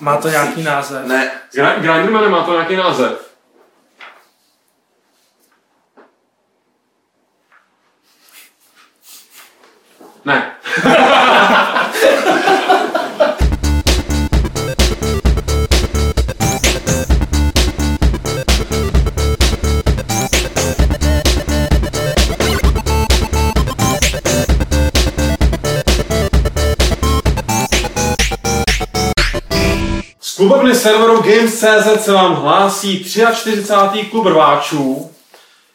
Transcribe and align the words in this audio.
Má 0.00 0.16
to 0.16 0.28
nějaký 0.28 0.62
název? 0.62 1.06
Ne. 1.06 1.30
Grinderman 1.54 2.30
má 2.30 2.42
to 2.42 2.52
nějaký 2.52 2.76
název. 2.76 3.27
Serveru 30.78 31.22
Games.cz 31.22 32.04
se 32.04 32.12
vám 32.12 32.34
hlásí 32.34 33.04
43. 33.04 34.04
klub 34.10 34.26
rváčů. 34.26 35.10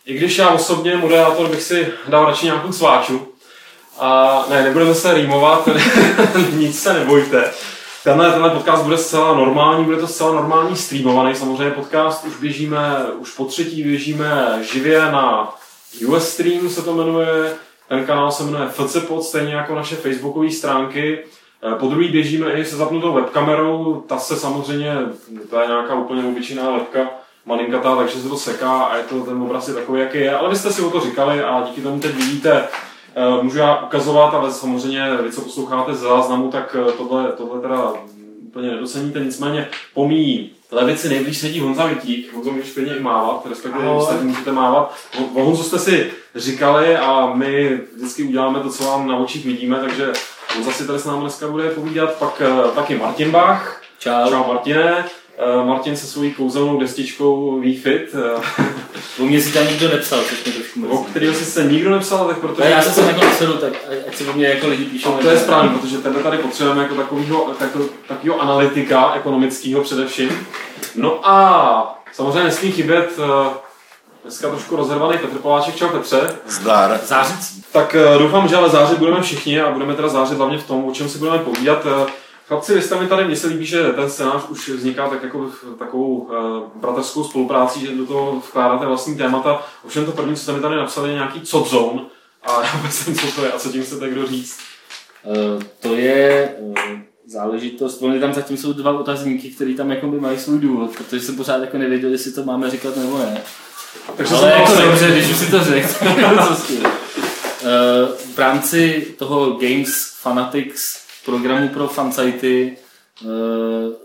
I 0.05 0.13
když 0.17 0.37
já 0.37 0.49
osobně, 0.49 0.97
moderátor, 0.97 1.47
bych 1.47 1.61
si 1.61 1.87
dal 2.07 2.25
radši 2.25 2.45
nějakou 2.45 2.71
sváču. 2.71 3.27
A 3.99 4.39
ne, 4.49 4.63
nebudeme 4.63 4.95
se 4.95 5.13
rýmovat, 5.13 5.69
nic 6.53 6.81
se 6.81 6.93
nebojte. 6.93 7.51
Tenhle, 8.03 8.31
tenhle 8.31 8.49
podcast 8.49 8.83
bude 8.83 8.97
zcela 8.97 9.35
normální, 9.35 9.85
bude 9.85 9.97
to 9.97 10.07
zcela 10.07 10.33
normální 10.33 10.75
streamovaný. 10.75 11.35
Samozřejmě 11.35 11.71
podcast 11.73 12.25
už 12.25 12.33
běžíme, 12.35 12.97
už 13.19 13.31
po 13.31 13.45
třetí 13.45 13.83
běžíme 13.83 14.59
živě 14.73 14.99
na 14.99 15.55
US 16.05 16.29
Stream 16.29 16.69
se 16.69 16.81
to 16.81 16.93
jmenuje. 16.95 17.55
Ten 17.89 18.05
kanál 18.05 18.31
se 18.31 18.43
jmenuje 18.43 18.69
FCPod, 18.69 19.23
stejně 19.23 19.55
jako 19.55 19.75
naše 19.75 19.95
facebookové 19.95 20.51
stránky. 20.51 21.19
Eh, 21.71 21.75
Po 21.75 21.87
druhý 21.87 22.07
běžíme 22.07 22.51
i 22.51 22.65
se 22.65 22.75
zapnutou 22.75 23.13
webkamerou, 23.13 24.03
ta 24.07 24.17
se 24.17 24.35
samozřejmě, 24.35 24.95
to 25.49 25.59
je 25.59 25.67
nějaká 25.67 25.95
úplně 25.95 26.23
obyčejná 26.23 26.71
webka, 26.71 27.09
malinkatá, 27.45 27.95
takže 27.95 28.19
se 28.19 28.29
to 28.29 28.37
seká 28.37 28.83
a 28.83 28.97
je 28.97 29.03
to 29.03 29.19
ten 29.19 29.41
obraz 29.41 29.67
je 29.67 29.73
takový, 29.73 29.99
jaký 29.99 30.17
je. 30.17 30.35
Ale 30.37 30.49
vy 30.49 30.55
jste 30.55 30.73
si 30.73 30.81
o 30.81 30.89
to 30.89 30.99
říkali 30.99 31.43
a 31.43 31.63
díky 31.67 31.81
tomu 31.81 31.99
teď 31.99 32.15
vidíte, 32.15 32.63
eh, 33.15 33.43
můžu 33.43 33.57
já 33.57 33.85
ukazovat, 33.85 34.33
ale 34.33 34.51
samozřejmě 34.51 35.17
vy, 35.23 35.31
co 35.31 35.41
posloucháte 35.41 35.93
z 35.93 35.99
záznamu, 35.99 36.51
tak 36.51 36.75
eh, 36.79 36.91
tohle, 36.91 37.31
tohle 37.31 37.61
teda 37.61 37.93
úplně 38.47 38.71
nedoceníte, 38.71 39.19
nicméně 39.19 39.67
pomíjí 39.93 40.51
levici 40.71 41.09
nejblíž 41.09 41.37
sedí 41.37 41.59
Honza 41.59 41.85
Vitík, 41.85 42.33
Honzo 42.33 42.51
můžeš 42.51 42.71
klidně 42.71 42.95
i 42.95 42.99
mávat, 42.99 43.45
respektive 43.49 43.85
Ahoj. 43.85 43.97
ostatní 43.97 44.27
můžete 44.27 44.51
mávat. 44.51 44.95
O 45.19 45.39
o 45.39 45.43
Honzu 45.43 45.63
jste 45.63 45.79
si 45.79 46.11
říkali 46.35 46.97
a 46.97 47.31
my 47.35 47.79
vždycky 47.95 48.23
uděláme 48.23 48.59
to, 48.59 48.69
co 48.69 48.83
vám 48.83 49.07
na 49.07 49.17
očích 49.17 49.45
vidíme, 49.45 49.79
takže 49.79 50.13
Honza 50.55 50.71
si 50.71 50.87
tady 50.87 50.99
s 50.99 51.05
námi 51.05 51.21
dneska 51.21 51.47
bude 51.47 51.69
povídat, 51.69 52.13
pak 52.13 52.41
eh, 52.41 52.71
taky 52.75 52.95
Martin 52.97 53.31
Bach. 53.31 53.81
Čau. 53.99 54.29
Čau 54.29 54.47
Martine. 54.47 55.05
Eh, 55.37 55.65
Martin 55.65 55.97
se 55.97 56.07
svojí 56.07 56.33
kouzelnou 56.33 56.79
destičkou 56.79 57.61
VFit, 57.61 58.15
U 59.19 59.25
mě 59.25 59.41
si 59.41 59.53
tam 59.53 59.67
nikdo 59.67 59.89
nepsal, 59.89 60.19
což 60.29 60.43
mě 60.43 60.53
trošku 60.53 60.79
o 60.87 60.93
mrzí. 61.01 61.05
kterého 61.11 61.33
si 61.33 61.45
se 61.45 61.63
nikdo 61.63 61.89
nepsal, 61.89 62.27
tak 62.27 62.37
protože... 62.37 62.63
Ne, 62.63 62.69
já 62.69 62.81
jsem 62.81 62.93
se 62.93 63.01
takhle 63.01 63.25
napsal, 63.25 63.53
tak 63.53 63.73
ať- 64.07 64.15
si 64.17 64.25
o 64.27 64.33
mě 64.33 64.47
jako 64.47 64.67
lidi 64.67 64.85
píšou. 64.85 65.11
No, 65.11 65.17
to 65.17 65.29
je 65.29 65.37
správně, 65.37 65.69
protože 65.79 65.97
tenhle 65.97 66.23
tady 66.23 66.37
potřebujeme 66.37 66.83
jako 66.83 66.95
takovýho, 66.95 67.53
takovýho, 67.59 67.89
takovýho 68.07 68.39
analytika 68.41 69.13
ekonomického 69.15 69.81
především. 69.81 70.47
No 70.95 71.29
a 71.29 72.03
samozřejmě 72.11 72.43
nesmí 72.43 72.71
chybět 72.71 73.19
eh, 73.19 73.49
dneska 74.23 74.49
trošku 74.49 74.75
rozhervaný 74.75 75.17
Petr 75.17 75.37
Poláček. 75.37 75.75
Čau 75.75 75.89
Petře. 75.89 76.35
Zdar. 76.47 76.99
Zářicí. 77.05 77.63
Tak 77.71 77.95
eh, 77.95 78.17
doufám, 78.17 78.47
že 78.47 78.55
ale 78.55 78.69
zářit 78.69 78.97
budeme 78.97 79.21
všichni 79.21 79.61
a 79.61 79.71
budeme 79.71 79.95
teda 79.95 80.07
zářit 80.07 80.37
hlavně 80.37 80.57
v 80.57 80.67
tom, 80.67 80.85
o 80.85 80.91
čem 80.91 81.09
si 81.09 81.17
budeme 81.17 81.39
povídat. 81.39 81.85
Eh, 81.85 82.11
Chlapci, 82.47 82.75
vy 82.75 82.81
jste 82.81 82.99
mi 82.99 83.07
tady, 83.07 83.25
mně 83.25 83.35
se 83.35 83.47
líbí, 83.47 83.65
že 83.65 83.83
ten 83.83 84.09
scénář 84.09 84.49
už 84.49 84.69
vzniká 84.69 85.09
tak 85.09 85.23
jako 85.23 85.39
v 85.39 85.77
takovou 85.79 86.15
uh, 86.15 86.31
bratrskou 86.81 87.23
spolupráci, 87.23 87.79
že 87.79 87.95
do 87.95 88.05
toho 88.05 88.39
vkládáte 88.39 88.85
vlastní 88.85 89.17
témata. 89.17 89.65
Ovšem 89.85 90.05
to 90.05 90.11
první, 90.11 90.35
co 90.35 90.41
jste 90.41 90.51
mi 90.51 90.59
tady 90.59 90.75
napsali, 90.75 91.09
je 91.09 91.15
nějaký 91.15 91.41
cod 91.41 91.69
zone. 91.69 92.01
A 92.43 92.61
já 92.63 92.77
vůbec 92.77 93.05
nevím, 93.05 93.21
co 93.21 93.35
to 93.35 93.45
je 93.45 93.51
a 93.51 93.59
co 93.59 93.69
tím 93.69 93.83
chcete 93.83 94.09
kdo 94.09 94.27
říct. 94.27 94.59
Eh, 95.25 95.65
to 95.79 95.95
je 95.95 96.55
eh, 96.75 97.01
záležitost, 97.25 98.01
oni 98.01 98.19
tam 98.19 98.33
zatím 98.33 98.57
jsou 98.57 98.73
dva 98.73 98.99
otazníky, 98.99 99.49
které 99.49 99.73
tam 99.73 99.91
jako 99.91 100.07
by 100.07 100.19
mají 100.19 100.39
svůj 100.39 100.59
důvod, 100.59 100.91
protože 100.97 101.21
jsem 101.21 101.35
pořád 101.35 101.61
jako 101.61 101.77
nevěděl, 101.77 102.11
jestli 102.11 102.31
to 102.31 102.43
máme 102.43 102.69
říkat 102.69 102.95
nebo 102.95 103.17
ne. 103.17 103.41
Takže 104.17 104.35
Ale 104.35 104.51
jako 104.51 104.81
dobře, 104.81 105.11
když 105.11 105.29
už 105.29 105.37
si 105.37 105.51
to 105.51 105.63
řekl. 105.63 105.87
Eh, 107.65 108.07
V 108.35 108.37
rámci 108.39 109.07
toho 109.17 109.51
Games 109.51 110.13
Fanatics 110.21 111.03
programu 111.25 111.69
pro 111.69 111.87
fansajty 111.87 112.77
eh, 113.21 113.25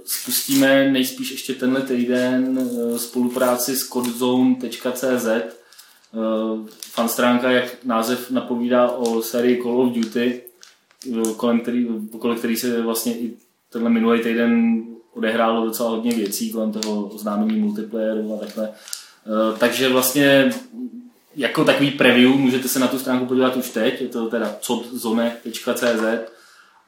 spustíme 0.04 0.90
nejspíš 0.90 1.30
ještě 1.30 1.54
tenhle 1.54 1.80
týden 1.82 2.58
eh, 2.58 2.98
spolupráci 2.98 3.76
s 3.76 3.88
codzone.cz 3.88 5.26
eh, 5.26 5.48
fan 6.80 7.08
stránka, 7.08 7.50
jak 7.50 7.84
název 7.84 8.30
napovídá 8.30 8.88
o 8.90 9.22
sérii 9.22 9.62
Call 9.62 9.80
of 9.80 9.92
Duty, 9.92 10.42
kolem 11.36 11.60
který, 11.60 11.86
kolem 12.18 12.38
který 12.38 12.56
se 12.56 12.82
vlastně 12.82 13.18
i 13.18 13.32
tenhle 13.72 13.90
minulý 13.90 14.20
týden 14.22 14.82
odehrálo 15.14 15.66
docela 15.66 15.90
hodně 15.90 16.14
věcí 16.14 16.50
kolem 16.50 16.72
toho 16.72 17.06
oznámení 17.06 17.60
multiplayeru 17.60 18.34
a 18.34 18.38
takhle. 18.38 18.68
Eh, 19.28 19.58
Takže 19.58 19.88
vlastně 19.88 20.50
jako 21.36 21.64
takový 21.64 21.90
preview 21.90 22.30
můžete 22.30 22.68
se 22.68 22.78
na 22.78 22.88
tu 22.88 22.98
stránku 22.98 23.26
podívat 23.26 23.56
už 23.56 23.70
teď, 23.70 24.00
je 24.00 24.08
to 24.08 24.26
teda 24.26 24.56
codzone.cz 24.60 26.30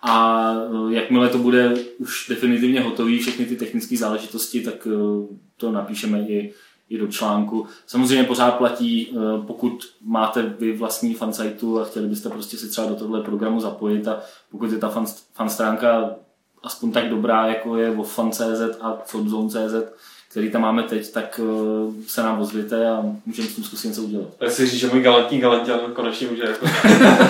a 0.02 0.54
eh, 0.54 0.94
jakmile 0.94 1.28
to 1.28 1.38
bude 1.38 1.74
už 1.98 2.26
definitivně 2.28 2.80
hotový, 2.80 3.18
všechny 3.18 3.46
ty 3.46 3.56
technické 3.56 3.96
záležitosti, 3.96 4.60
tak 4.60 4.86
eh, 4.86 5.36
to 5.56 5.72
napíšeme 5.72 6.20
i, 6.20 6.54
i 6.88 6.98
do 6.98 7.06
článku. 7.06 7.66
Samozřejmě 7.86 8.24
pořád 8.24 8.50
platí, 8.50 9.16
pokud 9.46 9.84
máte 10.04 10.42
vy 10.42 10.72
vlastní 10.72 11.14
fansajtu 11.14 11.80
a 11.80 11.84
chtěli 11.84 12.08
byste 12.08 12.28
prostě 12.28 12.56
si 12.56 12.68
třeba 12.68 12.86
do 12.86 12.94
tohle 12.94 13.22
programu 13.22 13.60
zapojit 13.60 14.08
a 14.08 14.20
pokud 14.50 14.72
je 14.72 14.78
ta 14.78 14.88
fan, 14.88 15.06
fan 15.34 15.50
stránka 15.50 16.16
aspoň 16.62 16.92
tak 16.92 17.08
dobrá, 17.08 17.46
jako 17.46 17.76
je 17.76 17.90
o 17.90 18.02
fan.cz 18.02 18.60
a 18.80 18.98
codzone.cz, 19.06 19.74
který 20.30 20.50
tam 20.50 20.62
máme 20.62 20.82
teď, 20.82 21.12
tak 21.12 21.40
eh, 21.42 21.92
se 22.06 22.22
nám 22.22 22.40
ozvěte 22.40 22.88
a 22.90 23.02
můžeme 23.26 23.48
s 23.48 23.54
tím 23.54 23.64
zkusit 23.64 23.88
něco 23.88 24.02
udělat. 24.02 24.28
Tak 24.38 24.50
si 24.50 24.66
říct, 24.66 24.80
že 24.80 24.86
můj 24.86 25.00
galantní 25.00 25.40
galantian 25.40 25.80
konečně 25.92 26.26
může 26.30 26.42
jako 26.42 26.66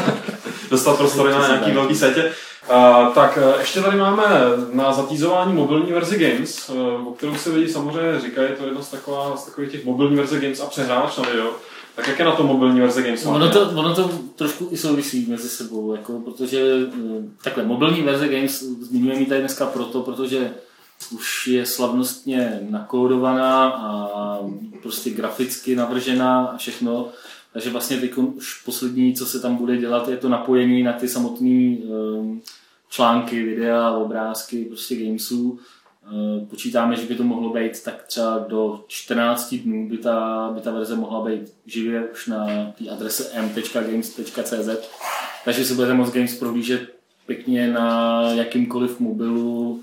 dostat 0.71 0.97
prostory 0.99 1.33
na 1.33 1.47
nějaký 1.47 1.71
velký 1.71 1.94
setě. 1.94 2.33
Uh, 2.71 3.15
tak 3.15 3.38
eh, 3.43 3.61
ještě 3.61 3.81
tady 3.81 3.97
máme 3.97 4.25
na 4.72 4.93
zatýzování 4.93 5.53
mobilní 5.53 5.93
verze 5.93 6.19
Games, 6.19 6.69
uh, 6.69 7.09
o 7.09 7.12
kterou 7.12 7.34
se 7.34 7.50
lidi 7.50 7.72
samozřejmě 7.72 8.21
říkají, 8.21 8.50
je 8.50 8.56
to 8.56 8.65
jedna 8.65 8.83
z, 8.83 8.91
taková, 8.91 9.37
z 9.37 9.44
takových 9.44 9.71
těch 9.71 9.84
mobilní 9.84 10.17
verze 10.17 10.41
Games 10.41 10.61
a 10.61 10.67
přehrávač 10.67 11.17
na 11.17 11.25
video. 11.31 11.50
Tak 11.97 12.09
jak 12.09 12.19
je 12.19 12.25
na 12.25 12.32
to 12.32 12.43
mobilní 12.43 12.81
verze 12.81 13.03
Games? 13.03 13.27
Ono 13.27 13.50
to, 13.50 13.71
ono 13.71 13.94
to 13.94 14.11
trošku 14.37 14.69
i 14.71 14.77
souvisí 14.77 15.27
mezi 15.28 15.49
sebou, 15.49 15.94
jako, 15.94 16.12
protože 16.12 16.61
eh, 16.61 17.22
takhle, 17.44 17.65
mobilní 17.65 18.03
verze 18.03 18.28
Games 18.28 18.62
zmiňujeme 18.62 19.21
ji 19.21 19.27
tady 19.27 19.41
dneska 19.41 19.67
proto, 19.67 20.00
protože 20.00 20.50
už 21.12 21.47
je 21.47 21.66
slavnostně 21.66 22.61
nakódovaná 22.71 23.69
a 23.69 24.38
prostě 24.83 25.11
graficky 25.11 25.77
navržená 25.77 26.47
a 26.47 26.56
všechno. 26.56 27.09
Takže 27.53 27.71
vlastně 27.71 27.97
teď 27.97 28.16
už 28.16 28.62
poslední, 28.62 29.15
co 29.15 29.27
se 29.27 29.41
tam 29.41 29.56
bude 29.56 29.77
dělat, 29.77 30.09
je 30.09 30.16
to 30.16 30.28
napojení 30.28 30.83
na 30.83 30.93
ty 30.93 31.09
samotné 31.09 31.77
um, 31.77 32.43
články, 32.88 33.43
videa, 33.43 33.91
obrázky 33.91 34.65
prostě 34.65 34.97
gamesů. 34.97 35.59
Eh, 36.06 36.47
Počítáme, 36.47 36.97
že 36.97 37.06
by 37.06 37.15
to 37.15 37.25
mohlo 37.25 37.53
být 37.53 37.82
tak 37.82 38.03
třeba 38.03 38.38
do 38.49 38.84
14 38.88 39.55
dnů 39.55 39.88
by 39.88 39.99
ta, 39.99 40.50
by 40.55 40.61
ta 40.61 40.71
verze 40.71 40.97
mohla 40.97 41.25
být 41.25 41.55
živě 41.67 42.09
už 42.12 42.27
na 42.27 42.47
té 42.78 42.91
adrese 42.91 43.31
m.games.cz 43.32 44.69
takže 45.44 45.65
si 45.65 45.75
budete 45.75 45.94
moct 45.94 46.15
Games 46.15 46.38
prohlížet 46.38 46.94
pěkně 47.27 47.72
na 47.72 48.22
jakýmkoliv 48.32 49.00
mobilu, 49.00 49.82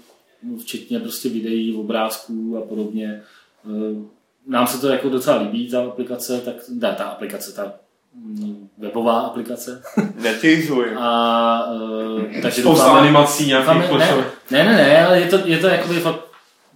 včetně 0.62 1.00
prostě 1.00 1.30
videí, 1.30 1.76
obrázků 1.76 2.58
a 2.58 2.62
podobně. 2.62 3.22
Eh, 3.66 4.18
Nám 4.48 4.68
se 4.68 4.82
to 4.82 4.88
jako 4.88 5.10
docela 5.10 5.42
líbí, 5.42 5.70
ta 5.70 5.86
aplikace, 5.86 6.42
tak 6.46 6.56
ne, 6.70 6.96
ta 6.98 7.04
aplikace, 7.04 7.52
ta 7.56 7.74
mm, 8.16 8.68
webová 8.78 9.20
aplikace. 9.20 9.82
Netyzuj. 10.22 10.86
A, 10.98 11.72
uh, 11.74 12.22
takže 12.42 12.62
Spousta 12.62 12.84
doufáme- 12.86 13.00
animací, 13.00 13.48
nějakých 13.48 13.90
doufáme- 13.90 14.26
ne, 14.52 14.64
ne, 14.64 14.64
ne, 14.64 14.74
ne, 14.76 15.06
ale 15.06 15.20
je 15.20 15.28
to, 15.28 15.40
je 15.46 15.58
to 15.58 15.68
jakoby 15.68 16.00
fakt, 16.00 16.20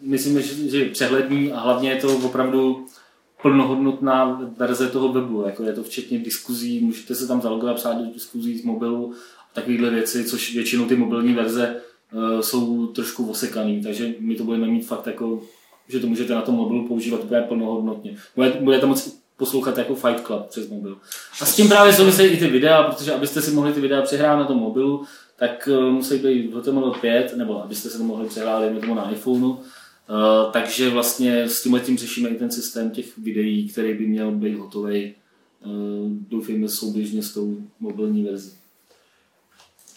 myslím, 0.01 0.41
že, 0.41 0.69
že 0.69 0.77
je 0.83 0.89
přehledný 0.89 1.51
a 1.53 1.59
hlavně 1.59 1.89
je 1.89 1.95
to 2.01 2.17
opravdu 2.17 2.85
plnohodnotná 3.41 4.41
verze 4.57 4.87
toho 4.87 5.13
webu, 5.13 5.43
jako 5.45 5.63
je 5.63 5.73
to 5.73 5.83
včetně 5.83 6.19
diskuzí, 6.19 6.79
můžete 6.79 7.15
se 7.15 7.27
tam 7.27 7.41
zalogovat 7.41 7.75
psát 7.75 7.93
do 7.97 8.13
diskuzí 8.13 8.57
z 8.59 8.63
mobilu 8.63 9.13
a 9.51 9.53
takovéhle 9.53 9.89
věci, 9.89 10.23
což 10.25 10.53
většinou 10.53 10.85
ty 10.85 10.95
mobilní 10.95 11.33
verze 11.33 11.75
jsou 12.41 12.87
trošku 12.87 13.29
osekaný, 13.29 13.83
takže 13.83 14.13
my 14.19 14.35
to 14.35 14.43
budeme 14.43 14.67
mít 14.67 14.87
fakt 14.87 15.07
jako, 15.07 15.41
že 15.87 15.99
to 15.99 16.07
můžete 16.07 16.33
na 16.33 16.41
tom 16.41 16.55
mobilu 16.55 16.87
používat 16.87 17.23
úplně 17.23 17.41
plnohodnotně. 17.41 18.17
Budete, 18.35 18.59
budete 18.59 18.85
moct 18.85 19.21
poslouchat 19.37 19.77
jako 19.77 19.95
Fight 19.95 20.25
Club 20.25 20.45
přes 20.47 20.69
mobil. 20.69 20.97
A 21.41 21.45
s 21.45 21.55
tím 21.55 21.67
právě 21.67 21.93
souvisejí 21.93 22.31
i 22.31 22.37
ty 22.37 22.47
videa, 22.47 22.83
protože 22.83 23.13
abyste 23.13 23.41
si 23.41 23.51
mohli 23.51 23.73
ty 23.73 23.81
videa 23.81 24.01
přehrát 24.01 24.39
na 24.39 24.45
tom 24.45 24.57
mobilu, 24.57 25.03
tak 25.39 25.69
uh, 25.71 25.91
musí 25.91 26.17
být 26.17 26.53
v 26.53 26.55
HTML5, 26.55 27.37
nebo 27.37 27.63
abyste 27.63 27.89
se 27.89 27.97
to 27.97 28.03
mohli 28.03 28.27
přehrát 28.27 28.63
tomu 28.81 28.95
na 28.95 29.11
iPhoneu. 29.11 29.49
Uh, 29.49 29.57
takže 30.51 30.89
vlastně 30.89 31.43
s 31.43 31.63
tímhle 31.63 31.79
tím 31.79 31.97
řešíme 31.97 32.29
i 32.29 32.35
ten 32.35 32.51
systém 32.51 32.89
těch 32.89 33.17
videí, 33.17 33.69
který 33.69 33.93
by 33.93 34.07
měl 34.07 34.31
být 34.31 34.57
hotový, 34.57 35.13
doufejme 36.29 36.69
souběžně 36.69 37.23
s 37.23 37.33
tou 37.33 37.57
mobilní 37.79 38.23
verzí. 38.23 38.51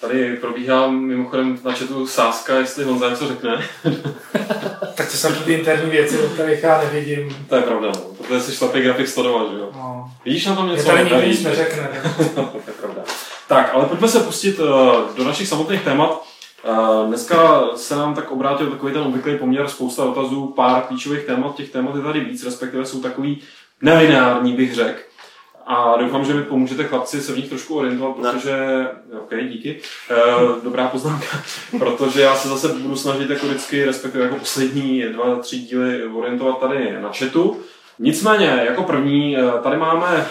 Tady 0.07 0.37
probíhá 0.37 0.89
mimochodem 0.89 1.59
na 1.65 1.73
chatu 1.73 2.07
sázka, 2.07 2.59
jestli 2.59 2.85
Honza 2.85 3.11
něco 3.11 3.29
řekne. 3.29 3.65
tak 4.95 5.11
to 5.11 5.17
jsou 5.17 5.29
ty 5.45 5.53
interní 5.53 5.91
věci, 5.91 6.19
o 6.19 6.29
kterých 6.29 6.63
já 6.63 6.79
nevidím. 6.79 7.47
To 7.49 7.57
je 7.57 7.63
pravda, 7.63 7.89
no. 7.95 8.01
protože 8.01 8.41
jsi 8.41 8.57
šlapý 8.57 8.81
grafik 8.81 9.09
sledovat, 9.09 9.53
že 9.53 9.59
jo? 9.59 9.71
No. 9.75 10.11
Vidíš 10.25 10.47
na 10.47 10.55
tom 10.55 10.69
něco? 10.69 10.83
Je 10.83 10.87
tady 10.87 11.05
nikdo 11.05 11.27
nic 11.27 11.43
neřekne. 11.43 12.03
to 12.35 12.61
je 12.67 12.73
pravda. 12.81 13.03
Tak, 13.49 13.71
ale 13.75 13.87
pojďme 13.87 14.09
se 14.09 14.21
pustit 14.21 14.59
uh, 14.59 14.67
do 15.17 15.25
našich 15.25 15.49
samotných 15.49 15.83
témat. 15.83 16.23
Uh, 16.69 17.09
dneska 17.09 17.63
se 17.77 17.97
nám 17.97 18.15
tak 18.15 18.31
obrátil 18.31 18.71
takový 18.71 18.93
ten 18.93 19.03
obvyklý 19.03 19.39
poměr, 19.39 19.69
spousta 19.69 20.05
dotazů, 20.05 20.47
pár 20.47 20.83
klíčových 20.83 21.25
témat, 21.25 21.55
těch 21.55 21.71
témat 21.71 21.97
je 21.97 22.03
tady 22.03 22.21
víc, 22.21 22.45
respektive 22.45 22.87
jsou 22.87 23.01
takový 23.01 23.43
nelineární, 23.83 24.53
bych 24.53 24.75
řekl. 24.75 25.01
A 25.67 25.97
doufám, 25.97 26.25
že 26.25 26.35
mi 26.35 26.43
pomůžete 26.43 26.85
chlapci 26.85 27.21
se 27.21 27.33
v 27.33 27.37
nich 27.37 27.49
trošku 27.49 27.79
orientovat, 27.79 28.17
protože, 28.17 28.57
ok, 29.13 29.35
díky, 29.49 29.81
uh, 30.11 30.65
dobrá 30.65 30.89
poznámka, 30.89 31.27
protože 31.79 32.23
já 32.23 32.35
se 32.35 32.49
zase 32.49 32.69
budu 32.69 32.97
snažit 32.97 33.31
jako 33.31 33.47
vždycky, 33.47 33.85
respektive 33.85 34.25
jako 34.25 34.37
poslední 34.37 35.03
dva, 35.03 35.37
tři 35.37 35.59
díly 35.59 36.05
orientovat 36.05 36.61
tady 36.61 36.97
na 37.01 37.13
chatu. 37.13 37.61
Nicméně, 37.99 38.63
jako 38.65 38.83
první, 38.83 39.37
tady 39.63 39.77
máme 39.77 40.27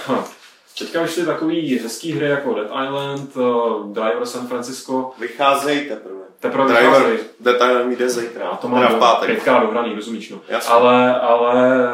Teďka 0.79 1.01
vyšly 1.01 1.25
takový 1.25 1.79
hezký 1.79 2.11
hry 2.11 2.25
jako 2.25 2.53
Dead 2.53 2.67
Island, 2.85 3.35
uh, 3.35 3.93
Driver 3.93 4.25
San 4.25 4.47
Francisco. 4.47 5.11
Vycházejí 5.19 5.89
teprve. 5.89 6.21
Teprve 6.39 6.73
Driver. 6.73 7.17
Dead 7.39 7.55
Island 7.55 7.97
jde 7.97 8.09
zítra. 8.09 8.49
A 8.49 8.57
to 8.57 8.67
mám 8.67 8.95
v 8.95 8.99
pátek. 8.99 9.29
pětkrát 9.29 9.63
dohraný, 9.63 9.95
rozumíš, 9.95 10.29
no. 10.29 10.41
Jasně. 10.49 10.73
Ale, 10.73 11.19
ale 11.19 11.89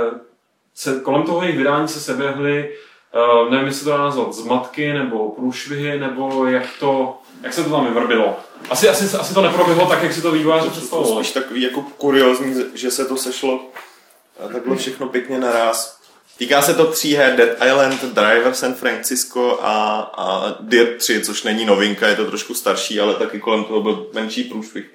se, 0.75 0.99
kolem 0.99 1.23
toho 1.23 1.41
jejich 1.41 1.57
vydání 1.57 1.87
se 1.87 1.99
seběhly, 1.99 2.75
uh, 3.13 3.51
nevím, 3.51 3.67
jestli 3.67 3.83
to 3.83 3.89
dá 3.89 3.97
nazvat 3.97 4.33
zmatky, 4.33 4.93
nebo 4.93 5.29
průšvihy, 5.29 5.99
nebo 5.99 6.45
jak 6.45 6.63
to, 6.79 7.17
jak 7.43 7.53
se 7.53 7.63
to 7.63 7.69
tam 7.69 7.85
vyvrbilo. 7.93 8.35
Asi, 8.69 8.89
asi, 8.89 9.17
asi 9.17 9.33
to 9.33 9.41
neproběhlo 9.41 9.85
tak, 9.85 10.03
jak 10.03 10.13
si 10.13 10.21
to 10.21 10.31
vývojáři 10.31 10.65
To 10.65 10.71
představovali. 10.71 11.15
spíš 11.25 11.33
takový 11.33 11.61
jako 11.61 11.81
kuriozní, 11.81 12.63
že 12.73 12.91
se 12.91 13.05
to 13.05 13.17
sešlo 13.17 13.59
takhle 14.53 14.75
všechno 14.75 15.07
pěkně 15.07 15.39
naraz. 15.39 15.99
Týká 16.37 16.61
se 16.61 16.73
to 16.73 16.91
tří 16.91 17.15
her 17.15 17.35
Dead 17.35 17.57
Island, 17.67 18.03
Driver 18.03 18.53
San 18.53 18.73
Francisco 18.73 19.59
a, 19.61 19.99
a 20.17 20.55
Dirt 20.59 20.97
3, 20.97 21.21
což 21.21 21.43
není 21.43 21.65
novinka, 21.65 22.07
je 22.07 22.15
to 22.15 22.25
trošku 22.25 22.53
starší, 22.53 22.99
ale 22.99 23.15
taky 23.15 23.39
kolem 23.39 23.63
toho 23.63 23.81
byl 23.81 24.07
menší 24.13 24.43
průšvih. 24.43 24.85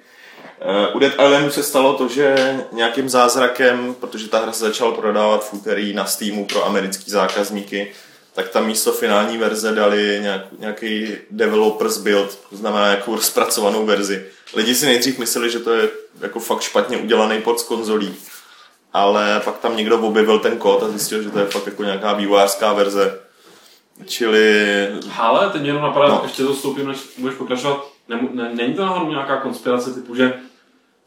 Uh, 0.61 0.95
u 0.95 0.99
Dead 0.99 1.13
Islandu 1.13 1.51
se 1.51 1.63
stalo 1.63 1.93
to, 1.93 2.07
že 2.07 2.35
nějakým 2.71 3.09
zázrakem, 3.09 3.95
protože 3.99 4.27
ta 4.27 4.39
hra 4.39 4.51
se 4.51 4.65
začala 4.65 4.91
prodávat 4.91 5.49
v 5.49 5.53
úterý 5.53 5.93
na 5.93 6.05
Steamu 6.05 6.45
pro 6.45 6.65
americký 6.65 7.11
zákazníky, 7.11 7.91
tak 8.33 8.49
tam 8.49 8.65
místo 8.67 8.91
finální 8.91 9.37
verze 9.37 9.71
dali 9.71 10.19
nějak, 10.21 10.41
nějaký 10.59 11.07
developers 11.31 11.97
build, 11.97 12.35
to 12.49 12.55
znamená 12.57 12.85
nějakou 12.85 13.15
rozpracovanou 13.15 13.85
verzi. 13.85 14.25
Lidi 14.55 14.75
si 14.75 14.85
nejdřív 14.85 15.17
mysleli, 15.19 15.49
že 15.51 15.59
to 15.59 15.73
je 15.73 15.89
jako 16.21 16.39
fakt 16.39 16.61
špatně 16.61 16.97
udělaný 16.97 17.41
pod 17.41 17.59
z 17.59 17.63
konzolí, 17.63 18.15
ale 18.93 19.41
pak 19.45 19.57
tam 19.57 19.77
někdo 19.77 19.99
objevil 19.99 20.39
ten 20.39 20.57
kód 20.57 20.83
a 20.83 20.89
zjistil, 20.89 21.21
že 21.21 21.29
to 21.29 21.39
je 21.39 21.45
fakt 21.45 21.65
jako 21.65 21.83
nějaká 21.83 22.13
vývojářská 22.13 22.73
verze. 22.73 23.19
Čili 24.05 24.87
Ale 25.17 25.49
teď 25.49 25.61
mě 25.61 25.69
jenom 25.69 25.83
napadá, 25.83 26.07
No. 26.07 26.21
ještě 26.23 26.43
to 26.43 26.53
stoupím, 26.55 26.87
než 26.87 26.97
budeš 27.17 27.37
pokračovat. 27.37 27.85
Ne, 28.07 28.19
ne, 28.31 28.51
není 28.53 28.73
to 28.73 28.85
náhodou 28.85 29.09
nějaká 29.09 29.37
konspirace 29.37 29.93
typu, 29.93 30.15
že 30.15 30.33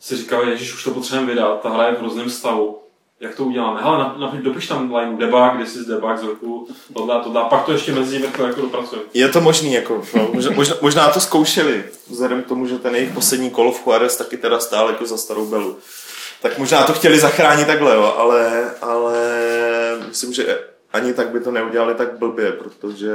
si 0.01 0.17
říkal, 0.17 0.57
že 0.57 0.75
už 0.75 0.85
to 0.85 0.91
potřebujeme 0.91 1.33
vydat, 1.33 1.61
ta 1.61 1.69
hra 1.69 1.87
je 1.87 1.95
v 1.95 1.99
hrozném 1.99 2.31
stavu. 2.31 2.79
Jak 3.21 3.35
to 3.35 3.45
uděláme? 3.45 3.83
Hele, 3.83 3.99
nap, 3.99 4.19
nap, 4.19 4.35
dopiš 4.35 4.67
tam 4.67 4.95
line 4.95 5.17
debug, 5.17 5.53
kde 5.57 5.67
jsi 5.67 5.79
z 5.79 5.87
debug 5.87 6.19
z 6.19 6.23
roku, 6.23 6.69
tohle 6.95 7.15
a 7.15 7.19
tohle, 7.19 7.41
a 7.41 7.45
pak 7.45 7.65
to 7.65 7.73
ještě 7.73 7.93
mezi 7.93 8.15
nimi 8.15 8.27
jako, 8.27 8.61
dopracujeme. 8.61 9.09
je 9.15 9.29
to 9.29 9.41
možný, 9.41 9.73
jako, 9.73 10.03
no, 10.15 10.29
možná, 10.55 10.77
možná, 10.81 11.09
to 11.09 11.21
zkoušeli, 11.21 11.85
vzhledem 12.11 12.43
k 12.43 12.47
tomu, 12.47 12.67
že 12.67 12.79
ten 12.79 12.95
jejich 12.95 13.13
poslední 13.13 13.51
Call 13.51 13.69
of 13.69 13.87
Juarez 13.87 14.17
taky 14.17 14.37
teda 14.37 14.61
stál 14.61 14.89
jako 14.89 15.07
za 15.07 15.17
starou 15.17 15.47
belu. 15.47 15.79
Tak 16.43 16.59
možná 16.59 16.83
to 16.83 16.93
chtěli 16.93 17.19
zachránit 17.19 17.67
takhle, 17.67 17.95
jo, 17.95 18.15
ale, 18.19 18.71
ale 18.83 19.15
myslím, 20.09 20.33
že 20.33 20.59
ani 20.93 21.15
tak 21.15 21.29
by 21.29 21.41
to 21.41 21.51
neudělali 21.51 21.95
tak 21.95 22.19
blbě, 22.19 22.53
protože 22.53 23.11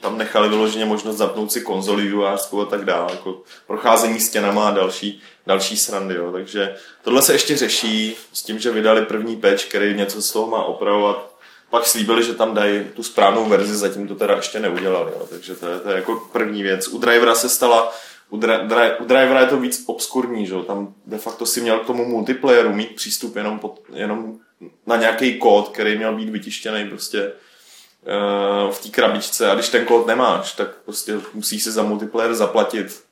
tam 0.00 0.18
nechali 0.18 0.48
vyloženě 0.48 0.84
možnost 0.84 1.16
zapnout 1.16 1.52
si 1.52 1.60
konzoli 1.60 2.02
vývojářskou 2.02 2.60
a 2.60 2.64
tak 2.64 2.84
dále, 2.84 3.12
jako 3.12 3.42
procházení 3.66 4.20
stěnama 4.20 4.68
a 4.68 4.74
další, 4.74 5.22
další 5.46 5.76
srandy, 5.76 6.14
jo. 6.14 6.32
takže 6.32 6.76
tohle 7.02 7.22
se 7.22 7.32
ještě 7.32 7.56
řeší 7.56 8.16
s 8.32 8.42
tím, 8.42 8.58
že 8.58 8.70
vydali 8.70 9.02
první 9.02 9.36
patch, 9.36 9.64
který 9.64 9.94
něco 9.94 10.22
z 10.22 10.32
toho 10.32 10.46
má 10.46 10.64
opravovat, 10.64 11.34
pak 11.70 11.86
slíbili, 11.86 12.22
že 12.22 12.34
tam 12.34 12.54
dají 12.54 12.84
tu 12.94 13.02
správnou 13.02 13.48
verzi, 13.48 13.76
zatím 13.76 14.08
to 14.08 14.14
teda 14.14 14.36
ještě 14.36 14.60
neudělali, 14.60 15.12
jo. 15.12 15.26
takže 15.30 15.54
to 15.54 15.66
je, 15.66 15.78
to 15.78 15.88
je 15.88 15.96
jako 15.96 16.22
první 16.32 16.62
věc. 16.62 16.88
U 16.88 16.98
drivera 16.98 17.34
se 17.34 17.48
stala 17.48 17.92
u, 18.30 18.36
dra, 18.36 18.58
dra, 18.58 18.96
u 19.00 19.04
drivera 19.04 19.40
je 19.40 19.46
to 19.46 19.60
víc 19.60 19.84
obskurní, 19.86 20.46
že? 20.46 20.54
tam 20.66 20.94
de 21.06 21.18
facto 21.18 21.46
si 21.46 21.60
měl 21.60 21.78
k 21.78 21.86
tomu 21.86 22.04
multiplayeru 22.04 22.72
mít 22.72 22.94
přístup 22.94 23.36
jenom, 23.36 23.58
pod, 23.58 23.80
jenom 23.94 24.38
na 24.86 24.96
nějaký 24.96 25.38
kód, 25.38 25.68
který 25.68 25.96
měl 25.96 26.14
být 26.14 26.28
vytištěný 26.28 26.88
prostě 26.88 27.26
uh, 27.26 28.70
v 28.70 28.82
té 28.82 28.88
krabičce 28.88 29.50
a 29.50 29.54
když 29.54 29.68
ten 29.68 29.84
kód 29.84 30.06
nemáš, 30.06 30.52
tak 30.52 30.68
prostě 30.84 31.20
musíš 31.34 31.62
si 31.62 31.70
za 31.70 31.82
multiplayer 31.82 32.34
zaplatit 32.34 33.08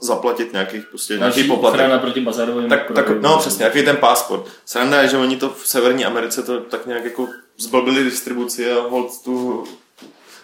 zaplatit 0.00 0.52
nějakých 0.52 0.86
prostě 0.86 1.16
nějaký 1.16 1.44
poplatek. 1.44 2.00
proti 2.00 2.20
bazarovým 2.20 2.68
Tak, 2.68 2.90
tak, 2.94 3.20
no 3.20 3.38
přesně, 3.38 3.64
jaký 3.64 3.78
je 3.78 3.84
ten 3.84 3.96
pásport. 3.96 4.46
Sranda 4.64 5.02
je, 5.02 5.08
že 5.08 5.16
oni 5.16 5.36
to 5.36 5.50
v 5.50 5.66
Severní 5.66 6.04
Americe 6.04 6.42
to 6.42 6.60
tak 6.60 6.86
nějak 6.86 7.04
jako 7.04 7.28
zblbili 7.58 8.04
distribuci 8.04 8.72
a 8.72 8.80
hold 8.80 9.22
tu, 9.24 9.64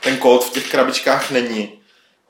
ten 0.05 0.17
kód 0.17 0.45
v 0.45 0.51
těch 0.51 0.71
krabičkách 0.71 1.31
není. 1.31 1.73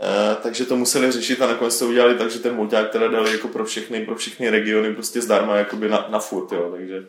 Uh, 0.00 0.42
takže 0.42 0.64
to 0.64 0.76
museli 0.76 1.12
řešit 1.12 1.42
a 1.42 1.46
nakonec 1.46 1.78
to 1.78 1.88
udělali 1.88 2.14
tak, 2.14 2.30
že 2.30 2.38
ten 2.38 2.54
mulťák 2.54 2.90
teda 2.90 3.08
dali 3.08 3.32
jako 3.32 3.48
pro 3.48 3.64
všechny, 3.64 4.00
pro 4.00 4.14
všechny 4.14 4.50
regiony 4.50 4.94
prostě 4.94 5.20
zdarma 5.20 5.56
jakoby 5.56 5.88
na, 5.88 6.06
na 6.08 6.18
furt, 6.18 6.52
jo, 6.52 6.70
takže, 6.76 7.06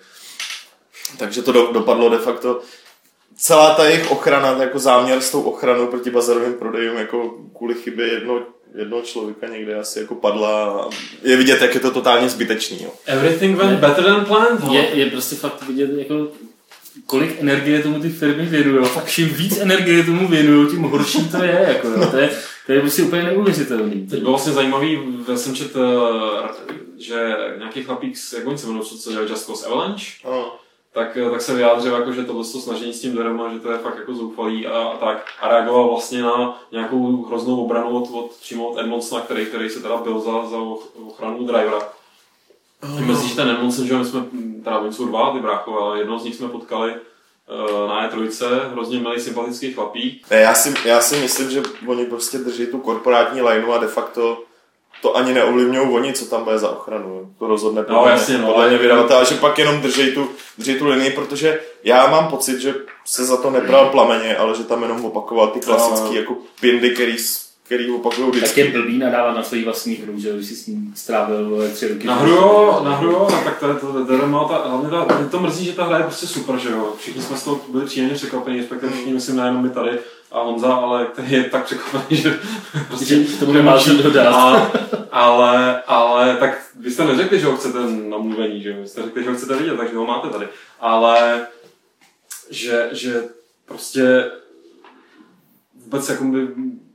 takže 1.17 1.41
to 1.41 1.51
do, 1.51 1.71
dopadlo 1.73 2.09
de 2.09 2.17
facto 2.17 2.61
celá 3.37 3.75
ta 3.75 3.85
jejich 3.85 4.11
ochrana, 4.11 4.63
jako 4.63 4.79
záměr 4.79 5.21
s 5.21 5.31
tou 5.31 5.41
ochranou 5.41 5.87
proti 5.87 6.09
bazarovým 6.09 6.53
prodejům, 6.53 6.97
jako 6.97 7.35
kvůli 7.57 7.73
chybě 7.73 8.07
jedno, 8.07 8.41
jednoho 8.75 9.01
člověka 9.01 9.47
někde 9.47 9.79
asi 9.79 9.99
jako 9.99 10.15
padla 10.15 10.81
a 10.81 10.89
je 11.23 11.37
vidět, 11.37 11.61
jak 11.61 11.73
je 11.73 11.79
to 11.79 11.91
totálně 11.91 12.29
zbytečný, 12.29 12.83
jo. 12.83 12.89
Everything 13.05 13.57
went 13.57 13.79
better 13.79 14.03
than 14.03 14.25
planned. 14.25 14.63
Je, 14.71 14.89
je 14.93 15.05
prostě 15.05 15.35
fakt 15.35 15.67
vidět, 15.67 15.89
jako 15.97 16.27
kolik 17.05 17.41
energie 17.41 17.83
tomu 17.83 17.99
ty 17.99 18.09
firmy 18.09 18.45
věnují. 18.45 18.85
Fakt 18.85 19.09
čím 19.09 19.29
víc 19.29 19.57
energie 19.57 20.03
tomu 20.03 20.27
věnují, 20.27 20.69
tím 20.69 20.83
horší 20.83 21.29
to 21.29 21.43
je. 21.43 21.65
Jako, 21.67 21.87
jo. 21.87 22.07
To 22.11 22.17
je, 22.17 22.29
to 22.65 22.71
je 22.71 22.81
prostě 22.81 23.03
úplně 23.03 23.23
neuvěřitelný. 23.23 24.07
Teď 24.07 24.19
bylo 24.19 24.31
vlastně 24.31 24.53
zajímavý, 24.53 24.99
já 25.27 25.37
jsem 25.37 25.55
čet, 25.55 25.71
eh, 25.75 26.47
že 26.97 27.35
nějaký 27.57 27.83
chlapík, 27.83 28.15
jak 28.35 28.47
oni 28.47 28.57
se 28.57 28.65
jmenují, 28.67 28.85
co, 28.85 28.97
co 28.97 29.11
dělali 29.11 29.29
Just 29.29 29.45
Cause 29.45 29.65
Avalanche, 29.65 30.05
No. 30.25 30.55
Tak, 30.97 31.17
eh, 31.17 31.29
tak 31.29 31.41
se 31.41 31.53
vyjádřil, 31.53 31.93
jako, 31.93 32.11
že 32.11 32.23
tohle 32.23 32.43
to 32.43 32.59
snažení 32.59 32.93
s 32.93 33.01
tím 33.01 33.15
Dorema, 33.15 33.53
že 33.53 33.59
to 33.59 33.71
je 33.71 33.77
fakt 33.77 33.97
jako 33.97 34.13
zoufalý 34.13 34.67
a, 34.67 34.81
a 34.81 34.97
tak. 34.97 35.25
A 35.41 35.47
reagoval 35.47 35.89
vlastně 35.89 36.21
na 36.21 36.61
nějakou 36.71 37.25
hroznou 37.25 37.63
obranu 37.63 37.89
od, 37.89 38.09
od 38.11 38.31
přímo 38.31 38.67
od 38.67 38.79
Edmondsona, 38.79 39.21
který, 39.21 39.45
který 39.45 39.69
se 39.69 39.79
teda 39.79 39.97
byl 39.97 40.19
za, 40.19 40.45
za 40.45 40.57
ochranu 41.07 41.45
drivera. 41.45 41.89
Mě 42.87 43.05
Mrzí, 43.05 43.29
že 43.29 43.35
ten 43.35 43.49
Edmondson, 43.49 43.87
že 43.87 43.97
my 43.97 44.05
jsme, 44.05 44.25
teda 44.63 44.79
oni 44.79 44.93
jsou 44.93 45.05
dva, 45.05 45.33
ty 45.33 45.39
bráchové, 45.39 45.81
ale 45.81 45.99
jednoho 45.99 46.19
z 46.19 46.23
nich 46.23 46.35
jsme 46.35 46.47
potkali 46.47 46.93
eh, 46.93 47.87
na 47.87 48.09
E3, 48.09 48.71
hrozně 48.71 48.99
milý, 48.99 49.19
sympatický 49.19 49.73
chlapík. 49.73 50.29
Ne, 50.31 50.37
já, 50.37 50.53
si, 50.53 50.73
já 50.85 51.01
si 51.01 51.15
myslím, 51.15 51.49
že 51.49 51.63
oni 51.87 52.05
prostě 52.05 52.37
drží 52.37 52.67
tu 52.67 52.79
korporátní 52.79 53.41
lineu 53.41 53.71
a 53.71 53.77
de 53.77 53.87
facto 53.87 54.43
to 55.01 55.15
ani 55.17 55.33
neovlivňují 55.33 55.89
oni, 55.89 56.13
co 56.13 56.25
tam 56.25 56.43
bude 56.43 56.59
za 56.59 56.69
ochranu. 56.69 57.33
To 57.39 57.47
rozhodne 57.47 57.85
No, 57.89 57.95
podle, 57.95 58.11
jasně, 58.11 58.37
no, 58.37 58.47
podle 58.47 58.67
mě 58.69 58.77
vydavatel, 58.77 59.25
že 59.25 59.35
pak 59.35 59.59
jenom 59.59 59.81
drží 59.81 60.11
tu, 60.11 60.29
drží 60.57 60.75
tu 60.79 60.87
linii, 60.87 61.09
protože 61.11 61.59
já 61.83 62.07
mám 62.07 62.27
pocit, 62.27 62.59
že 62.59 62.75
se 63.05 63.25
za 63.25 63.37
to 63.37 63.49
nebral 63.49 63.89
plameně, 63.89 64.37
ale 64.37 64.55
že 64.57 64.63
tam 64.63 64.81
jenom 64.83 65.05
opakoval 65.05 65.47
ty 65.47 65.59
klasický 65.59 66.09
No. 66.09 66.15
jako 66.15 66.35
pindy, 66.61 66.89
který, 66.89 67.15
který 67.67 67.91
opakují 67.91 68.31
Tak 68.31 68.35
vždycky. 68.35 68.61
je 68.61 68.71
blbý 68.71 68.97
nadávat 68.97 69.35
na 69.35 69.43
svoji 69.43 69.63
vlastní 69.63 69.95
hru, 69.95 70.19
že 70.19 70.33
když 70.33 70.47
jsi 70.47 70.55
s 70.55 70.67
ním 70.67 70.93
strávil 70.95 71.49
vole, 71.49 71.69
tři 71.69 71.87
roky. 71.87 72.07
Na 72.07 72.15
hru, 72.15 72.29
jo, 72.29 72.81
na 72.83 72.95
hru, 72.95 73.11
jo, 73.11 73.27
no, 73.31 73.41
tak 73.43 73.59
to, 73.59 73.73
to, 73.75 73.93
to, 73.93 74.17
to, 74.17 74.27
má 74.27 74.43
ta, 74.47 74.67
hlavně 74.69 74.89
ta, 74.89 75.17
mě 75.19 75.29
to 75.29 75.39
mrzí, 75.39 75.65
že 75.65 75.73
ta 75.73 75.85
hra 75.85 75.97
je 75.97 76.03
prostě 76.03 76.27
super, 76.27 76.57
že 76.57 76.69
jo. 76.69 76.93
Všichni 76.97 77.21
jsme 77.21 77.37
z 77.37 77.43
toho 77.43 77.61
byli 77.69 77.85
příjemně 77.85 78.15
překvapení, 78.15 78.57
respektive 78.57 78.91
všichni, 78.91 79.13
myslím, 79.13 79.35
nejenom 79.35 79.63
my 79.63 79.69
tady 79.69 79.99
a 80.31 80.41
Honza, 80.41 80.73
ale 80.73 81.05
který 81.05 81.31
je 81.31 81.43
tak 81.43 81.65
překvapený, 81.65 82.21
že 82.21 82.39
prostě 82.87 83.25
to 83.39 83.45
bude 83.45 83.63
co 83.83 84.03
dodat. 84.03 84.35
a, 84.35 84.71
ale, 85.11 85.81
ale, 85.87 86.37
tak 86.37 86.61
vy 86.79 86.91
jste 86.91 87.05
neřekli, 87.05 87.39
že 87.39 87.45
ho 87.45 87.57
chcete 87.57 87.79
na 88.09 88.17
mluvení, 88.17 88.61
že 88.61 88.69
jo? 88.69 88.75
Vy 88.81 88.87
jste 88.87 89.03
řekli, 89.03 89.23
že 89.23 89.29
ho 89.29 89.35
chcete 89.35 89.55
vidět, 89.55 89.77
takže 89.77 89.95
ho 89.95 90.05
máte 90.05 90.29
tady. 90.29 90.47
Ale, 90.79 91.47
že, 92.49 92.89
že 92.91 93.23
prostě 93.65 94.31
vůbec 95.83 96.09
jakoby 96.09 96.45
by, 96.45 96.86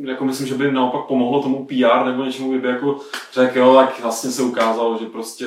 jako 0.00 0.24
myslím, 0.24 0.46
že 0.46 0.54
by 0.54 0.72
naopak 0.72 1.04
pomohlo 1.04 1.42
tomu 1.42 1.66
PR 1.66 2.04
nebo 2.04 2.24
něčemu, 2.24 2.50
kdyby 2.50 2.68
jako 2.68 3.00
řekl, 3.32 3.58
jo, 3.58 3.74
tak 3.74 4.00
vlastně 4.00 4.30
se 4.30 4.42
ukázalo, 4.42 4.98
že 4.98 5.06
prostě 5.06 5.46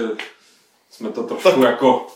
jsme 0.89 1.09
to 1.09 1.23
trošku 1.23 1.49
tak. 1.49 1.59
jako 1.59 2.07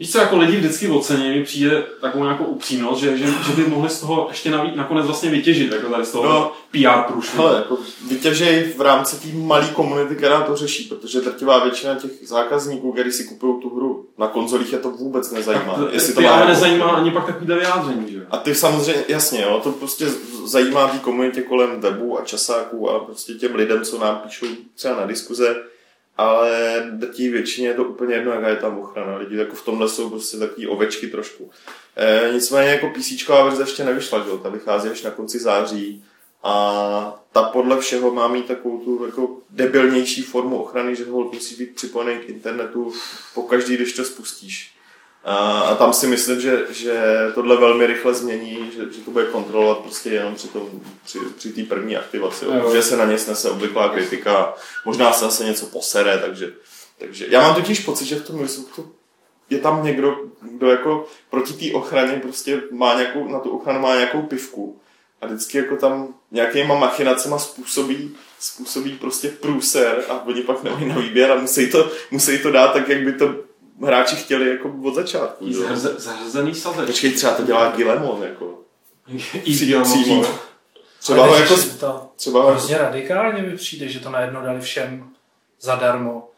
Víš 0.00 0.12
co, 0.12 0.18
jako 0.18 0.38
lidi 0.38 0.56
vždycky 0.56 0.88
ocení, 0.88 1.30
mi 1.30 1.44
přijde 1.44 1.82
takovou 2.00 2.24
nějakou 2.24 2.44
upřímnost, 2.44 3.00
že, 3.00 3.18
že, 3.18 3.26
že 3.26 3.52
by 3.56 3.66
mohli 3.66 3.90
z 3.90 4.00
toho 4.00 4.26
ještě 4.30 4.50
navíc, 4.50 4.76
nakonec 4.76 5.06
vlastně 5.06 5.30
vytěžit, 5.30 5.72
jako 5.72 5.90
tady 5.90 6.06
z 6.06 6.12
toho 6.12 6.24
no, 6.28 6.52
PR 6.70 7.12
průšvihu. 7.12 7.46
Ale 7.46 7.56
jako 7.56 7.78
vytěžej 8.08 8.72
v 8.76 8.80
rámci 8.80 9.16
té 9.16 9.38
malé 9.38 9.68
komunity, 9.68 10.16
která 10.16 10.40
to 10.40 10.56
řeší, 10.56 10.84
protože 10.84 11.20
drtivá 11.20 11.64
většina 11.64 11.94
těch 11.94 12.10
zákazníků, 12.22 12.92
kteří 12.92 13.12
si 13.12 13.24
kupují 13.24 13.62
tu 13.62 13.76
hru 13.76 14.06
na 14.18 14.26
konzolích, 14.26 14.72
je 14.72 14.78
to 14.78 14.90
vůbec 14.90 15.30
nezajímá. 15.30 15.74
To, 15.74 15.88
jestli 15.92 16.14
to 16.14 16.20
má 16.20 16.36
jako... 16.36 16.48
nezajímá 16.48 16.90
ani 16.90 17.10
pak 17.10 17.26
takovýhle 17.26 17.56
vyjádření, 17.56 18.12
že? 18.12 18.26
A 18.30 18.36
ty 18.36 18.54
samozřejmě, 18.54 19.04
jasně, 19.08 19.42
jo, 19.42 19.60
to 19.62 19.72
prostě 19.72 20.06
zajímá 20.44 20.88
té 20.88 20.98
komunitě 20.98 21.42
kolem 21.42 21.80
webu 21.80 22.18
a 22.18 22.24
časáků 22.24 22.90
a 22.90 22.98
prostě 22.98 23.32
těm 23.32 23.54
lidem, 23.54 23.84
co 23.84 23.98
nám 23.98 24.16
píšou 24.16 24.46
třeba 24.74 24.96
na 24.96 25.06
diskuze, 25.06 25.56
ale 26.18 26.82
drtí 26.90 27.28
většině 27.28 27.68
je 27.68 27.74
to 27.74 27.84
úplně 27.84 28.14
jedno, 28.14 28.32
jaká 28.32 28.48
je 28.48 28.56
tam 28.56 28.78
ochrana. 28.78 29.16
Lidi 29.16 29.36
jako 29.36 29.56
v 29.56 29.64
tomhle 29.64 29.88
jsou 29.88 30.10
prostě 30.10 30.36
takový 30.36 30.66
ovečky 30.66 31.06
trošku. 31.06 31.50
E, 31.96 32.32
nicméně 32.32 32.70
jako 32.70 32.90
PC 32.90 33.28
verze 33.28 33.62
ještě 33.62 33.84
nevyšla, 33.84 34.18
že? 34.18 34.38
ta 34.42 34.48
vychází 34.48 34.88
až 34.88 35.02
na 35.02 35.10
konci 35.10 35.38
září 35.38 36.04
a 36.42 37.22
ta 37.32 37.42
podle 37.42 37.80
všeho 37.80 38.14
má 38.14 38.28
mít 38.28 38.46
takovou 38.46 38.78
tu 38.78 39.06
jako 39.06 39.36
debilnější 39.50 40.22
formu 40.22 40.62
ochrany, 40.62 40.96
že 40.96 41.04
hold 41.04 41.32
musí 41.32 41.56
být 41.56 41.74
připojený 41.74 42.18
k 42.18 42.28
internetu 42.28 42.92
pokaždý, 43.34 43.76
když 43.76 43.92
to 43.92 44.04
spustíš. 44.04 44.77
A, 45.24 45.60
a 45.60 45.74
tam 45.74 45.92
si 45.92 46.06
myslím, 46.06 46.40
že, 46.40 46.66
že 46.70 47.02
tohle 47.34 47.56
velmi 47.56 47.86
rychle 47.86 48.14
změní, 48.14 48.70
že, 48.76 48.92
že 48.92 49.00
to 49.00 49.10
bude 49.10 49.24
kontrolovat 49.24 49.78
prostě 49.78 50.10
jenom 50.10 50.34
při 50.34 50.48
tom, 50.48 50.68
při, 51.04 51.18
při 51.36 51.52
té 51.52 51.62
první 51.62 51.96
aktivaci, 51.96 52.44
jo. 52.44 52.70
že 52.72 52.82
se 52.82 52.96
na 52.96 53.04
ně 53.04 53.18
snese 53.18 53.50
obvyklá 53.50 53.88
kritika, 53.88 54.54
možná 54.84 55.12
se 55.12 55.24
zase 55.24 55.44
něco 55.44 55.66
posere, 55.66 56.18
takže, 56.18 56.52
takže 56.98 57.26
já 57.28 57.40
mám 57.40 57.54
totiž 57.54 57.80
pocit, 57.80 58.04
že 58.04 58.16
v 58.16 58.26
tom 58.26 58.36
Microsoftu 58.36 58.92
je 59.50 59.58
tam 59.58 59.84
někdo, 59.84 60.16
kdo 60.40 60.70
jako 60.70 61.06
proti 61.30 61.52
té 61.52 61.76
ochraně 61.76 62.12
prostě 62.12 62.62
má 62.70 62.94
nějakou, 62.94 63.28
na 63.28 63.38
tu 63.38 63.50
ochranu 63.50 63.80
má 63.80 63.94
nějakou 63.94 64.22
pivku 64.22 64.80
a 65.20 65.26
vždycky 65.26 65.58
jako 65.58 65.76
tam 65.76 66.14
nějakýma 66.30 66.74
machinacema 66.74 67.38
způsobí, 67.38 68.16
způsobí 68.40 68.92
prostě 68.92 69.28
průser 69.28 70.04
a 70.08 70.26
oni 70.26 70.42
pak 70.42 70.62
nemají 70.62 70.88
na 70.88 70.98
výběr 70.98 71.32
a 71.32 71.40
musí 71.40 71.70
to, 71.70 71.90
musí 72.10 72.38
to 72.38 72.50
dát 72.50 72.72
tak, 72.72 72.88
jak 72.88 73.04
by 73.04 73.12
to 73.12 73.47
hráči 73.86 74.16
chtěli 74.16 74.50
jako 74.50 74.72
od 74.84 74.94
začátku. 74.94 75.52
Zahrzený 75.96 76.54
sazec. 76.54 76.86
Počkej, 76.86 77.12
třeba 77.12 77.32
to 77.32 77.42
dělá 77.42 77.72
Gilemon, 77.76 78.22
jako. 78.22 78.58
Přímo. 79.82 80.24
Třeba 81.00 81.26
ho 81.26 81.36
jako... 81.36 81.56
To 81.80 82.08
třeba 82.16 82.50
hrozně 82.50 82.78
radikálně 82.78 83.42
mi 83.42 83.56
přijde, 83.56 83.88
že 83.88 84.00
to 84.00 84.10
najednou 84.10 84.42
dali 84.42 84.60
všem 84.60 85.10
zadarmo. 85.60 86.30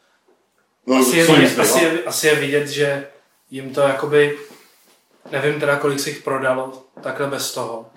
No, 0.87 0.97
asi, 0.97 1.17
je, 1.17 1.27
vidět, 1.27 1.59
asi, 1.59 1.85
je, 1.85 2.03
asi 2.03 2.27
je 2.27 2.35
vidět, 2.35 2.69
že 2.69 3.07
jim 3.51 3.75
to 3.75 3.81
jakoby, 3.81 4.39
nevím 5.31 5.61
teda, 5.61 5.77
kolik 5.77 6.01
se 6.01 6.11
jich 6.11 6.23
prodalo 6.23 6.85
takhle 7.03 7.27
bez 7.27 7.55
toho. 7.55 7.91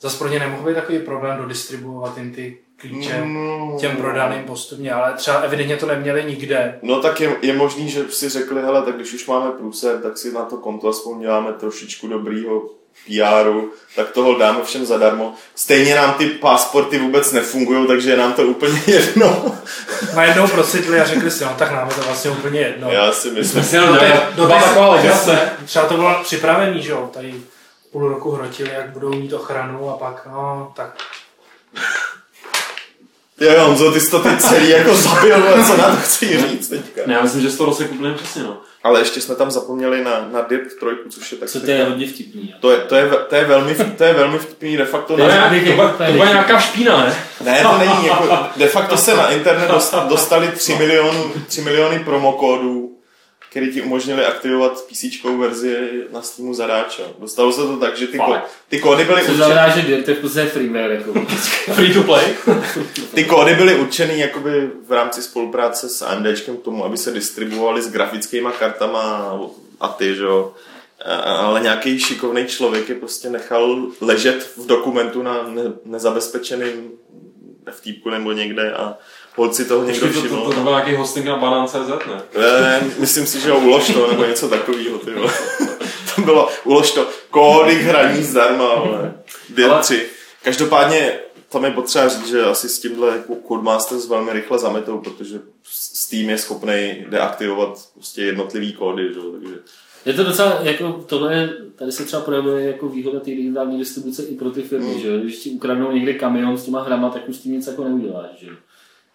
Zase 0.00 0.18
pro 0.18 0.28
ně 0.28 0.38
nemohl 0.38 0.62
být 0.62 0.74
takový 0.74 0.98
problém 0.98 1.38
dodistribuovat 1.38 2.18
jim 2.18 2.34
ty 2.34 2.58
klíče 2.82 3.22
no. 3.24 3.76
těm 3.80 3.96
prodaným 3.96 4.44
postupně, 4.44 4.92
ale 4.92 5.14
třeba 5.14 5.36
evidentně 5.38 5.76
to 5.76 5.86
neměli 5.86 6.24
nikde. 6.24 6.78
No 6.82 7.00
tak 7.00 7.20
je, 7.20 7.36
je 7.42 7.52
možný, 7.52 7.88
že 7.90 8.04
si 8.10 8.28
řekli, 8.28 8.62
hele, 8.62 8.82
tak 8.82 8.94
když 8.94 9.12
už 9.12 9.26
máme 9.26 9.50
průser, 9.50 9.98
tak 10.02 10.18
si 10.18 10.32
na 10.32 10.44
to 10.44 10.56
konto 10.56 10.88
aspoň 10.88 11.20
děláme 11.20 11.52
trošičku 11.52 12.08
dobrýho 12.08 12.62
PRu, 13.06 13.70
tak 13.96 14.10
toho 14.10 14.38
dáme 14.38 14.64
všem 14.64 14.86
zadarmo. 14.86 15.34
Stejně 15.54 15.94
nám 15.94 16.14
ty 16.14 16.26
pasporty 16.26 16.98
vůbec 16.98 17.32
nefungují, 17.32 17.86
takže 17.86 18.10
je 18.10 18.16
nám 18.16 18.32
to 18.32 18.42
úplně 18.42 18.82
jedno. 18.86 19.56
Najednou 20.14 20.48
procitli 20.48 21.00
a 21.00 21.04
řekli 21.04 21.30
si, 21.30 21.44
no 21.44 21.54
tak 21.58 21.72
nám 21.72 21.88
je 21.88 21.94
to 21.94 22.02
vlastně 22.02 22.30
úplně 22.30 22.60
jedno. 22.60 22.90
Já 22.90 23.12
si 23.12 23.30
myslím. 23.30 23.62
že 23.64 23.80
no, 23.80 23.96
do 24.36 24.48
Třeba 25.64 25.86
to 25.86 25.94
bylo 25.94 26.22
připravený, 26.22 26.82
že 26.82 26.90
jo, 26.90 27.10
tady 27.12 27.34
půl 27.92 28.08
roku 28.08 28.30
hrotili, 28.30 28.70
jak 28.74 28.90
budou 28.90 29.10
mít 29.10 29.32
ochranu 29.32 29.90
a 29.90 29.96
pak, 29.96 30.26
no, 30.26 30.72
tak 30.76 30.96
Jo, 33.42 33.64
Honzo, 33.66 33.92
ty 33.92 34.00
jsi 34.00 34.10
to 34.10 34.18
teď 34.18 34.40
celý 34.40 34.68
jako 34.68 34.94
zabil, 34.94 35.36
co 35.66 35.76
na 35.76 35.90
to 35.90 35.96
chci 35.96 36.38
říct 36.48 36.68
teďka. 36.68 37.02
Ne, 37.06 37.14
já 37.14 37.22
myslím, 37.22 37.42
že 37.42 37.50
jsi 37.50 37.58
to 37.58 37.64
rozsekl 37.64 37.94
úplně 37.94 38.14
přesně, 38.14 38.42
no. 38.42 38.56
Ale 38.84 39.00
ještě 39.00 39.20
jsme 39.20 39.34
tam 39.34 39.50
zapomněli 39.50 40.04
na, 40.04 40.28
na 40.32 40.40
Dirt 40.40 40.66
3, 40.66 40.76
což 41.10 41.32
je 41.32 41.38
tak... 41.38 41.48
Co 41.48 41.60
to 41.60 41.70
je 41.70 41.84
hodně 41.84 42.06
vtipný. 42.06 42.54
To 42.60 42.70
je, 42.70 42.78
to, 42.78 42.94
je, 42.94 43.10
to, 43.28 43.34
je 43.34 43.44
velmi, 43.44 43.74
to 43.74 44.04
je 44.04 44.14
velmi 44.14 44.38
vtipný, 44.38 44.76
de 44.76 44.84
facto... 44.84 45.16
To, 45.16 45.28
na, 45.28 45.50
to, 45.50 46.04
to 46.04 46.12
byla 46.12 46.28
nějaká 46.28 46.58
špína, 46.58 46.96
ne? 46.96 47.14
Ne, 47.44 47.62
to 47.62 47.78
není, 47.78 48.06
jako, 48.06 48.38
de 48.56 48.66
facto 48.66 48.96
se 48.96 49.16
na 49.16 49.30
internet 49.30 49.70
dostali 50.08 50.48
3 50.48 50.74
miliony, 50.74 51.18
3 51.48 51.60
miliony 51.60 51.98
promokódů 51.98 52.91
který 53.52 53.72
ti 53.72 53.82
umožnili 53.82 54.24
aktivovat 54.24 54.84
PC 54.86 55.04
verzi 55.38 55.76
na 56.12 56.22
Steamu 56.22 56.54
zadáča. 56.54 57.02
Dostalo 57.18 57.52
se 57.52 57.60
to 57.60 57.76
tak, 57.76 57.96
že 57.96 58.06
ty, 58.06 58.18
ko- 58.18 58.40
ty 58.68 58.80
kódy 58.80 59.04
byly 59.04 59.20
určený... 59.20 59.36
znamená, 59.36 59.68
že 59.68 59.82
to 59.82 60.10
je 60.10 60.16
v 60.16 60.48
freeware, 60.48 60.92
jako. 60.92 61.12
Free 61.74 61.94
to 61.94 62.02
play? 62.02 62.24
ty 63.14 63.24
kódy 63.24 63.54
byly 63.54 63.74
určený 63.74 64.18
jakoby 64.18 64.70
v 64.88 64.92
rámci 64.92 65.22
spolupráce 65.22 65.88
s 65.88 66.02
AMDčkem 66.02 66.56
k 66.56 66.62
tomu, 66.62 66.84
aby 66.84 66.96
se 66.96 67.10
distribuovaly 67.10 67.82
s 67.82 67.90
grafickými 67.90 68.48
kartama 68.58 69.32
a 69.80 69.88
ty, 69.88 70.14
že 70.14 70.22
jo. 70.22 70.54
Ale 71.24 71.60
nějaký 71.60 71.98
šikovný 71.98 72.46
člověk 72.46 72.88
je 72.88 72.94
prostě 72.94 73.30
nechal 73.30 73.86
ležet 74.00 74.50
v 74.56 74.66
dokumentu 74.66 75.22
na 75.22 75.42
ne- 75.48 75.72
nezabezpečeném 75.84 76.90
FTP 77.70 78.06
nebo 78.10 78.32
někde 78.32 78.72
a 78.72 78.98
holci 79.36 79.64
toho 79.64 79.84
někdo 79.84 80.08
všiml. 80.08 80.28
To, 80.28 80.36
to, 80.36 80.44
to, 80.44 80.52
to 80.52 80.60
byl 80.60 80.72
nějaký 80.72 80.94
hosting 80.94 81.26
na 81.26 81.36
banan.cz, 81.36 81.74
ne? 81.74 82.22
ne? 82.60 82.82
myslím 82.98 83.26
si, 83.26 83.40
že 83.40 83.50
ho 83.50 83.58
ulož 83.58 83.90
to, 83.90 84.10
nebo 84.10 84.24
něco 84.24 84.48
takového, 84.48 84.98
ty 84.98 85.10
To 86.14 86.22
bylo, 86.22 86.48
ulož 86.64 86.90
to, 86.90 87.08
kódy 87.30 87.74
hraní 87.74 88.22
zdarma, 88.22 88.68
ale 88.68 89.14
ale... 89.70 89.80
3. 89.80 90.06
Každopádně 90.42 91.18
tam 91.48 91.64
je 91.64 91.70
potřeba 91.70 92.08
říct, 92.08 92.28
že 92.28 92.44
asi 92.44 92.68
s 92.68 92.80
tímhle 92.80 93.24
Codemasters 93.48 94.08
velmi 94.08 94.32
rychle 94.32 94.58
zametou, 94.58 94.98
protože 94.98 95.40
Steam 95.64 96.30
je 96.30 96.38
schopný 96.38 97.04
deaktivovat 97.08 97.88
prostě 97.94 98.22
jednotlivý 98.22 98.72
kódy, 98.72 99.08
že? 99.08 99.20
takže 99.38 99.54
je 100.06 100.12
to 100.12 100.24
docela, 100.24 100.58
jako 100.62 101.04
tohle, 101.06 101.50
tady 101.76 101.92
se 101.92 102.04
třeba 102.04 102.22
projevuje 102.22 102.66
jako 102.66 102.88
výhoda 102.88 103.20
té 103.20 103.30
digitální 103.30 103.78
distribuce 103.78 104.22
i 104.22 104.34
pro 104.36 104.50
ty 104.50 104.62
firmy, 104.62 104.94
mm. 104.94 105.00
že 105.00 105.20
když 105.20 105.36
ti 105.36 105.50
ukradnou 105.50 105.92
někde 105.92 106.14
kamion 106.14 106.58
s 106.58 106.64
těma 106.64 106.82
hrama, 106.82 107.10
tak 107.10 107.28
už 107.28 107.36
s 107.36 107.40
tím 107.40 107.52
nic 107.52 107.66
jako 107.66 107.84
neuděláš, 107.84 108.30
že 108.36 108.48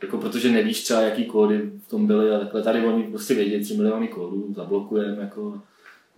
jako 0.02 0.18
protože 0.18 0.52
nevíš 0.52 0.84
třeba, 0.84 1.02
jaký 1.02 1.26
kódy 1.26 1.72
v 1.86 1.90
tom 1.90 2.08
byly 2.08 2.36
a 2.36 2.40
takhle. 2.40 2.64
Tady 2.64 2.86
oni 2.86 3.04
prostě 3.04 3.34
vědí 3.34 3.64
3 3.64 3.78
miliony 3.78 4.08
kódů, 4.08 4.54
zablokujeme, 4.56 5.22
jako 5.22 5.62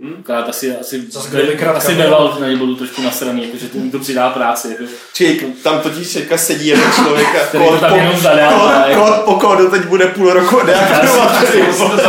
Hmm? 0.02 0.24
Krát 0.24 0.50
asi, 0.50 0.76
asi, 0.76 1.02
krát 1.58 1.76
asi 1.76 1.96
Beval 1.96 2.38
na 2.40 2.48
ně 2.48 2.56
budu 2.56 2.76
trošku 2.76 3.02
nasraný, 3.02 3.44
jako, 3.44 3.58
že 3.58 3.68
to 3.68 3.78
mi 3.78 3.92
to 3.92 4.00
přidá 4.00 4.30
práci. 4.30 4.68
Jako. 4.68 4.84
Čili 5.14 5.40
tam 5.64 5.80
totiž 5.80 6.14
teďka 6.14 6.38
sedí 6.38 6.68
jeden 6.68 6.92
člověk 6.92 7.28
a 7.36 7.58
kód, 7.58 7.80
po, 7.80 7.88
kód, 7.88 8.26
kód, 8.96 9.14
po 9.26 9.34
kódu 9.34 9.70
teď 9.70 9.86
bude 9.86 10.08
půl 10.08 10.34
roku 10.34 10.66
deaktivovat. 10.66 11.44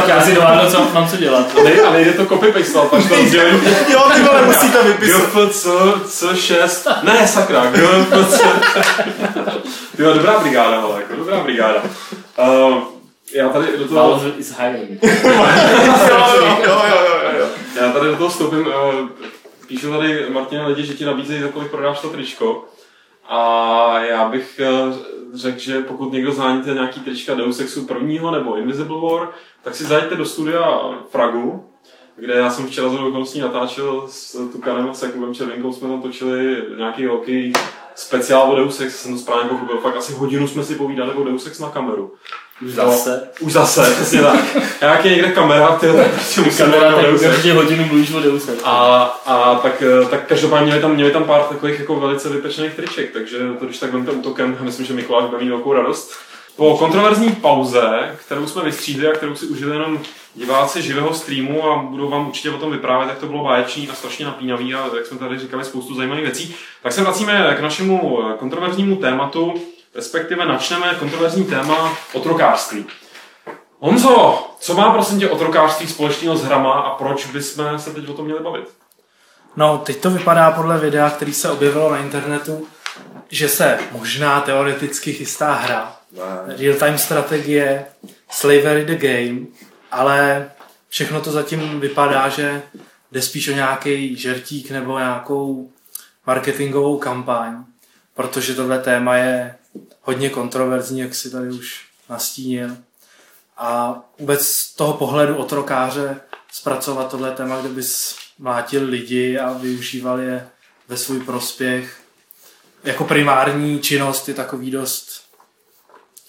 Já 0.06 0.22
si 0.22 0.34
dohádnu, 0.34 0.70
co 0.70 0.88
mám 0.94 1.08
co 1.08 1.16
dělat. 1.16 1.46
A 1.86 1.92
nejde 1.92 2.12
to 2.12 2.26
copy 2.26 2.52
paste, 2.52 2.78
pak 2.90 3.08
to 3.08 3.16
rozdělím. 3.22 3.60
Jo, 3.88 4.10
ty 4.14 4.20
vole, 4.20 4.46
musí 4.46 4.70
to 4.70 4.84
vypisat. 4.84 5.20
GF, 5.20 5.54
co, 5.62 6.00
co, 6.08 6.36
šest. 6.36 6.86
Ne, 7.02 7.28
sakra, 7.28 7.70
GF, 7.70 8.38
co. 8.38 8.44
Ty 9.96 10.02
dobrá 10.02 10.38
brigáda, 10.38 10.80
ale 10.80 11.00
jako 11.00 11.16
dobrá 11.16 11.40
brigáda. 11.40 11.82
Uh, 12.38 12.99
já 13.34 13.48
tady 13.48 13.78
do 13.78 13.88
toho... 13.88 14.10
Valve 14.10 14.30
is 14.38 14.58
hiring. 14.58 15.02
jo, 15.02 15.10
jo, 16.64 16.80
jo, 16.88 17.20
jo, 17.22 17.38
jo. 17.38 17.46
Já 17.80 17.92
tady 17.92 18.06
do 18.06 18.16
toho 18.16 18.30
vstoupím. 18.30 18.66
Uh, 18.66 19.08
píšu 19.66 19.90
tady 19.90 20.26
Martina 20.30 20.66
lidi, 20.66 20.86
že 20.86 20.94
ti 20.94 21.04
nabízejí, 21.04 21.42
za 21.42 21.48
kolik 21.48 21.70
prodáš 21.70 22.00
to 22.00 22.08
tričko. 22.10 22.64
A 23.28 24.00
já 24.00 24.28
bych 24.28 24.60
uh, 24.88 24.94
řekl, 25.34 25.58
že 25.58 25.80
pokud 25.80 26.12
někdo 26.12 26.32
zháníte 26.32 26.74
nějaký 26.74 27.00
trička 27.00 27.34
Deus 27.34 27.60
Exu 27.60 27.86
prvního 27.86 28.30
nebo 28.30 28.56
Invisible 28.56 29.00
War, 29.00 29.28
tak 29.62 29.74
si 29.74 29.84
zajďte 29.84 30.14
do 30.14 30.24
studia 30.24 30.80
Fragu, 31.10 31.70
kde 32.16 32.34
já 32.34 32.50
jsem 32.50 32.66
včera 32.66 32.88
z 32.88 32.94
okolností 32.94 33.40
natáčel 33.40 34.04
s 34.08 34.50
Tukanem 34.52 34.90
a 34.90 34.94
s 34.94 35.02
Jakubem 35.02 35.34
Červinkou, 35.34 35.72
jsme 35.72 35.88
tam 35.88 36.02
točili 36.02 36.62
nějaký 36.76 37.06
velký 37.06 37.52
speciál 37.94 38.50
o 38.52 38.56
Deus 38.56 38.80
Ex, 38.80 39.02
jsem 39.02 39.12
to 39.12 39.18
správně 39.18 39.48
pochopil, 39.48 39.78
fakt 39.78 39.96
asi 39.96 40.12
hodinu 40.12 40.48
jsme 40.48 40.64
si 40.64 40.74
povídali 40.74 41.12
o 41.12 41.24
Deus 41.24 41.46
Ex 41.46 41.58
na 41.58 41.70
kameru. 41.70 42.14
Už 42.62 42.72
zase. 42.72 43.28
No, 43.40 43.46
už 43.46 43.52
zase, 43.52 43.94
přesně 43.94 44.22
tak. 44.22 44.40
Jak 44.80 45.04
je 45.04 45.10
někde 45.10 45.32
kamera, 45.32 45.66
ty 45.66 45.86
tak 45.86 46.10
prostě 46.10 46.40
musím 46.40 46.66
kamera, 46.66 46.92
tak 46.92 47.06
určitě 47.12 47.52
hodinu 47.52 47.84
mluvíš 47.84 48.12
o 48.12 48.20
Deus 48.20 48.48
A, 48.64 49.02
a 49.26 49.54
tak, 49.54 49.82
tak 50.10 50.26
každopádně 50.26 50.66
měli 50.66 50.80
tam, 50.80 50.94
měli 50.94 51.10
tam 51.10 51.24
pár 51.24 51.42
takových 51.42 51.80
jako 51.80 52.00
velice 52.00 52.28
vypečených 52.28 52.74
triček, 52.74 53.12
takže 53.12 53.38
to 53.58 53.64
když 53.64 53.78
tak 53.78 53.92
vemte 53.92 54.12
útokem, 54.12 54.58
myslím, 54.60 54.86
že 54.86 54.94
Mikuláš 54.94 55.24
bude 55.24 55.44
mít 55.44 55.50
velkou 55.50 55.72
radost. 55.72 56.12
Po 56.56 56.78
kontroverzní 56.78 57.32
pauze, 57.32 58.16
kterou 58.26 58.46
jsme 58.46 58.62
vystřídli 58.62 59.08
a 59.08 59.12
kterou 59.12 59.34
si 59.34 59.46
užili 59.46 59.72
jenom 59.72 60.00
diváci 60.34 60.82
živého 60.82 61.14
streamu 61.14 61.70
a 61.70 61.82
budou 61.82 62.08
vám 62.08 62.26
určitě 62.26 62.50
o 62.50 62.58
tom 62.58 62.70
vyprávět, 62.72 63.08
jak 63.08 63.18
to 63.18 63.26
bylo 63.26 63.44
báječný 63.44 63.88
a 63.88 63.94
strašně 63.94 64.24
napínavý 64.24 64.74
a 64.74 64.90
jak 64.96 65.06
jsme 65.06 65.18
tady 65.18 65.38
říkali 65.38 65.64
spoustu 65.64 65.94
zajímavých 65.94 66.24
věcí, 66.24 66.54
tak 66.82 66.92
se 66.92 67.02
vracíme 67.02 67.54
k 67.58 67.60
našemu 67.60 68.18
kontroverznímu 68.38 68.96
tématu, 68.96 69.54
respektive 69.94 70.46
načneme 70.46 70.94
kontroverzní 70.98 71.44
téma 71.44 71.96
otrokářství. 72.12 72.86
Honzo, 73.78 74.46
co 74.60 74.74
má 74.74 74.92
prosím 74.92 75.18
tě 75.18 75.30
otrokářství 75.30 75.86
společného 75.86 76.36
s 76.36 76.44
hrama 76.44 76.72
a 76.72 76.94
proč 76.94 77.26
bychom 77.26 77.78
se 77.78 77.90
teď 77.90 78.08
o 78.08 78.12
tom 78.12 78.24
měli 78.24 78.40
bavit? 78.40 78.68
No, 79.56 79.78
teď 79.78 80.00
to 80.00 80.10
vypadá 80.10 80.50
podle 80.50 80.78
videa, 80.78 81.10
který 81.10 81.34
se 81.34 81.50
objevilo 81.50 81.90
na 81.90 81.98
internetu, 81.98 82.68
že 83.28 83.48
se 83.48 83.78
možná 83.92 84.40
teoreticky 84.40 85.12
chystá 85.12 85.52
hra. 85.52 85.96
Real-time 86.46 86.98
strategie, 86.98 87.86
Slavery 88.30 88.84
the 88.84 88.94
Game, 88.96 89.46
ale 89.90 90.50
všechno 90.88 91.20
to 91.20 91.30
zatím 91.30 91.80
vypadá, 91.80 92.28
že 92.28 92.62
jde 93.12 93.22
spíš 93.22 93.48
o 93.48 93.52
nějaký 93.52 94.16
žertík 94.16 94.70
nebo 94.70 94.98
nějakou 94.98 95.70
marketingovou 96.26 96.98
kampaň, 96.98 97.64
protože 98.14 98.54
tohle 98.54 98.78
téma 98.78 99.16
je 99.16 99.54
hodně 100.02 100.30
kontroverzní, 100.30 101.00
jak 101.00 101.14
si 101.14 101.30
tady 101.30 101.48
už 101.48 101.84
nastínil. 102.08 102.76
A 103.58 104.00
vůbec 104.18 104.46
z 104.46 104.74
toho 104.74 104.92
pohledu 104.92 105.36
otrokáře 105.36 106.20
zpracovat 106.52 107.10
tohle 107.10 107.32
téma, 107.32 107.60
kde 107.60 107.68
bys 107.68 108.16
mlátil 108.38 108.84
lidi 108.84 109.38
a 109.38 109.52
využíval 109.52 110.20
je 110.20 110.48
ve 110.88 110.96
svůj 110.96 111.20
prospěch. 111.20 112.00
Jako 112.84 113.04
primární 113.04 113.80
činnost 113.80 114.28
je 114.28 114.34
takový 114.34 114.70
dost 114.70 115.22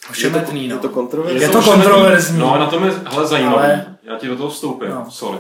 ošemetný. 0.10 0.68
Je 0.68 0.70
to, 0.70 0.76
no. 0.76 0.80
je 0.80 0.82
to 0.82 0.94
kontroverzní. 0.94 1.42
Je 1.42 1.50
to 1.50 1.62
kontroverzní. 1.62 2.40
No 2.40 2.54
a 2.54 2.58
na 2.58 2.66
tom 2.66 2.86
je 2.86 2.92
hele, 2.92 3.28
zajímavý. 3.28 3.58
Ale... 3.58 3.98
Já 4.04 4.18
ti 4.18 4.28
do 4.28 4.38
toho 4.38 4.50
vstoupím, 4.50 4.90
no. 4.90 5.12
sorry. 5.12 5.40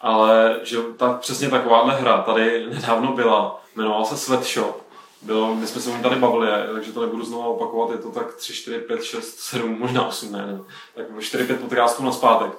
Ale 0.00 0.56
že 0.62 0.76
ta, 0.96 1.12
přesně 1.12 1.48
takováhle 1.48 1.94
hra 1.94 2.22
tady 2.22 2.66
nedávno 2.70 3.12
byla, 3.12 3.62
jmenovala 3.76 4.04
se 4.04 4.16
Sweatshop. 4.16 4.81
Bylo, 5.22 5.54
my 5.54 5.66
jsme 5.66 5.80
se 5.80 5.90
o 5.90 6.02
tady 6.02 6.16
bavili, 6.16 6.48
takže 6.72 6.92
to 6.92 7.00
nebudu 7.00 7.24
znovu 7.24 7.42
opakovat, 7.42 7.90
je 7.90 7.98
to 7.98 8.10
tak 8.10 8.34
3, 8.34 8.52
4, 8.52 8.78
5, 8.78 9.04
6, 9.04 9.38
7, 9.40 9.78
možná 9.78 10.08
8, 10.08 10.32
ne, 10.32 10.46
ne. 10.46 10.60
Tak 10.94 11.06
4, 11.20 11.44
5 11.44 11.60
podcastů 11.60 12.04
na 12.04 12.12
zpátek 12.12 12.52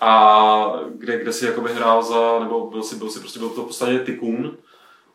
a 0.00 0.80
kde, 0.94 1.18
kde 1.18 1.32
si 1.32 1.46
jakoby 1.46 1.74
hrál 1.74 2.02
za, 2.02 2.38
nebo 2.40 2.70
byl 2.70 2.82
si, 2.82 2.96
byl 2.96 3.10
si 3.10 3.20
prostě 3.20 3.38
byl 3.38 3.48
to 3.48 3.62
v 3.62 3.66
podstatě 3.66 3.98
tycoon, 3.98 4.56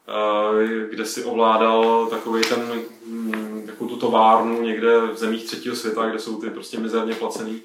eh, 0.07 0.87
kde 0.89 1.05
si 1.05 1.23
ovládal 1.23 2.07
takový 2.09 2.41
ten, 2.41 2.81
mm, 3.05 3.63
takovou 3.65 3.89
tu 3.89 3.97
továrnu 3.97 4.61
někde 4.61 5.01
v 5.01 5.17
zemích 5.17 5.43
třetího 5.43 5.75
světa, 5.75 6.09
kde 6.09 6.19
jsou 6.19 6.41
ty 6.41 6.49
prostě 6.49 6.79
mizerně 6.79 7.13
placený 7.13 7.61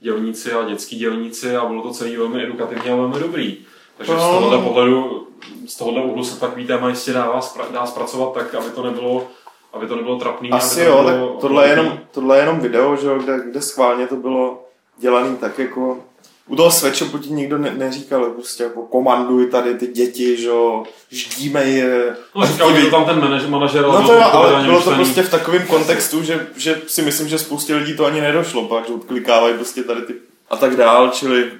dělníci 0.00 0.52
a 0.52 0.68
dětský 0.68 0.96
dělníci 0.96 1.56
a 1.56 1.66
bylo 1.66 1.82
to 1.82 1.90
celý 1.90 2.16
velmi 2.16 2.42
edukativní 2.42 2.90
a 2.90 2.96
velmi 2.96 3.20
dobrý. 3.20 3.56
Takže 3.96 4.12
z 4.12 4.16
tohohle 4.16 4.58
pohledu, 4.58 5.28
z 5.66 5.76
tohohle 5.76 6.04
úhlu 6.04 6.24
se 6.24 6.40
takový 6.40 6.66
téma 6.66 6.88
jistě 6.88 7.12
dá, 7.12 7.40
dá 7.72 7.86
zpracovat 7.86 8.34
tak, 8.34 8.54
aby 8.54 8.70
to 8.70 8.82
nebylo 8.82 9.26
aby 9.72 9.86
to 9.86 9.96
nebylo 9.96 10.18
trapný. 10.18 10.50
Asi 10.50 10.82
jo, 10.82 11.04
tak 11.04 11.40
tohle 11.40 11.66
je, 11.66 11.70
jenom, 11.70 11.98
tohle 12.10 12.36
je 12.36 12.40
jenom 12.40 12.60
video, 12.60 12.96
že, 12.96 13.08
kde, 13.22 13.40
kde 13.50 13.62
schválně 13.62 14.06
to 14.06 14.16
bylo 14.16 14.64
dělaný 14.98 15.36
tak 15.36 15.58
jako 15.58 15.98
u 16.46 16.56
toho 16.56 16.70
sweatshopu 16.70 17.18
ti 17.18 17.30
nikdo 17.30 17.58
ne, 17.58 17.70
neříkal, 17.70 18.30
prostě 18.30 18.62
jako 18.62 18.82
komanduj 18.82 19.46
tady 19.46 19.74
ty 19.74 19.86
děti, 19.86 20.36
že 20.36 20.48
jo, 20.48 20.84
ždíme 21.10 21.64
je. 21.64 22.16
No, 22.34 22.46
říkal, 22.46 22.76
že 22.76 22.90
tam 22.90 23.04
ten 23.04 23.20
manažer, 23.20 23.48
manažer 23.48 23.86
No 23.86 24.06
to 24.06 24.14
jo, 24.14 24.22
ale 24.32 24.64
bylo 24.64 24.82
to 24.82 24.90
prostě 24.90 25.22
v 25.22 25.30
takovém 25.30 25.66
kontextu, 25.66 26.22
že, 26.22 26.46
že 26.56 26.82
si 26.86 27.02
myslím, 27.02 27.28
že 27.28 27.38
spoustě 27.38 27.74
lidí 27.74 27.96
to 27.96 28.04
ani 28.04 28.20
nedošlo, 28.20 28.68
pak, 28.68 28.86
že 28.86 28.92
odklikávají 28.92 29.54
prostě 29.54 29.82
tady 29.82 30.02
ty 30.02 30.14
a 30.50 30.56
tak 30.56 30.76
dál, 30.76 31.08
čili 31.08 31.50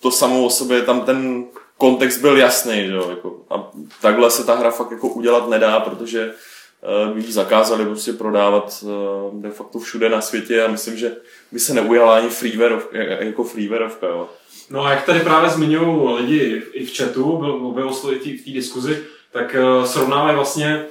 to 0.00 0.10
samo 0.10 0.44
o 0.44 0.50
sobě, 0.50 0.82
tam 0.82 1.00
ten 1.00 1.44
kontext 1.80 2.20
byl 2.20 2.36
jasný, 2.36 2.86
že 2.86 2.92
jo, 2.92 3.10
jako, 3.10 3.36
a 3.50 3.70
takhle 4.02 4.30
se 4.30 4.44
ta 4.44 4.54
hra 4.54 4.70
fakt 4.70 4.90
jako 4.90 5.08
udělat 5.08 5.48
nedá, 5.48 5.80
protože 5.80 6.32
by 7.14 7.20
ji 7.20 7.32
zakázali 7.32 7.84
prostě 7.84 8.12
prodávat 8.12 8.82
uh, 8.82 9.42
de 9.42 9.50
facto 9.50 9.78
všude 9.78 10.08
na 10.08 10.20
světě 10.20 10.64
a 10.64 10.68
myslím, 10.68 10.96
že 10.96 11.16
by 11.52 11.58
se 11.60 11.74
neujala 11.74 12.16
ani 12.16 12.28
freeware, 12.28 12.78
jako 13.20 13.44
freewareovka, 13.44 14.06
jo. 14.06 14.28
No 14.70 14.84
a 14.84 14.90
jak 14.90 15.04
tady 15.04 15.20
právě 15.20 15.50
zmiňují 15.50 16.16
lidi 16.16 16.62
i 16.72 16.86
v 16.86 16.96
chatu, 16.96 17.32
objevilo 17.68 17.94
se 17.94 18.06
v 18.06 18.44
té 18.44 18.50
diskuzi, 18.50 19.02
tak 19.32 19.56
srovnávají 19.84 20.36
vlastně, 20.36 20.86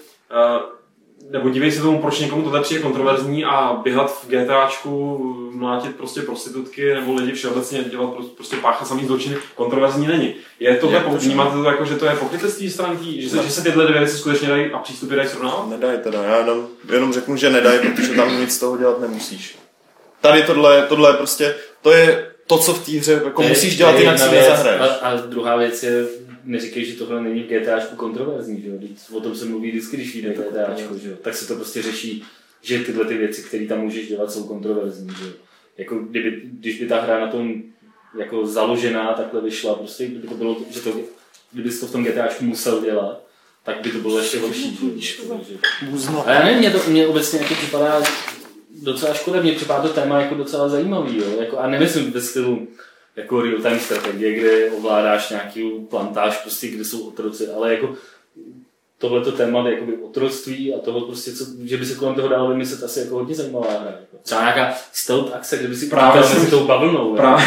nebo 1.30 1.50
dívej 1.50 1.72
se 1.72 1.82
tomu, 1.82 2.02
proč 2.02 2.20
někomu 2.20 2.44
tohle 2.44 2.62
přijde 2.62 2.82
kontroverzní 2.82 3.46
a 3.46 3.80
běhat 3.84 4.24
v 4.24 4.28
GTAčku, 4.28 5.18
mlátit 5.54 5.96
prostě 5.96 6.22
prostitutky 6.22 6.94
nebo 6.94 7.14
lidi 7.14 7.32
všeobecně 7.32 7.84
dělat 7.84 8.10
prostě 8.36 8.56
páchat 8.56 8.88
samý 8.88 9.06
zločiny, 9.06 9.36
kontroverzní 9.56 10.08
není. 10.08 10.36
Je 10.60 10.76
to 10.76 10.92
je 10.92 11.00
vnímáte 11.00 11.58
to 11.58 11.64
jako, 11.64 11.86
že 11.86 11.96
to 11.96 12.06
je 12.06 12.16
pokrytectví 12.16 12.70
strany, 12.70 13.22
že, 13.22 13.30
se, 13.30 13.44
že 13.44 13.52
se 13.52 13.64
tyhle 13.64 13.86
dvě 13.86 14.00
věci 14.00 14.18
skutečně 14.18 14.48
dají 14.48 14.72
a 14.72 14.78
přístupy 14.78 15.16
dají 15.16 15.28
srovnávat? 15.28 15.70
Nedají 15.70 16.00
teda, 16.00 16.24
já 16.24 16.38
jenom, 16.38 16.68
jenom 16.92 17.14
řeknu, 17.14 17.38
že 17.38 17.50
nedají, 17.50 17.80
protože 17.80 18.14
tam 18.14 18.40
nic 18.40 18.56
z 18.56 18.60
toho 18.60 18.78
dělat 18.78 19.02
nemusíš. 19.02 19.58
Tady 20.22 20.44
tohle, 20.44 20.82
tohle 20.82 21.10
je 21.10 21.14
prostě, 21.14 21.56
to 21.82 21.92
je 21.92 22.30
to, 22.48 22.58
co 22.58 22.74
v 22.74 22.86
té 22.86 22.92
hře 22.92 23.22
jako 23.24 23.44
je, 23.44 23.50
musíš 23.50 23.78
dělat, 23.78 24.00
jinak 24.00 24.20
si 24.20 24.32
nezahraješ. 24.32 24.82
A, 24.82 24.86
a, 24.86 25.16
druhá 25.16 25.56
věc 25.56 25.84
je, 25.84 26.06
neříkej, 26.50 26.86
že 26.86 26.96
tohle 26.96 27.22
není 27.22 27.44
v 27.44 27.48
GTAčku 27.48 27.96
kontroverzní, 27.96 28.62
že 28.62 28.68
jo? 28.68 28.76
O 29.12 29.22
tom 29.22 29.36
se 29.36 29.46
mluví 29.46 29.72
vždycky, 29.72 29.98
když 29.98 30.16
vyjde 30.16 30.30
GTAčko, 30.30 30.98
že 30.98 31.10
jo? 31.10 31.16
Tak 31.22 31.36
se 31.36 31.48
to 31.48 31.56
prostě 31.56 31.82
řeší, 31.82 32.24
že 32.62 32.80
tyhle 32.80 33.06
ty 33.06 33.18
věci, 33.18 33.44
které 33.44 33.66
tam 33.66 33.82
můžeš 33.82 34.08
dělat, 34.08 34.32
jsou 34.32 34.44
kontroverzní, 34.44 35.10
že 35.20 35.26
jo? 35.26 35.32
Jako 35.78 35.96
kdyby, 35.96 36.42
když 36.44 36.80
by 36.80 36.88
ta 36.88 37.02
hra 37.02 37.20
na 37.20 37.28
tom 37.28 37.54
jako 38.20 38.48
založená 38.48 39.14
takhle 39.14 39.42
vyšla, 39.42 39.76
prostě 39.76 40.08
kdyby 40.08 40.28
to 40.28 40.36
bylo, 40.36 40.58
že 40.72 40.80
to, 40.80 40.94
kdyby 41.52 41.70
to 41.70 41.88
v 41.88 41.92
tom 41.92 42.04
GTAčku 42.04 42.46
musel 42.46 42.82
dělat, 42.82 43.24
tak 43.64 43.82
by 43.82 43.92
to 43.92 43.98
bylo 43.98 44.20
ještě 44.20 44.40
horší. 44.40 44.80
Že? 44.98 45.16
A 46.26 46.32
já 46.32 46.44
nevím, 46.44 46.60
mě, 46.60 46.72
to, 46.72 46.90
mě 46.90 47.08
obecně 47.08 47.40
jako 47.40 47.54
připadá 47.54 48.02
docela 48.84 49.14
škoda, 49.14 49.42
mě 49.42 49.52
připadá 49.52 49.82
to 49.82 49.90
téma 49.90 50.22
jako 50.22 50.36
docela 50.36 50.70
zajímavý, 50.70 51.18
jo? 51.18 51.40
Jako, 51.40 51.58
a 51.58 51.68
nemyslím 51.68 52.12
ve 52.12 52.22
stylu 52.22 52.68
jako 53.20 53.42
real-time 53.42 53.80
strategie, 53.80 54.34
kde 54.34 54.72
ovládáš 54.72 55.30
nějaký 55.30 55.72
plantáž, 55.90 56.38
prostě, 56.38 56.68
kde 56.68 56.86
jsou 56.86 57.08
otroci, 57.08 57.48
ale 57.48 57.74
jako 57.74 57.96
tohleto 58.98 59.32
téma 59.32 59.70
jakoby 59.70 59.98
otroctví 59.98 60.74
a 60.74 60.80
toho 60.80 61.02
prostě, 61.02 61.32
co, 61.32 61.46
že 61.64 61.78
by 61.78 61.86
se 61.86 61.96
kolem 61.96 62.16
toho 62.16 62.28
dalo 62.28 62.50
vymyslet 62.50 62.84
asi 62.84 63.00
jako 63.00 63.16
hodně 63.16 63.36
zajímavá 63.36 63.72
hra. 63.72 63.86
Jako. 63.86 64.18
Třeba 64.24 64.42
nějaká 64.42 64.74
stealth 64.94 65.36
akce, 65.36 65.58
kde 65.58 65.68
by 65.68 65.76
si 65.76 65.86
právě 65.86 66.24
si 66.24 66.50
tou 66.50 66.66
bavlnou. 66.66 67.16
Právě, 67.16 67.46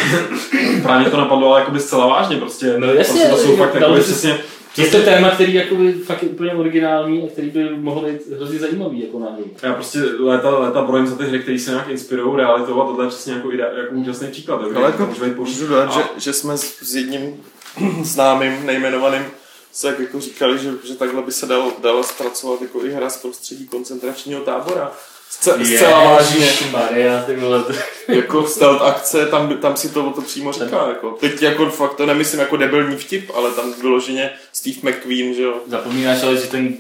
právě 0.82 1.10
to 1.10 1.16
napadlo 1.16 1.52
ale 1.52 1.60
jakoby 1.60 1.80
zcela 1.80 2.06
vážně, 2.06 2.36
prostě. 2.36 2.78
No 2.78 2.86
jasně, 2.94 3.24
to, 3.24 3.36
to 3.36 3.42
jsou 3.42 3.56
fakt 3.56 3.74
jako 3.74 3.94
přesně 3.94 4.38
je 4.76 4.86
to 4.86 5.02
téma, 5.02 5.30
který 5.30 5.54
jakoby 5.54 5.92
fakt 5.92 6.22
je 6.22 6.28
úplně 6.28 6.52
originální 6.52 7.22
a 7.22 7.28
který 7.28 7.50
by 7.50 7.70
mohl 7.76 8.00
být 8.00 8.36
hrozně 8.36 8.58
zajímavý 8.58 9.00
jako 9.00 9.18
náhodou. 9.18 9.44
Já 9.62 9.74
prostě 9.74 9.98
léta, 9.98 10.58
léta 10.58 10.82
brojím 10.82 11.06
za 11.06 11.16
ty 11.16 11.24
hry, 11.24 11.38
které 11.38 11.58
se 11.58 11.70
nějak 11.70 11.88
inspirují 11.88 12.36
realitou 12.36 12.82
a 12.82 12.86
tohle 12.86 13.04
je 13.04 13.08
přesně 13.08 13.32
jako, 13.32 13.52
ide, 13.52 13.70
jako 13.76 13.94
úžasný 13.94 14.28
příklad. 14.28 14.60
Ale 14.76 14.86
jako 14.86 15.14
můžu 15.36 15.66
dodat, 15.66 15.88
a... 15.88 15.92
že, 15.92 16.02
že, 16.16 16.32
jsme 16.32 16.58
s, 16.58 16.78
s 16.78 16.94
jedním 16.94 17.44
známým, 18.02 18.66
nejmenovaným 18.66 19.22
se 19.72 19.88
jak 19.88 19.98
jako 19.98 20.20
říkali, 20.20 20.58
že, 20.58 20.70
že 20.84 20.94
takhle 20.94 21.22
by 21.22 21.32
se 21.32 21.46
dalo, 21.46 21.72
dalo 21.82 22.04
zpracovat 22.04 22.62
jako 22.62 22.84
i 22.84 22.90
hra 22.90 23.10
z 23.10 23.16
prostředí 23.16 23.66
koncentračního 23.66 24.40
tábora 24.40 24.92
zcela 25.32 26.04
vážně. 26.04 26.48
Maria, 26.72 27.22
ty 27.22 27.36
vole. 27.36 27.64
jako 28.08 28.46
stealth 28.46 28.82
akce, 28.82 29.26
tam, 29.26 29.56
tam 29.56 29.76
si 29.76 29.88
to, 29.88 30.10
to 30.10 30.22
přímo 30.22 30.52
říká. 30.52 30.88
Jako. 30.88 31.10
Teď 31.20 31.42
jako 31.42 31.70
fakt 31.70 31.94
to 31.94 32.06
nemyslím 32.06 32.40
jako 32.40 32.56
debilní 32.56 32.96
vtip, 32.96 33.30
ale 33.34 33.50
tam 33.50 33.72
vyloženě 33.80 34.30
Steve 34.52 34.90
McQueen, 34.90 35.34
že 35.34 35.42
jo. 35.42 35.54
Zapomínáš 35.66 36.22
ale, 36.22 36.36
že 36.36 36.46
ten 36.46 36.74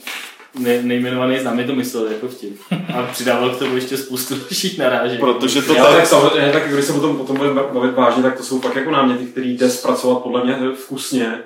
ne, 0.58 0.82
nejmenovaný 0.82 1.38
známý 1.38 1.64
to 1.64 1.74
myslel 1.74 2.06
jako 2.06 2.28
vtip. 2.28 2.60
A 2.94 3.02
přidával 3.12 3.50
k 3.50 3.58
tomu 3.58 3.74
ještě 3.74 3.96
spoustu 3.96 4.34
dalších 4.38 4.78
narážek. 4.78 5.20
Protože 5.20 5.62
to 5.62 5.74
Já, 5.74 5.84
tak, 5.84 6.06
samozřejmě, 6.06 6.52
tak 6.52 6.72
když 6.72 6.84
se 6.84 6.92
o 6.92 7.00
tom, 7.00 7.20
o 7.20 7.24
tom 7.24 7.36
budeme 7.36 7.60
bavit 7.72 7.94
vážně, 7.94 8.22
tak 8.22 8.36
to 8.36 8.42
jsou 8.42 8.60
fakt 8.60 8.76
jako 8.76 8.90
náměty, 8.90 9.24
který 9.24 9.56
jde 9.56 9.70
zpracovat 9.70 10.22
podle 10.22 10.44
mě 10.44 10.56
vkusně. 10.74 11.38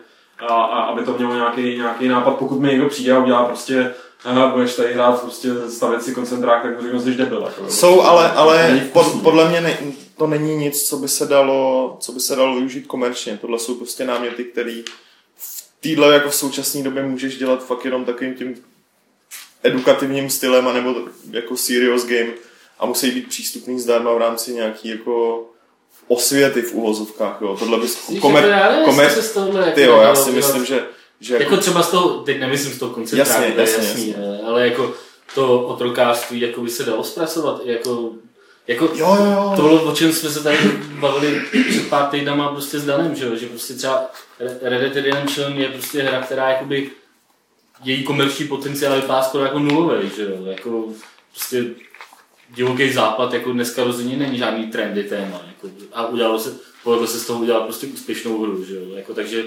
A, 0.49 0.55
a 0.55 0.81
aby 0.81 1.03
to 1.03 1.13
mělo 1.13 1.35
nějaký, 1.35 1.77
nějaký 1.77 2.09
nápad, 2.09 2.31
pokud 2.31 2.61
mi 2.61 2.69
někdo 2.69 2.89
přijde 2.89 3.13
a 3.13 3.19
udělá 3.19 3.45
prostě 3.45 3.95
aha, 4.27 4.49
budeš 4.49 4.75
tady 4.75 4.95
hrát 4.95 5.21
prostě 5.21 5.49
stavět 5.69 6.03
si 6.03 6.15
koncentrák, 6.15 6.63
tak 6.63 6.83
řeknu, 6.83 7.01
že 7.05 7.11
debil. 7.11 7.43
Jako, 7.47 7.71
Jsou, 7.71 8.01
ale, 8.01 8.33
ale 8.33 8.81
pod, 8.93 9.23
podle 9.23 9.49
mě 9.49 9.61
ne, 9.61 9.79
to 10.17 10.27
není 10.27 10.57
nic, 10.57 10.89
co 10.89 10.97
by 10.97 11.09
se 11.09 11.27
dalo, 11.27 11.97
co 12.01 12.13
by 12.13 12.21
se 12.21 12.37
dalo 12.37 12.55
využít 12.55 12.87
komerčně. 12.87 13.39
Tohle 13.41 13.59
jsou 13.59 13.75
prostě 13.75 14.05
náměty, 14.05 14.45
které 14.45 14.83
v 15.37 15.65
téhle 15.81 16.15
jako 16.15 16.31
v 16.31 16.35
současné 16.35 16.83
době 16.83 17.03
můžeš 17.03 17.39
dělat 17.39 17.67
fakt 17.67 17.85
jenom 17.85 18.05
takovým 18.05 18.35
tím 18.35 18.55
edukativním 19.63 20.31
stylem, 20.31 20.69
anebo 20.69 20.95
jako 21.31 21.57
serious 21.57 22.07
game 22.07 22.33
a 22.79 22.87
musí 22.87 23.11
být 23.11 23.29
přístupný 23.29 23.81
zdarma 23.81 24.13
v 24.15 24.19
rámci 24.19 24.53
nějaký 24.53 24.89
jako 24.89 25.45
osvěty 26.09 26.63
v 26.63 26.73
uvozovkách, 26.73 27.39
jo. 27.41 27.57
Tohle 27.59 27.79
bys 27.79 28.11
komer, 28.21 28.81
komer, 28.85 29.13
ty 29.75 29.83
jo, 29.83 30.01
já 30.01 30.15
si 30.15 30.31
myslím, 30.31 30.65
že 30.65 30.85
že 31.21 31.35
jako... 31.35 31.45
jako 31.45 31.57
třeba 31.57 31.83
z 31.83 31.91
toho, 31.91 32.09
teď 32.09 32.41
nemyslím 32.41 32.73
z 32.73 32.79
toho 32.79 32.95
koncentráku, 32.95 33.43
jasně, 33.43 33.61
jasně, 33.61 33.89
jasný, 33.89 34.09
jasně. 34.09 34.41
ale 34.47 34.69
jako 34.69 34.95
to 35.35 35.61
otrokářství 35.61 36.41
jako 36.41 36.61
by 36.61 36.71
se 36.71 36.85
dalo 36.85 37.05
zpracovat 37.05 37.61
jako 37.65 38.13
Jako, 38.69 38.85
jo, 38.85 39.17
jo, 39.19 39.25
jo. 39.25 39.53
To 39.57 39.63
bylo, 39.63 39.83
o 39.83 39.95
čem 39.95 40.13
jsme 40.13 40.31
se 40.31 40.43
tady 40.43 40.59
bavili 41.01 41.43
před 41.71 41.89
pár 41.89 42.07
týdnama 42.07 42.49
prostě 42.49 42.79
s 42.79 42.85
Danem, 42.85 43.15
že, 43.15 43.37
že 43.37 43.47
prostě 43.47 43.75
třeba 43.75 44.11
Red 44.39 44.81
Dead 44.81 44.97
Redemption 44.97 45.53
je 45.53 45.69
prostě 45.69 46.03
hra, 46.03 46.23
která 46.23 46.51
jakoby 46.51 46.91
její 47.85 48.05
komerční 48.05 48.49
potenciál 48.49 49.01
vypadá 49.01 49.23
skoro 49.23 49.45
jako 49.45 49.59
nulový, 49.59 50.11
že 50.17 50.23
jo, 50.23 50.45
jako 50.45 50.85
prostě 51.31 51.65
divoký 52.55 52.93
západ 52.93 53.33
jako 53.33 53.53
dneska 53.53 53.85
rozhodně 53.85 54.17
není 54.17 54.39
žádný 54.39 54.67
trendy 54.67 55.05
téma, 55.05 55.41
jako, 55.47 55.77
a 55.93 56.07
udělalo 56.07 56.39
se, 56.39 56.57
povedlo 56.85 57.07
se 57.07 57.19
z 57.21 57.27
toho 57.27 57.41
udělat 57.41 57.65
prostě 57.65 57.87
úspěšnou 57.87 58.43
hru, 58.43 58.65
že 58.65 58.75
jo, 58.75 58.83
jako, 58.95 59.15
takže 59.15 59.45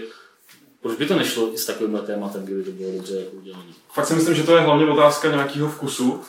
proč 0.81 0.97
by 0.97 1.05
to 1.05 1.15
nešlo 1.15 1.53
i 1.53 1.57
s 1.57 1.65
takovým 1.65 1.97
tématem, 2.05 2.43
kdyby 2.43 2.63
to 2.63 2.71
bylo 2.71 2.91
dobře 2.91 3.19
jako 3.19 3.31
udělané? 3.31 3.65
Fakt 3.93 4.05
si 4.07 4.13
myslím, 4.13 4.35
že 4.35 4.43
to 4.43 4.55
je 4.55 4.61
hlavně 4.61 4.85
otázka 4.85 5.31
nějakého 5.31 5.69
vkusu, 5.69 6.21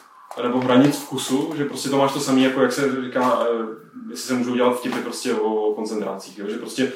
nebo 0.42 0.60
hranic 0.60 0.96
vkusu, 0.96 1.52
že 1.56 1.64
prostě 1.64 1.88
to 1.88 1.98
máš 1.98 2.12
to 2.12 2.20
samé, 2.20 2.40
jako 2.40 2.62
jak 2.62 2.72
se 2.72 3.04
říká, 3.04 3.42
eh, 3.42 3.64
jestli 4.10 4.26
se 4.28 4.34
můžou 4.34 4.54
dělat 4.54 4.78
vtipy 4.78 4.98
prostě 4.98 5.34
o 5.34 5.72
koncentrácích, 5.74 6.38
jo? 6.38 6.46
že 6.48 6.56
prostě 6.56 6.92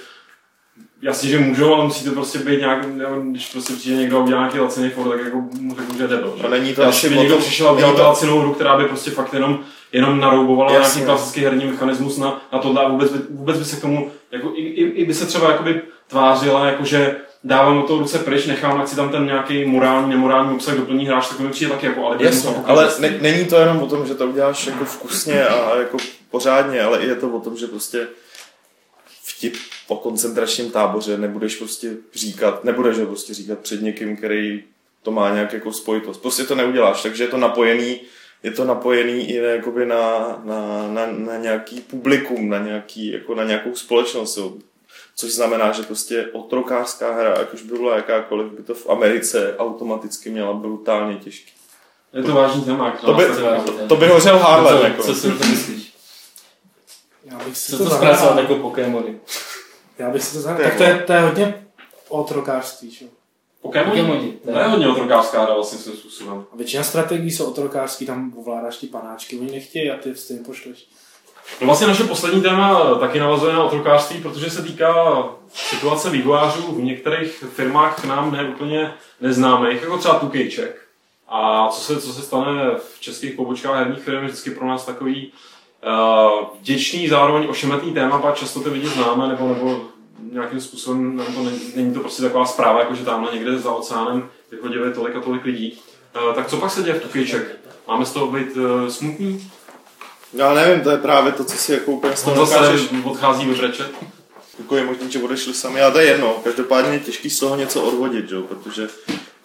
jasně, 1.02 1.28
že 1.28 1.38
můžou, 1.38 1.74
ale 1.74 1.84
musí 1.84 2.04
to 2.04 2.10
prostě 2.10 2.38
být 2.38 2.60
nějak, 2.60 2.86
když 3.30 3.52
prostě 3.52 3.72
přijde 3.72 3.96
někdo 3.96 4.18
a 4.18 4.22
udělá 4.22 4.40
nějaký 4.40 4.58
lacený 4.60 4.90
for, 4.90 5.08
tak 5.08 5.24
jako 5.24 5.36
mu 5.60 5.76
řeknu, 5.76 5.98
že 5.98 6.08
debil. 6.08 6.36
A 6.44 6.48
není 6.48 6.74
to 6.74 6.84
asi 6.84 7.10
někdo 7.10 7.36
přišel 7.36 7.68
a 7.68 7.72
udělal 7.72 7.94
to... 7.94 8.02
lacinou 8.02 8.40
hru, 8.40 8.54
která 8.54 8.78
by 8.78 8.84
prostě 8.84 9.10
fakt 9.10 9.34
jenom, 9.34 9.60
jenom 9.92 10.20
naroubovala 10.20 10.72
jasně. 10.72 10.98
nějaký 10.98 11.12
klasický 11.12 11.40
herní 11.40 11.64
mechanismus 11.64 12.18
na, 12.18 12.42
na 12.52 12.58
to 12.58 12.80
a 12.80 12.88
vůbec 12.88 13.12
by, 13.12 13.18
vůbec 13.30 13.58
by 13.58 13.64
se 13.64 13.76
k 13.76 13.80
tomu, 13.80 14.10
jako, 14.30 14.52
i, 14.54 14.60
i, 14.60 14.82
i, 14.82 15.04
by 15.04 15.14
se 15.14 15.26
třeba 15.26 15.50
jakoby 15.50 15.82
tvářila, 16.08 16.66
jakože 16.66 17.16
dávám 17.44 17.78
od 17.78 17.86
toho 17.86 17.98
ruce 18.00 18.18
pryč, 18.18 18.46
nechám, 18.46 18.80
ať 18.80 18.88
si 18.88 18.96
tam 18.96 19.10
ten 19.10 19.26
nějaký 19.26 19.64
morální, 19.64 20.10
nemorální 20.10 20.54
obsah 20.54 20.74
doplní 20.74 21.06
hráč, 21.06 21.28
tak 21.28 21.40
mi 21.40 21.48
přijde 21.48 21.70
taky 21.70 21.86
jako 21.86 22.06
ale 22.06 22.16
Jasně, 22.20 22.50
ale 22.64 22.90
ne, 22.98 23.18
není 23.20 23.44
to 23.44 23.56
jenom 23.56 23.82
o 23.82 23.86
tom, 23.86 24.06
že 24.06 24.14
to 24.14 24.26
uděláš 24.26 24.66
jako 24.66 24.84
vkusně 24.84 25.46
a 25.46 25.76
jako 25.78 25.96
pořádně, 26.30 26.82
ale 26.82 26.98
i 26.98 27.08
je 27.08 27.14
to 27.14 27.28
o 27.28 27.40
tom, 27.40 27.56
že 27.56 27.66
prostě 27.66 28.06
vtip 29.22 29.54
po 29.88 29.96
koncentračním 29.96 30.70
táboře 30.70 31.18
nebudeš 31.18 31.56
prostě 31.56 31.90
říkat, 32.14 32.64
nebudeš 32.64 32.98
ho 32.98 33.06
prostě 33.06 33.34
říkat 33.34 33.58
před 33.58 33.82
někým, 33.82 34.16
který 34.16 34.62
to 35.02 35.10
má 35.10 35.34
nějak 35.34 35.52
jako 35.52 35.72
spojitost. 35.72 36.22
Prostě 36.22 36.44
to 36.44 36.54
neuděláš, 36.54 37.02
takže 37.02 37.24
je 37.24 37.28
to 37.28 37.36
napojený, 37.36 38.00
je 38.42 38.50
to 38.50 38.64
napojený 38.64 39.30
i 39.30 39.36
jakoby 39.36 39.86
na, 39.86 40.18
na, 40.44 40.88
na, 40.88 41.06
na, 41.06 41.36
nějaký 41.36 41.80
publikum, 41.80 42.48
na, 42.48 42.58
nějaký, 42.58 43.12
jako 43.12 43.34
na 43.34 43.44
nějakou 43.44 43.74
společnost. 43.74 44.36
Jo. 44.36 44.52
Což 45.16 45.32
znamená, 45.32 45.72
že 45.72 45.82
prostě 45.82 46.28
otrokářská 46.32 47.12
hra, 47.12 47.34
ať 47.34 47.52
už 47.52 47.62
by 47.62 47.78
byla 47.78 47.96
jakákoliv, 47.96 48.52
by 48.52 48.62
to 48.62 48.74
v 48.74 48.90
Americe 48.90 49.54
automaticky 49.58 50.30
měla 50.30 50.52
brutálně 50.52 51.16
těžký. 51.16 51.52
Je 52.12 52.22
to 52.22 52.34
vážný 52.34 52.64
téma. 52.64 52.90
To 52.90 53.14
by, 53.14 53.24
to, 53.66 53.86
to 53.88 53.96
by 53.96 54.08
hořel 54.08 54.38
Harlem. 54.38 54.78
Co, 54.78 54.84
jako. 54.84 55.02
co 55.02 55.14
si 55.14 55.32
to 55.32 55.46
myslíš? 55.46 55.94
Já 57.24 57.38
bych 57.38 57.56
si 57.56 57.72
co 57.72 57.78
to, 57.78 57.84
to 57.84 57.96
zkracovat 57.96 58.38
jako 58.38 58.54
Pokémony? 58.54 59.20
Já 59.98 60.10
bych 60.10 60.22
si 60.24 60.34
to 60.34 60.40
zahrál. 60.40 60.70
Tak 60.70 60.76
to 60.76 60.82
je, 60.82 61.02
to 61.06 61.12
je 61.12 61.20
hodně 61.20 61.66
otrokářství, 62.08 62.90
čo? 62.90 63.04
Pokémoni? 63.62 64.02
Pokémoni. 64.02 64.32
To 64.32 64.58
je 64.58 64.64
hodně 64.64 64.88
otrokářská 64.88 65.42
hra 65.42 65.54
vlastně 65.54 65.78
svým 65.78 65.96
způsobem. 65.96 66.44
A 66.52 66.56
většina 66.56 66.82
strategií 66.82 67.30
jsou 67.30 67.50
otrokářský, 67.50 68.06
tam 68.06 68.32
ovládáš 68.36 68.76
ty 68.76 68.86
panáčky, 68.86 69.38
oni 69.38 69.52
nechtějí 69.52 69.90
a 69.90 69.96
ty 69.96 70.14
stejně 70.14 70.44
pošleš. 70.44 70.88
No 71.60 71.66
vlastně 71.66 71.86
naše 71.86 72.04
poslední 72.04 72.42
téma 72.42 72.94
taky 72.94 73.20
navazuje 73.20 73.54
na 73.54 73.64
otrokářství, 73.64 74.20
protože 74.22 74.50
se 74.50 74.62
týká 74.62 75.24
situace 75.54 76.10
vývojářů 76.10 76.62
v 76.62 76.82
některých 76.82 77.44
firmách 77.52 78.04
nám 78.04 78.32
neúplně 78.32 78.94
neznámých, 79.20 79.82
jako 79.82 79.98
třeba 79.98 80.18
Tukejček. 80.18 80.80
A 81.28 81.68
co 81.68 81.80
se, 81.80 82.00
co 82.00 82.12
se 82.12 82.22
stane 82.22 82.70
v 82.94 83.00
českých 83.00 83.32
pobočkách 83.32 83.76
herních 83.76 84.02
firm, 84.02 84.16
je 84.16 84.24
vždycky 84.24 84.50
pro 84.50 84.66
nás 84.66 84.84
takový 84.84 85.32
uh, 85.86 86.46
vděčný, 86.60 87.08
zároveň 87.08 87.46
ošemetný 87.48 87.92
téma, 87.92 88.18
pak 88.18 88.34
často 88.34 88.60
ty 88.60 88.68
lidi 88.68 88.88
známe, 88.88 89.28
nebo, 89.28 89.48
nebo 89.48 89.80
nějakým 90.32 90.60
způsobem 90.60 91.16
nám 91.16 91.34
to 91.34 91.42
není, 91.42 91.60
není 91.76 91.94
to 91.94 92.00
prostě 92.00 92.22
taková 92.22 92.46
zpráva, 92.46 92.80
jako 92.80 92.94
že 92.94 93.04
tamhle 93.04 93.32
někde 93.32 93.58
za 93.58 93.72
oceánem 93.72 94.28
vychodili 94.50 94.92
tolik 94.92 95.16
a 95.16 95.20
tolik 95.20 95.44
lidí. 95.44 95.78
Uh, 96.28 96.34
tak 96.34 96.48
co 96.48 96.56
pak 96.56 96.70
se 96.70 96.82
děje 96.82 96.94
v 96.94 97.02
Tukejček? 97.02 97.56
Máme 97.88 98.06
z 98.06 98.12
toho 98.12 98.26
být 98.26 98.56
uh, 98.56 98.88
smutný? 98.88 99.50
Já 100.34 100.54
nevím, 100.54 100.84
to 100.84 100.90
je 100.90 100.96
právě 100.98 101.32
to, 101.32 101.44
co 101.44 101.56
si 101.56 101.72
jako 101.72 101.92
úplně 101.92 102.16
z 102.16 102.22
toho 102.22 102.46
zase 102.46 102.88
odchází 103.04 103.46
vybrečet. 103.46 103.90
Jako 104.58 104.76
je 104.76 104.84
možné, 104.84 105.10
že 105.10 105.22
odešli 105.22 105.54
sami, 105.54 105.80
ale 105.80 105.92
to 105.92 105.98
je 105.98 106.06
jedno. 106.06 106.40
Každopádně 106.44 106.92
je 106.92 107.00
těžký 107.00 107.30
z 107.30 107.38
toho 107.38 107.56
něco 107.56 107.82
odvodit, 107.82 108.28
že? 108.28 108.40
protože 108.40 108.88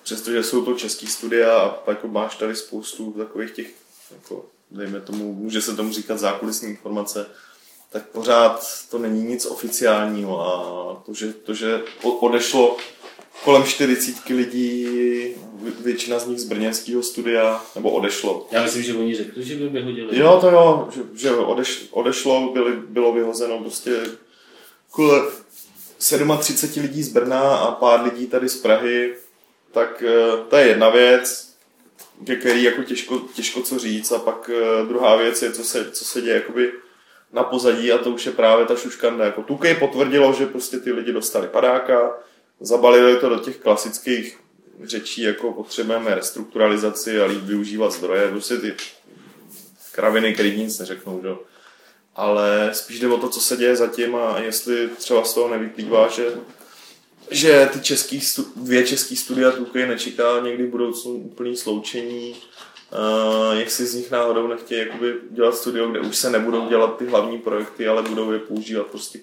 přestože 0.04 0.44
jsou 0.44 0.66
to 0.66 0.74
český 0.74 1.08
studia 1.08 1.58
a 1.58 1.92
jako 1.92 2.08
máš 2.08 2.36
tady 2.36 2.56
spoustu 2.56 3.12
takových 3.12 3.52
těch, 3.52 3.68
jako, 4.12 4.46
dejme 4.72 5.02
tomu, 5.02 5.34
může 5.34 5.62
se 5.62 5.76
tomu 5.76 5.94
říkat 5.94 6.20
zákulisní 6.20 6.70
informace, 6.70 7.26
tak 7.90 8.10
pořád 8.10 8.66
to 8.92 8.98
není 8.98 9.24
nic 9.24 9.46
oficiálního 9.46 10.42
a 10.42 11.04
to, 11.06 11.14
že, 11.14 11.34
to, 11.34 11.54
že 11.54 11.82
odešlo 12.02 12.78
kolem 13.44 13.64
40 13.64 14.30
lidí, 14.30 14.88
většina 15.84 16.20
z 16.20 16.28
nich 16.28 16.40
z 16.40 16.44
brněnského 16.44 17.04
studia, 17.04 17.66
nebo 17.76 17.92
odešlo. 17.92 18.48
Já 18.52 18.64
myslím, 18.64 18.84
že 18.84 18.94
oni 18.94 19.16
řekli, 19.16 19.44
že 19.44 19.56
by 19.56 19.70
vyhodili. 19.70 20.18
Jo, 20.18 20.38
to 20.42 20.50
jo, 20.50 20.90
že, 20.96 21.02
že 21.14 21.32
odeš, 21.32 21.88
odešlo, 21.92 22.52
byli, 22.54 22.72
bylo 22.88 23.14
vyhozeno 23.14 23.60
prostě 23.60 24.02
kolem 24.92 25.28
37 26.40 26.84
lidí 26.84 27.04
z 27.04 27.14
Brna 27.14 27.56
a 27.58 27.72
pár 27.72 28.04
lidí 28.04 28.28
tady 28.28 28.50
z 28.50 28.62
Prahy, 28.62 29.16
tak 29.72 30.04
eh, 30.08 30.44
to 30.50 30.56
je 30.56 30.68
jedna 30.68 30.90
věc, 30.90 31.50
ke 32.26 32.36
který 32.36 32.64
jako 32.64 32.84
těžko, 32.84 33.20
těžko 33.36 33.62
co 33.62 33.80
říct 33.80 34.12
a 34.12 34.20
pak 34.20 34.50
eh, 34.54 34.86
druhá 34.86 35.16
věc 35.16 35.42
je, 35.42 35.52
co 35.52 35.64
se, 35.64 35.92
co 35.92 36.06
se 36.06 36.22
děje 36.22 36.36
jakoby 36.36 36.72
na 37.34 37.44
pozadí 37.44 37.92
a 37.92 37.98
to 37.98 38.12
už 38.12 38.26
je 38.26 38.32
právě 38.32 38.66
ta 38.66 38.76
šuškanda. 38.76 39.26
Jako 39.26 39.42
Tukej 39.42 39.76
potvrdilo, 39.76 40.34
že 40.34 40.46
prostě 40.46 40.80
ty 40.80 40.92
lidi 40.92 41.12
dostali 41.12 41.48
padáka, 41.48 42.18
zabalili 42.60 43.18
to 43.18 43.30
do 43.30 43.40
těch 43.40 43.58
klasických 43.58 44.40
řečí, 44.84 45.22
jako 45.22 45.54
potřebujeme 45.54 46.16
restrukturalizaci 46.16 47.22
a 47.22 47.26
líp 47.26 47.42
využívat 47.42 47.92
zdroje, 47.92 48.32
prostě 48.32 48.58
ty 48.58 48.74
kraviny, 49.92 50.34
které 50.34 50.50
nic 50.50 50.80
neřeknou, 50.80 51.22
že? 51.24 51.30
ale 52.16 52.70
spíš 52.74 53.00
jde 53.00 53.08
o 53.08 53.18
to, 53.18 53.30
co 53.30 53.40
se 53.40 53.58
děje 53.58 53.76
zatím 53.76 54.16
a 54.16 54.40
jestli 54.40 54.88
třeba 54.88 55.24
z 55.24 55.34
toho 55.34 55.50
nevyplývá, 55.50 56.08
že, 56.08 56.34
že 57.32 57.70
ty 57.74 57.80
český, 57.80 58.22
dvě 58.56 58.88
český 58.88 59.16
studia 59.16 59.52
Tukej 59.52 59.88
nečeká 59.88 60.40
někdy 60.40 60.68
v 60.68 60.70
budoucnu 60.70 61.12
úplný 61.12 61.58
sloučení, 61.58 62.36
Uh, 62.92 63.60
jak 63.60 63.72
si 63.72 63.86
z 63.86 63.94
nich 63.94 64.12
náhodou 64.12 64.48
nechtějí 64.48 64.88
jakoby 64.88 65.14
dělat 65.32 65.56
studio, 65.56 65.88
kde 65.88 66.00
už 66.00 66.16
se 66.16 66.30
nebudou 66.30 66.70
dělat 66.70 66.98
ty 66.98 67.06
hlavní 67.06 67.38
projekty, 67.38 67.88
ale 67.88 68.02
budou 68.02 68.32
je 68.32 68.40
používat 68.40 68.88
prostě 68.88 69.20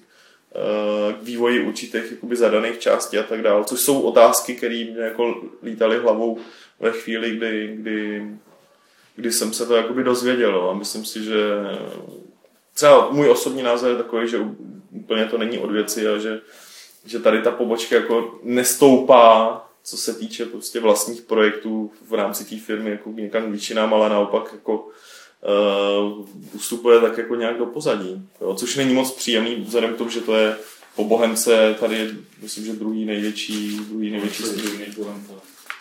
k 1.21 1.23
vývoji 1.23 1.67
určitých 1.67 2.11
jakoby 2.11 2.37
zadaných 2.37 2.79
částí 2.79 3.19
a 3.19 3.23
tak 3.23 3.43
dále, 3.43 3.65
což 3.65 3.81
jsou 3.81 4.01
otázky, 4.01 4.55
které 4.55 4.85
mě 4.85 5.01
jako 5.01 5.43
lítaly 5.63 5.99
hlavou 5.99 6.39
ve 6.81 6.93
chvíli, 6.93 7.31
kdy, 7.31 7.77
kdy, 7.77 8.27
kdy 9.17 9.33
jsem 9.33 9.53
se 9.53 9.67
to 9.67 9.77
jakoby 9.77 10.05
dozvěděl 10.05 10.71
a 10.71 10.75
myslím 10.75 11.05
si, 11.05 11.25
že 11.25 11.37
třeba 12.75 13.11
můj 13.11 13.31
osobní 13.31 13.63
názor 13.63 13.91
je 13.91 13.97
takový, 13.97 14.29
že 14.29 14.39
úplně 14.91 15.25
to 15.25 15.39
není 15.39 15.59
od 15.59 15.71
věci 15.71 16.09
a 16.09 16.19
že, 16.19 16.41
že 17.05 17.19
tady 17.19 17.43
ta 17.43 17.51
pobočka 17.51 17.97
jako 17.97 18.39
nestoupá, 18.43 19.63
co 19.83 19.97
se 19.97 20.15
týče 20.15 20.47
prostě 20.47 20.81
vlastních 20.81 21.23
projektů 21.23 21.91
v 22.09 22.15
rámci 22.15 22.45
té 22.45 22.57
firmy 22.57 22.91
jako 22.91 23.11
někam 23.11 23.51
většinám, 23.51 23.95
ale 23.95 24.09
naopak 24.09 24.51
jako 24.53 24.89
uh, 25.43 26.27
ustupuje 26.53 27.01
tak 27.01 27.19
jako 27.19 27.35
nějak 27.35 27.59
do 27.59 27.67
pozadí, 27.67 28.23
jo, 28.41 28.55
což 28.55 28.77
není 28.77 28.95
moc 28.95 29.11
příjemný, 29.11 29.55
vzhledem 29.55 29.95
k 29.95 29.99
tomu, 29.99 30.11
že 30.11 30.21
to 30.21 30.35
je 30.35 30.57
po 30.97 31.05
Bohemce 31.05 31.77
tady 31.81 31.97
je, 31.97 32.11
myslím, 32.43 32.65
že 32.65 32.73
druhý 32.73 33.05
největší, 33.05 33.81
druhý 33.89 34.11
největší 34.11 34.43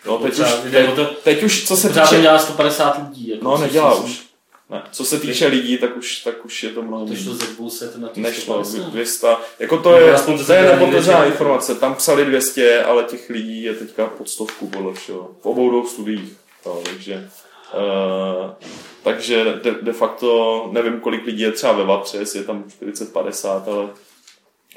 No, 0.05 0.17
teď, 0.17 0.39
už, 0.39 0.47
teď, 0.71 0.89
teď 1.23 1.43
už, 1.43 1.67
co 1.67 1.77
se 1.77 1.89
týče... 1.89 2.21
dělá 2.21 2.39
150 2.39 2.97
lidí. 2.97 3.29
Jako 3.29 3.45
no, 3.45 3.57
nedělá 3.57 3.95
už. 3.95 4.25
Ne. 4.69 4.81
Co 4.91 5.05
se 5.05 5.19
týče 5.19 5.47
lidí, 5.47 5.77
tak 5.77 5.97
už, 5.97 6.17
tak 6.17 6.45
už 6.45 6.63
je 6.63 6.69
to 6.69 6.81
mnohem 6.81 7.07
To 7.07 7.15
šlo 7.15 7.33
ze 7.33 7.45
200 7.45 7.85
na 7.97 8.09
Nešlo, 8.15 8.63
200. 8.91 9.27
Jako 9.59 9.77
to 9.77 9.97
je, 9.97 10.15
to 10.45 10.53
je 10.53 10.61
nepotvrzená 10.61 11.25
informace. 11.25 11.75
Tam 11.75 11.95
psali 11.95 12.25
200, 12.25 12.83
ale 12.83 13.03
těch 13.03 13.29
lidí 13.29 13.63
je 13.63 13.73
teďka 13.73 14.05
pod 14.05 14.29
stovku 14.29 14.67
podle 14.67 14.93
všeho. 14.93 15.31
V 15.41 15.45
obou 15.45 15.69
dvou 15.69 15.87
studiích. 15.87 16.33
To, 16.63 16.81
takže 16.85 17.29
uh, 17.73 18.51
takže 19.05 19.59
de, 19.63 19.75
de 19.81 19.93
facto 19.93 20.69
nevím, 20.71 20.99
kolik 20.99 21.25
lidí 21.25 21.41
je 21.41 21.51
třeba 21.51 21.73
ve 21.73 21.83
Vatře, 21.83 22.17
jestli 22.17 22.39
je 22.39 22.45
tam 22.45 22.63
40-50, 22.81 23.61
ale 23.67 23.89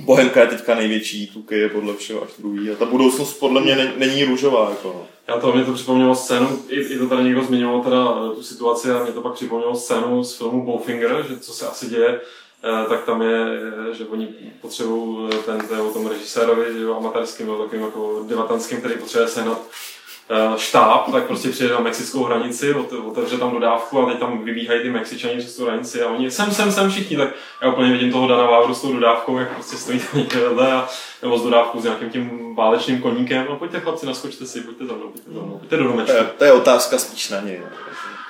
Bohemka 0.01 0.41
je 0.41 0.47
teďka 0.47 0.75
největší, 0.75 1.27
Tuky 1.27 1.59
je 1.59 1.69
podle 1.69 1.95
všeho 1.95 2.23
až 2.23 2.31
druhý 2.39 2.71
a 2.71 2.75
ta 2.75 2.85
budoucnost 2.85 3.35
podle 3.35 3.61
mě 3.61 3.77
není, 3.77 3.91
není 3.97 4.25
růžová. 4.25 4.71
Jako. 4.71 4.89
No. 4.89 5.07
Já 5.29 5.41
to, 5.41 5.53
mě 5.53 5.65
to 5.65 5.73
připomnělo 5.73 6.15
scénu, 6.15 6.63
i, 6.69 6.81
i 6.81 6.99
to 6.99 7.09
tady 7.09 7.25
někdo 7.25 7.45
zmiňoval 7.45 7.83
teda 7.83 8.05
eh, 8.07 8.35
tu 8.35 8.43
situaci 8.43 8.91
a 8.91 9.03
mě 9.03 9.13
to 9.13 9.21
pak 9.21 9.33
připomnělo 9.33 9.77
scénu 9.77 10.25
z 10.25 10.37
filmu 10.37 10.65
Bowfinger, 10.65 11.25
že 11.29 11.39
co 11.39 11.53
se 11.53 11.69
asi 11.69 11.87
děje, 11.87 12.21
eh, 12.65 12.89
tak 12.89 13.05
tam 13.05 13.23
je, 13.23 13.47
eh, 13.91 13.95
že 13.95 14.07
oni 14.07 14.29
potřebují 14.61 15.31
ten, 15.47 15.69
to 15.69 15.75
je 15.75 15.81
o 15.81 15.93
tom 15.93 16.07
režisérovi, 16.07 16.73
že 16.73 16.81
jo, 16.81 16.97
amatérským, 16.97 17.47
takovým 17.47 17.85
jako 17.85 18.25
divatantským, 18.29 18.79
který 18.79 18.95
potřebuje 18.95 19.29
sehnat 19.29 19.61
Eh, 19.61 19.98
štáb, 20.57 21.13
tak 21.13 21.25
prostě 21.25 21.49
přijede 21.49 21.75
na 21.75 21.81
mexickou 21.81 22.25
hranici, 22.25 22.75
otevře 23.07 23.39
tam 23.39 23.51
dodávku 23.51 24.03
a 24.03 24.07
teď 24.07 24.19
tam 24.19 24.45
vybíhají 24.45 24.83
ty 24.83 24.91
Mexičani 24.91 25.39
přes 25.39 25.57
tu 25.57 25.65
hranici 25.65 26.03
a 26.03 26.09
oni 26.09 26.31
sem, 26.31 26.51
sem, 26.51 26.73
sem 26.73 26.91
všichni, 26.91 27.17
tak 27.17 27.29
já 27.63 27.73
úplně 27.73 27.93
vidím 27.93 28.13
toho 28.13 28.29
Dana 28.29 28.47
Vávru 28.47 28.75
s 28.75 28.83
tou 28.83 28.93
dodávkou, 28.93 29.39
jak 29.39 29.55
prostě 29.55 29.77
stojí 29.77 29.99
tam 29.99 30.21
někde 30.21 30.41
vedle 30.41 30.73
a, 30.73 30.89
nebo 31.23 31.39
s 31.39 31.43
dodávkou 31.43 31.81
s 31.81 31.85
nějakým 31.85 32.11
tím 32.11 32.55
válečným 32.57 33.03
koníkem. 33.03 33.47
No 33.49 33.57
pojďte 33.57 33.81
chlapci, 33.81 34.07
naskočte 34.07 34.47
si, 34.47 34.61
pojďte 34.61 34.87
za 34.87 34.93
mnou, 34.93 35.09
pojďte 35.09 35.31
za 35.33 35.41
mnou, 35.41 35.59
pojďte 35.59 35.77
do 35.77 35.85
domečku. 35.85 36.17
To, 36.17 36.25
to 36.39 36.45
je 36.45 36.53
otázka 36.53 36.99
spíš 36.99 37.31
na 37.31 37.41
něj. 37.41 37.61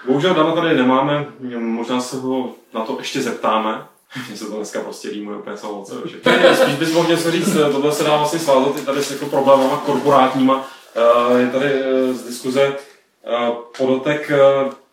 Bohužel 0.07 0.35
Dana 0.35 0.53
tady 0.53 0.77
nemáme, 0.77 1.27
možná 1.59 2.01
se 2.01 2.17
ho 2.17 2.53
na 2.75 2.85
to 2.85 2.97
ještě 2.99 3.23
zeptáme, 3.23 3.87
mně 4.29 4.37
se 4.37 4.45
to 4.45 4.57
dneska 4.57 4.81
prostě 4.81 5.11
rýmuje 5.11 5.39
úplně 5.39 5.57
samo 5.57 5.85
Spíš 6.55 6.75
bys 6.79 6.93
mohl 6.93 7.09
něco 7.09 7.31
říct, 7.31 7.55
tohle 7.73 7.93
se 7.93 8.05
dá 8.05 8.17
vlastně 8.17 8.39
svázat 8.39 8.77
i 8.77 8.87
tady 8.87 9.03
s 9.03 9.11
jako 9.11 9.27
problémama 9.27 9.77
korporátníma, 9.77 10.65
Eh, 10.65 10.78
je 11.39 11.51
tady 11.51 11.67
eh, 11.67 12.15
z 12.15 12.23
diskuze 12.23 12.63
eh, 12.63 13.51
podotek, 13.79 14.31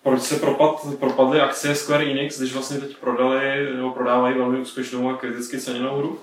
proč 0.03 0.21
se 0.21 0.35
propad, 0.35 0.87
propadly 0.99 1.41
akcie 1.41 1.75
Square 1.75 2.03
Enix, 2.03 2.39
když 2.39 2.53
vlastně 2.53 2.77
teď 2.77 2.97
prodali, 2.97 3.73
nebo 3.75 3.91
prodávají 3.91 4.37
velmi 4.37 4.59
úspěšnou 4.59 5.09
a 5.09 5.17
kriticky 5.17 5.61
ceněnou 5.61 5.97
hru? 5.97 6.19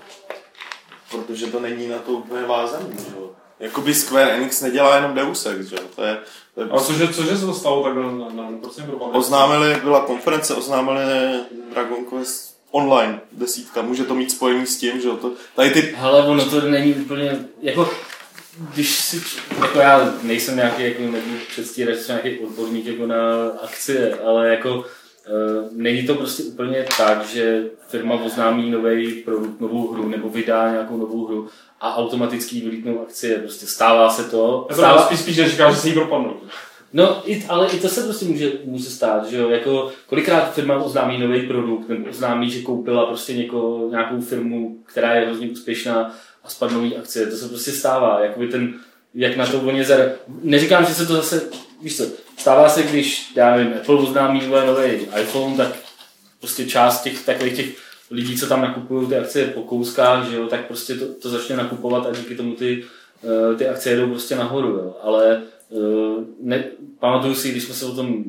Protože 1.11 1.47
to 1.47 1.61
není 1.61 1.89
na 1.89 1.99
to 1.99 2.13
úplně 2.13 2.43
vázaný, 2.47 2.97
že 2.99 3.17
jo? 3.17 3.31
Jakoby 3.61 3.95
Square 3.95 4.31
Enix 4.31 4.63
nedělá 4.63 4.97
jenom 4.97 5.15
Deus 5.15 5.47
Ex, 5.47 5.67
že 5.67 5.77
jo? 5.77 5.83
To 5.97 6.03
je, 6.03 6.19
to 6.55 6.61
je... 6.61 6.69
A 6.71 6.81
cože, 6.81 7.09
cože 7.09 7.37
se 7.37 7.47
to 7.47 7.55
stalo 7.55 7.85
tak 7.85 7.95
na, 7.95 8.03
na, 8.03 8.51
na 8.51 8.59
prosím, 8.61 8.85
Oznámili, 9.13 9.81
byla 9.83 10.01
konference, 10.01 10.55
oznámili 10.55 11.05
Dragon 11.73 12.05
Quest 12.05 12.53
online 12.71 13.21
desítka, 13.33 13.83
může 13.83 14.05
to 14.05 14.15
mít 14.15 14.31
spojený 14.31 14.67
s 14.67 14.79
tím, 14.79 15.01
že 15.01 15.09
jo? 15.09 15.17
To, 15.17 15.33
tady 15.57 15.71
ty... 15.71 15.95
Hele, 15.97 16.27
ono 16.27 16.45
to 16.45 16.61
není 16.61 16.95
úplně, 16.95 17.45
jako 17.63 17.91
když 18.59 18.91
si, 19.01 19.23
jako 19.61 19.79
já 19.79 20.15
nejsem 20.23 20.57
nějaký, 20.57 20.83
jako 20.83 21.03
nebudu 21.03 21.37
předstírat, 21.49 21.95
že 21.95 22.01
jsem 22.01 22.21
nějaký 22.25 22.45
odborník 22.45 22.87
jako 22.87 23.07
na 23.07 23.49
akcie, 23.63 24.15
ale 24.15 24.49
jako 24.49 24.77
uh, 24.77 24.85
není 25.73 26.07
to 26.07 26.15
prostě 26.15 26.43
úplně 26.43 26.87
tak, 26.97 27.27
že 27.27 27.65
firma 27.89 28.15
oznámí 28.15 28.71
nový 28.71 29.13
produkt, 29.13 29.61
novou 29.61 29.93
hru, 29.93 30.09
nebo 30.09 30.29
vydá 30.29 30.71
nějakou 30.71 30.97
novou 30.97 31.27
hru 31.27 31.49
a 31.81 31.97
automaticky 31.97 32.61
vylítnou 32.61 33.03
akcie. 33.03 33.39
Prostě 33.39 33.67
stává 33.67 34.11
se 34.11 34.25
to. 34.25 34.69
Stává... 34.73 35.03
Spíš, 35.03 35.21
spíš 35.21 35.37
říká, 35.37 35.71
že 35.71 35.77
se 35.77 35.89
jí 35.89 35.95
propadnou. 35.95 36.37
No, 36.95 37.23
i, 37.25 37.45
ale 37.49 37.69
i 37.69 37.81
to 37.81 37.89
se 37.89 38.03
prostě 38.03 38.25
může, 38.25 38.53
může 38.65 38.91
stát, 38.91 39.27
že 39.27 39.37
jo, 39.37 39.49
jako 39.49 39.93
kolikrát 40.07 40.55
firma 40.55 40.77
oznámí 40.77 41.19
nový 41.19 41.47
produkt, 41.47 41.89
nebo 41.89 42.11
oznámí, 42.11 42.51
že 42.51 42.63
koupila 42.63 43.07
prostě 43.07 43.35
něko, 43.35 43.89
nějakou 43.91 44.21
firmu, 44.21 44.77
která 44.87 45.15
je 45.15 45.27
hrozně 45.27 45.49
úspěšná 45.51 46.15
a 46.45 46.49
spadnou 46.49 46.85
jí 46.85 46.97
akcie. 46.97 47.27
To 47.27 47.37
se 47.37 47.49
prostě 47.49 47.73
stává. 47.73 48.21
Jakoby 48.25 48.49
ten, 48.49 48.75
jak 49.15 49.37
na 49.37 49.47
to 49.47 49.61
oni 49.61 49.85
zare... 49.85 50.15
Neříkám, 50.43 50.85
že 50.85 50.95
se 50.95 51.07
to 51.07 51.15
zase, 51.15 51.43
víš 51.83 51.97
co, 51.97 52.05
stává 52.37 52.69
se, 52.69 52.83
když, 52.83 53.33
já 53.37 53.57
nevím, 53.57 53.75
Apple 53.75 53.97
oznámí 53.97 54.47
nový 54.47 54.91
iPhone, 55.21 55.57
tak 55.57 55.77
prostě 56.41 56.67
část 56.67 57.03
těch 57.03 57.25
takových 57.25 57.57
těch 57.57 57.77
lidí, 58.11 58.39
co 58.39 58.47
tam 58.47 58.63
nakupují 58.63 59.09
ty 59.09 59.17
akcie 59.17 59.47
po 59.47 59.63
kouskách, 59.63 60.29
že 60.31 60.37
jo, 60.37 60.47
tak 60.47 60.67
prostě 60.67 60.95
to, 60.95 61.15
to 61.15 61.29
začne 61.29 61.57
nakupovat 61.57 62.07
a 62.07 62.13
díky 62.13 62.35
tomu 62.35 62.55
ty, 62.55 62.85
uh, 63.23 63.57
ty 63.57 63.69
akcie 63.69 63.97
jdou 63.97 64.09
prostě 64.09 64.37
nahoru, 64.37 64.69
jo. 64.69 64.97
Ale 65.03 65.43
uh, 65.69 66.25
ne, 66.41 66.65
pamatuju 66.99 67.35
si, 67.35 67.51
když 67.51 67.65
jsme 67.65 67.75
se 67.75 67.87
o 67.87 67.95
tom, 67.95 68.25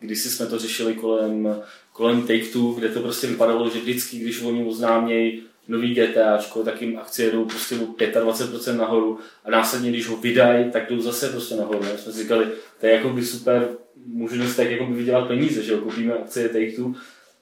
když 0.00 0.22
jsme 0.22 0.46
to 0.46 0.58
řešili 0.58 0.94
kolem, 0.94 1.56
kolem 1.92 2.22
Take-Two, 2.22 2.74
kde 2.74 2.88
to 2.88 3.00
prostě 3.00 3.26
vypadalo, 3.26 3.70
že 3.70 3.80
vždycky, 3.80 4.18
když 4.18 4.42
oni 4.42 4.64
oznámějí 4.64 5.42
nový 5.68 5.94
GTAčko, 5.94 6.62
tak 6.62 6.82
jim 6.82 6.98
akcie 6.98 7.30
jdou 7.30 7.44
prostě 7.44 7.74
o 7.74 7.86
25% 7.86 8.76
nahoru 8.76 9.18
a 9.44 9.50
následně, 9.50 9.90
když 9.90 10.08
ho 10.08 10.16
vydají, 10.16 10.70
tak 10.70 10.90
jdou 10.90 11.00
zase 11.00 11.28
prostě 11.28 11.54
nahoru. 11.54 11.80
My 11.80 11.98
jsme 11.98 12.12
si 12.12 12.22
říkali, 12.22 12.46
to 12.80 12.86
je 12.86 12.92
jako 12.92 13.08
by 13.08 13.24
super 13.24 13.68
možnost 14.06 14.56
tak 14.56 14.70
jako 14.70 14.86
by 14.86 14.94
vydělat 14.94 15.28
peníze, 15.28 15.62
že 15.62 15.72
jo, 15.72 15.78
koupíme 15.78 16.14
akcie 16.14 16.48
Take-Two. 16.48 16.94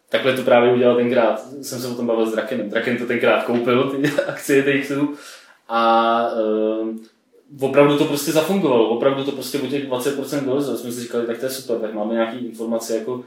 Takhle 0.08 0.32
to 0.32 0.42
právě 0.42 0.72
udělal 0.72 0.96
tenkrát, 0.96 1.46
jsem 1.62 1.80
se 1.80 1.88
o 1.88 1.94
tom 1.94 2.06
bavil 2.06 2.26
s 2.26 2.32
Drakenem. 2.32 2.70
Draken 2.70 2.96
to 2.96 3.06
tenkrát 3.06 3.44
koupil, 3.44 3.90
ty 3.90 4.10
akcie 4.26 4.62
Take-Two 4.62 5.08
a 5.68 6.28
uh, 6.80 6.96
opravdu 7.60 7.98
to 7.98 8.04
prostě 8.04 8.32
zafungovalo, 8.32 8.88
opravdu 8.88 9.24
to 9.24 9.32
prostě 9.32 9.58
o 9.58 9.66
těch 9.66 9.88
20% 9.88 10.44
dolezlo. 10.44 10.76
Jsme 10.76 10.92
si 10.92 11.00
říkali, 11.00 11.26
tak 11.26 11.38
to 11.38 11.46
je 11.46 11.50
super, 11.50 11.78
tak 11.78 11.94
máme 11.94 12.14
nějaké 12.14 12.36
informace 12.36 12.98
jako 12.98 13.24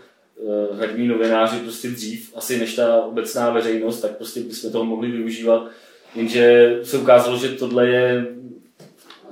herní 0.80 1.08
novináři 1.08 1.60
prostě 1.60 1.88
dřív, 1.88 2.34
asi 2.36 2.60
než 2.60 2.76
ta 2.76 3.02
obecná 3.02 3.50
veřejnost, 3.50 4.02
tak 4.02 4.17
prostě 4.17 4.39
bychom 4.39 4.71
toho 4.71 4.86
mohli 4.86 5.12
využívat. 5.12 5.67
Jenže 6.15 6.76
se 6.84 6.97
ukázalo, 6.97 7.38
že 7.38 7.50
tohle 7.50 7.88
je, 7.88 8.28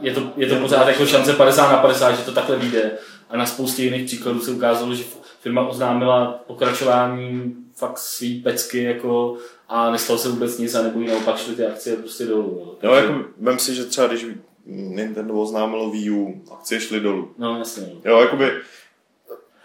je 0.02 0.14
to, 0.14 0.34
je 0.38 0.48
to 0.48 0.56
pořád 0.56 0.88
jako 0.88 1.06
šance 1.06 1.34
50 1.34 1.72
na 1.72 1.78
50, 1.78 2.12
že 2.12 2.24
to 2.24 2.32
takhle 2.32 2.56
vyjde. 2.58 2.92
A 3.30 3.38
na 3.38 3.46
spoustě 3.46 3.84
jiných 3.84 4.06
příkladů 4.06 4.40
se 4.40 4.52
ukázalo, 4.52 4.96
že 4.96 5.04
firma 5.40 5.68
oznámila 5.68 6.44
pokračování 6.48 7.56
fakt 7.76 7.98
svý 7.98 8.42
pecky 8.42 8.84
jako 8.84 9.38
a 9.70 9.92
nestalo 9.92 10.20
se 10.20 10.30
vůbec 10.30 10.58
nic 10.58 10.76
a 10.76 10.82
nebo 10.82 11.00
jí 11.00 11.08
naopak 11.08 11.38
šly 11.38 11.56
ty 11.56 11.66
akcie 11.66 11.96
prostě 11.96 12.26
dolů. 12.26 12.78
Jo, 12.84 12.94
jako 12.94 13.14
vem 13.38 13.60
si, 13.60 13.76
že 13.76 13.86
třeba 13.86 14.08
když 14.08 14.26
Nintendo 14.66 15.34
oznámilo 15.34 15.90
Wii 15.90 16.10
U, 16.10 16.44
akcie 16.54 16.82
šly 16.82 17.00
dolů. 17.00 17.32
No, 17.38 17.58
jasně. 17.58 17.88
Jo, 18.06 18.20
jakoby 18.20 18.52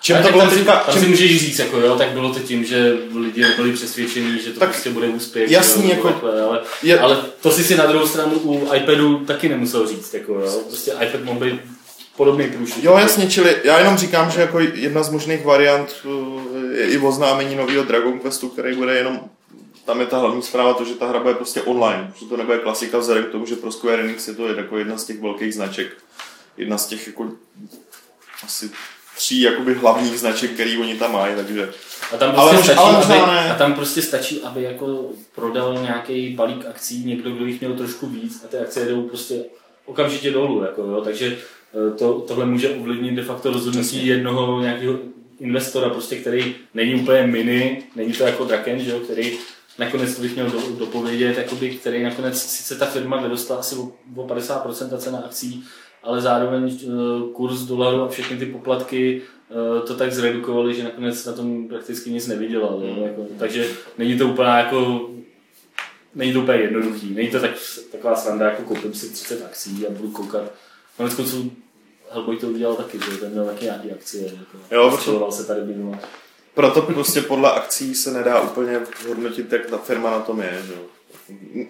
Čím 0.01 0.17
to 0.17 0.33
bylo 0.33 0.51
teďka, 0.51 0.77
tam 0.77 0.95
čím... 0.95 1.03
si 1.03 1.09
můžeš 1.09 1.41
říct, 1.41 1.59
jako 1.59 1.77
jo, 1.77 1.97
tak 1.97 2.09
bylo 2.09 2.35
to 2.35 2.41
tím, 2.41 2.65
že 2.65 2.97
lidi 3.15 3.45
byli 3.57 3.73
přesvědčení, 3.73 4.39
že 4.39 4.51
to 4.51 4.61
tak 4.61 4.69
prostě 4.69 4.91
bude 4.91 5.09
úspěch. 5.09 5.51
Jasný, 5.51 5.85
jo, 5.85 5.91
jako... 5.91 6.09
Takhle, 6.09 6.43
ale, 6.43 6.61
je... 6.83 7.01
ale, 7.01 7.23
to 7.41 7.51
si 7.51 7.65
si 7.65 7.77
na 7.77 7.87
druhou 7.87 8.07
stranu 8.07 8.33
u 8.39 8.75
iPadu 8.75 9.19
taky 9.19 9.49
nemusel 9.49 9.87
říct, 9.87 10.15
jako 10.15 10.33
jo. 10.33 10.63
Prostě 10.67 10.93
iPad 11.03 11.25
mohl 11.25 11.41
být 11.41 11.61
podobný 12.17 12.47
průšvih. 12.47 12.85
Jo, 12.85 12.97
jasně, 12.99 13.31
čili 13.31 13.57
já 13.65 13.79
jenom 13.79 13.97
říkám, 13.97 14.31
že 14.31 14.41
jako 14.41 14.59
jedna 14.61 15.03
z 15.03 15.11
možných 15.11 15.45
variant 15.45 15.95
eh, 16.05 16.81
je 16.81 16.91
i 16.91 16.99
oznámení 16.99 17.57
nového 17.57 17.85
Dragon 17.85 18.19
Questu, 18.19 18.49
který 18.49 18.77
bude 18.77 18.95
jenom 18.97 19.21
tam 19.91 20.01
je 20.01 20.07
ta 20.07 20.19
hlavní 20.19 20.43
zpráva 20.43 20.75
to, 20.75 20.85
že 20.85 20.95
ta 20.95 21.07
hra 21.07 21.21
bude 21.21 21.35
prostě 21.35 21.63
online, 21.63 22.13
že 22.21 22.27
to 22.27 22.37
nebude 22.37 22.59
klasika 22.59 22.99
vzhledem 22.99 23.25
k 23.25 23.29
tomu, 23.29 23.47
že 23.47 23.57
pro 23.57 23.73
Square 23.73 24.03
Enix 24.03 24.29
je 24.29 24.35
to 24.35 24.49
jako 24.49 24.79
jedna 24.79 24.99
z 24.99 25.05
těch 25.05 25.21
velkých 25.21 25.55
značek. 25.55 25.97
Jedna 26.57 26.79
z 26.79 26.87
těch 26.87 27.07
jako 27.07 27.31
asi 28.45 28.71
tří 29.21 29.41
jakoby 29.41 29.75
hlavních 29.75 30.19
značek, 30.19 30.51
který 30.51 30.79
oni 30.79 30.95
tam 30.95 31.13
mají, 31.13 31.35
takže... 31.37 31.71
A 32.13 32.17
tam 32.17 32.33
prostě, 32.33 32.75
ale 32.75 33.03
stačí, 33.03 33.19
ale 33.21 33.41
aby, 33.41 33.51
a 33.51 33.55
tam 33.55 33.75
prostě 33.75 34.03
stačí, 34.03 34.41
aby 34.43 34.63
jako 34.63 35.11
prodal 35.35 35.79
nějaký 35.83 36.35
balík 36.35 36.67
akcí 36.67 37.05
někdo, 37.05 37.31
kdo 37.31 37.47
jich 37.47 37.61
měl 37.61 37.73
trošku 37.73 38.07
víc 38.07 38.43
a 38.45 38.49
ty 38.49 38.59
akcie 38.59 38.87
jdou 38.87 39.03
prostě 39.03 39.45
okamžitě 39.85 40.31
dolů, 40.31 40.63
jako, 40.63 40.83
jo, 40.83 41.01
takže 41.05 41.37
eh, 41.37 41.99
to, 41.99 42.21
tohle 42.21 42.47
může 42.47 42.71
ovlivnit 42.71 43.15
de 43.15 43.23
facto 43.23 43.51
rozhodnutí 43.51 44.07
jednoho 44.07 44.61
nějakého 44.61 44.99
investora, 45.41 45.89
prostě, 45.91 46.17
který 46.17 46.55
není 46.75 46.95
úplně 46.95 47.27
mini, 47.27 47.83
není 47.97 48.13
to 48.13 48.23
jako 48.23 48.45
Draken, 48.45 48.81
že 48.81 48.91
jo, 48.91 49.01
který 49.01 49.39
nakonec 49.79 50.17
to 50.17 50.23
bych 50.23 50.35
měl 50.35 50.51
do, 50.51 50.61
dopovědět, 50.79 51.39
jakoby, 51.39 51.71
který 51.71 52.03
nakonec, 52.03 52.43
sice 52.43 52.77
ta 52.77 52.87
firma 52.87 53.21
vyrostla 53.21 53.57
asi 53.57 53.75
o, 53.75 53.93
o 54.17 54.27
50% 54.27 54.99
cena 54.99 55.19
akcí, 55.19 55.65
ale 56.03 56.21
zároveň 56.21 56.79
eh, 56.83 56.89
kurz 57.33 57.61
dolaru 57.61 58.03
a 58.03 58.09
všechny 58.09 58.37
ty 58.37 58.47
poplatky 58.47 59.23
eh, 59.51 59.87
to 59.87 59.95
tak 59.95 60.13
zredukovali, 60.13 60.75
že 60.75 60.85
nakonec 60.85 61.27
na 61.27 61.33
tom 61.33 61.69
prakticky 61.69 62.11
nic 62.11 62.27
nevydělal. 62.27 62.79
Mm. 62.79 63.03
Jako, 63.03 63.27
takže 63.39 63.69
není 63.99 64.19
to 64.19 64.29
úplně 64.29 64.49
jako 64.49 65.11
není 66.15 66.33
to 66.33 66.41
úplně 66.41 66.59
jednoduchý. 66.59 67.15
Není 67.15 67.29
to 67.29 67.41
tak, 67.41 67.51
taková 67.93 68.17
sranda, 68.17 68.47
jako 68.47 68.63
koupím 68.63 68.95
si 68.95 69.13
30 69.13 69.45
akcí 69.45 69.87
a 69.87 69.91
budu 69.91 70.11
koukat. 70.11 70.53
Konec 70.97 71.15
konců 71.15 71.53
Hellboy 72.11 72.37
to 72.37 72.47
udělal 72.47 72.75
taky, 72.75 72.99
že 72.99 73.19
ten 73.19 73.33
měl 73.33 73.45
taky 73.45 73.65
nějaký 73.65 73.93
akcie. 73.93 74.25
Jako, 74.25 74.75
jo, 74.75 74.99
proto, 75.05 75.33
se 75.33 75.45
tady 75.45 75.61
minule. 75.61 75.99
Proto 76.55 76.83
prostě 76.83 77.21
podle 77.21 77.53
akcí 77.53 77.95
se 77.95 78.11
nedá 78.11 78.41
úplně 78.41 78.81
hodnotit, 79.09 79.53
jak 79.53 79.67
ta 79.67 79.79
firma 79.79 80.11
na 80.11 80.21
tom 80.21 80.41
je. 80.41 80.63
Že? 80.67 80.75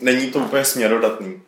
Není 0.00 0.30
to 0.30 0.38
úplně 0.38 0.64
směrodatný. 0.64 1.42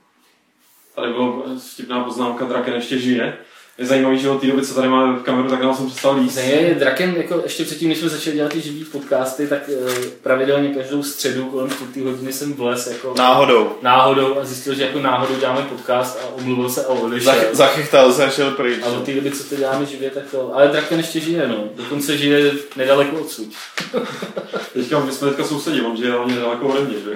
Tady 0.94 1.12
byla 1.12 1.42
vtipná 1.72 2.04
poznámka, 2.04 2.44
Draken 2.44 2.74
ještě 2.74 2.98
žije. 2.98 3.38
Je 3.82 3.88
zajímavý, 3.88 4.18
že 4.18 4.30
od 4.30 4.40
té 4.40 4.46
doby, 4.46 4.66
co 4.66 4.74
tady 4.74 4.88
máme 4.88 5.18
v 5.18 5.22
kameru, 5.22 5.48
tak 5.48 5.62
nám 5.62 5.76
jsem 5.76 5.86
přestal 5.86 6.16
líst. 6.16 6.36
Ne, 6.36 6.74
Draken, 6.74 7.14
jako 7.16 7.40
ještě 7.42 7.64
předtím, 7.64 7.88
než 7.88 7.98
jsme 7.98 8.08
začali 8.08 8.36
dělat 8.36 8.52
ty 8.52 8.60
živý 8.60 8.84
podcasty, 8.84 9.46
tak 9.46 9.62
uh, 9.68 9.92
pravidelně 10.22 10.74
každou 10.74 11.02
středu 11.02 11.44
kolem 11.44 11.70
4 11.70 12.00
hodiny 12.00 12.32
jsem 12.32 12.52
vles 12.54 12.86
jako 12.86 13.14
náhodou. 13.18 13.72
náhodou 13.82 14.38
a 14.38 14.44
zjistil, 14.44 14.74
že 14.74 14.82
jako 14.82 14.98
náhodou 14.98 15.34
děláme 15.36 15.62
podcast 15.62 16.18
a 16.22 16.34
omluvil 16.34 16.68
se 16.68 16.84
a 16.84 16.88
odešel. 16.88 17.32
Zach, 17.32 17.54
zachytal 17.54 18.12
se 18.12 18.24
a 18.24 18.30
šel 18.30 18.50
pryč. 18.50 18.78
A 18.82 18.86
od 18.86 19.04
té 19.04 19.14
doby, 19.14 19.30
co 19.30 19.44
to 19.44 19.56
děláme 19.56 19.86
živě, 19.86 20.10
tak 20.10 20.22
to. 20.30 20.54
Ale 20.54 20.68
Draken 20.68 20.98
ještě 20.98 21.20
žije, 21.20 21.48
no. 21.48 21.64
Dokonce 21.76 22.18
žije 22.18 22.52
nedaleko 22.76 23.16
odsud. 23.16 23.48
teďka, 24.72 25.00
my 25.00 25.12
jsme 25.12 25.28
teďka 25.28 25.44
sousedí, 25.44 25.80
on 25.80 25.96
žije 25.96 26.12
hlavně 26.12 26.36
daleko 26.36 26.66
ode 26.66 26.80
mě, 26.80 26.98
že? 26.98 27.10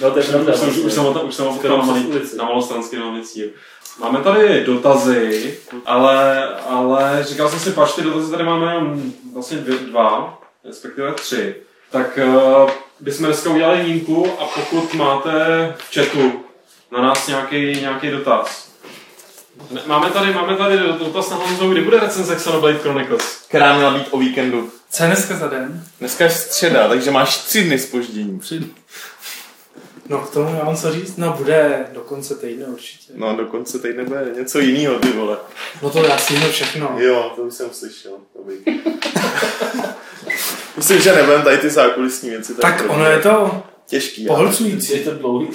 No 0.00 0.10
to 0.10 0.18
je 0.18 0.24
pravda. 0.24 0.54
Už, 0.54 0.60
už, 0.60 0.76
už, 0.76 0.92
jsem, 0.92 1.04
už 1.28 1.34
jsem 1.34 1.44
ho 1.44 1.52
potkal 1.52 1.78
na, 1.78 1.94
na 2.36 2.44
malostranské 2.44 2.98
náměstí. 2.98 3.44
Máme 4.00 4.20
tady 4.20 4.64
dotazy, 4.64 5.54
ale, 5.86 6.48
ale 6.48 7.24
říkal 7.24 7.48
jsem 7.48 7.58
si, 7.58 7.70
pač 7.70 7.92
ty 7.92 8.02
dotazy 8.02 8.30
tady 8.30 8.44
máme 8.44 8.74
jenom 8.74 9.12
vlastně 9.32 9.58
dvě, 9.58 9.78
dva, 9.78 10.40
respektive 10.64 11.12
tři. 11.12 11.56
Tak 11.90 12.18
uh, 12.26 12.70
bychom 13.00 13.26
dneska 13.26 13.50
udělali 13.50 13.82
výjimku 13.82 14.26
a 14.38 14.44
pokud 14.44 14.94
máte 14.94 15.30
v 15.78 15.94
chatu 15.94 16.44
na 16.92 17.02
nás 17.02 17.26
nějaký, 17.26 17.80
nějaký 17.80 18.10
dotaz, 18.10 18.70
Máme 19.86 20.10
tady, 20.10 20.32
máme 20.32 20.56
tady 20.56 20.78
dotaz 20.78 21.30
na 21.30 21.36
Honzu, 21.36 21.70
kdy 21.70 21.80
bude 21.80 22.00
recenze 22.00 22.36
Xenoblade 22.36 22.78
Chronicles? 22.78 23.44
Která 23.48 23.76
měla 23.76 23.94
být 23.94 24.06
o 24.10 24.18
víkendu. 24.18 24.70
Co 24.90 25.02
je 25.02 25.06
dneska 25.06 25.36
za 25.36 25.48
den? 25.48 25.84
Dneska 26.00 26.24
je 26.24 26.30
středa, 26.30 26.88
takže 26.88 27.10
máš 27.10 27.38
tři 27.38 27.64
dny 27.64 27.78
spoždění. 27.78 28.38
Tři 28.38 28.60
No 30.10 30.18
k 30.18 30.30
tomu 30.30 30.60
mám 30.64 30.76
co 30.76 30.92
říct, 30.92 31.16
no 31.16 31.34
bude 31.38 31.86
do 31.92 32.00
konce 32.00 32.34
týdne 32.34 32.66
určitě. 32.66 33.12
No 33.16 33.36
do 33.36 33.46
konce 33.46 33.78
týdne 33.78 34.04
bude 34.04 34.26
něco 34.36 34.58
jiného, 34.58 34.98
ty 34.98 35.08
vole. 35.12 35.36
No 35.82 35.90
to 35.90 36.04
já 36.04 36.18
si 36.18 36.34
všechno. 36.34 36.96
Jo, 36.98 37.32
to 37.36 37.42
už 37.42 37.54
jsem 37.54 37.70
slyšel. 37.72 38.12
Myslím, 40.76 41.00
že 41.00 41.12
nebudem 41.12 41.42
tady 41.42 41.58
ty 41.58 41.70
zákulisní 41.70 42.30
věci. 42.30 42.54
Tak 42.54 42.84
ono 42.88 43.10
je 43.10 43.18
to 43.18 43.62
těžký. 43.86 44.26
Pohlcující. 44.26 44.92
Je 44.92 45.04
to 45.04 45.14
dlouhý. 45.14 45.48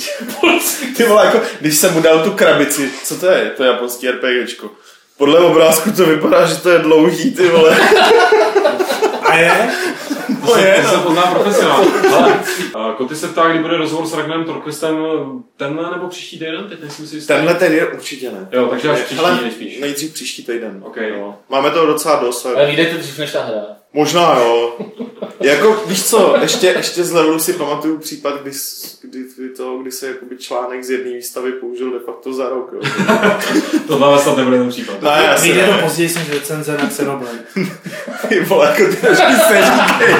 ty 0.98 1.04
vole, 1.04 1.26
jako, 1.26 1.42
když 1.62 1.78
jsem 1.78 1.94
mu 1.94 2.02
dal 2.02 2.24
tu 2.24 2.32
krabici, 2.32 2.92
co 3.04 3.16
to 3.16 3.28
je? 3.28 3.50
To 3.58 3.64
je 3.64 3.70
japonský 3.70 4.08
RPGčko. 4.12 4.70
Podle 5.18 5.40
obrázku 5.40 5.92
to 5.92 6.06
vypadá, 6.06 6.46
že 6.46 6.56
to 6.56 6.70
je 6.70 6.80
dlouhý, 6.80 7.32
ty 7.32 7.48
vole. 7.50 7.78
A 9.22 9.38
je? 9.38 9.70
To 10.46 10.58
je, 10.58 10.82
to 10.82 10.90
se 10.90 10.98
pozná 10.98 11.22
profesionál. 11.22 11.86
Ale 12.74 12.94
Koty 12.94 13.16
se 13.16 13.28
ptá, 13.28 13.48
kdy 13.48 13.60
bude 13.60 13.78
rozhovor 13.78 14.06
s 14.06 14.14
Ragnem 14.14 14.44
Torquistem 14.46 14.96
tenhle 15.58 15.92
nebo 15.92 16.08
příští 16.08 16.40
týden? 16.40 16.66
Teď 16.70 16.82
nejsem 16.82 17.08
si 17.08 17.28
Tenhle 17.28 17.54
týden 17.54 17.88
určitě 17.94 18.32
ne. 18.32 18.48
Jo, 18.52 18.68
takže 18.68 18.90
až 18.90 19.02
příští 19.02 19.26
nejspíš. 19.42 19.80
Nejdřív 19.80 20.14
příští 20.14 20.44
týden. 20.44 20.82
Okay. 20.86 21.10
Jo. 21.10 21.36
Máme 21.50 21.72
to 21.72 21.86
docela 21.86 22.16
dost. 22.16 22.46
Ale 22.46 22.66
vyjde 22.66 22.86
to 22.86 22.98
dřív 22.98 23.20
než 23.20 23.32
ta 23.32 23.44
hra. 23.44 23.66
Možná 23.96 24.40
jo. 24.40 24.76
jako, 25.40 25.84
víš 25.88 26.06
co, 26.06 26.36
ještě, 26.42 26.68
ještě 26.68 27.04
z 27.04 27.12
levelu 27.12 27.40
si 27.40 27.54
pamatuju 27.54 27.98
případ, 27.98 28.42
kdy, 28.42 28.52
kdy, 29.02 29.50
to, 29.50 29.78
kdy 29.78 29.92
se 29.92 30.08
jakoby 30.08 30.38
článek 30.38 30.84
z 30.84 30.90
jedné 30.90 31.12
výstavy 31.12 31.52
použil 31.52 31.92
de 31.92 32.06
facto 32.06 32.34
za 32.34 32.50
rok. 32.50 32.70
Jo. 32.74 32.82
to 33.88 33.98
byla 33.98 34.18
snad 34.18 34.38
nebude 34.38 34.58
ten 34.58 34.70
případ. 34.70 35.02
No, 35.02 35.10
já 35.10 35.36
Vyjde 35.36 35.68
to 35.68 35.84
později 35.84 36.14
než 36.16 36.30
recenze 36.30 36.78
na 36.78 36.88
Xenoblade. 36.88 37.38
Ty 38.30 38.40
vole, 38.40 38.68
jako 38.68 38.92
ty 38.92 38.96
trošku 38.96 39.32
se 39.48 39.64
říkej. 39.66 40.16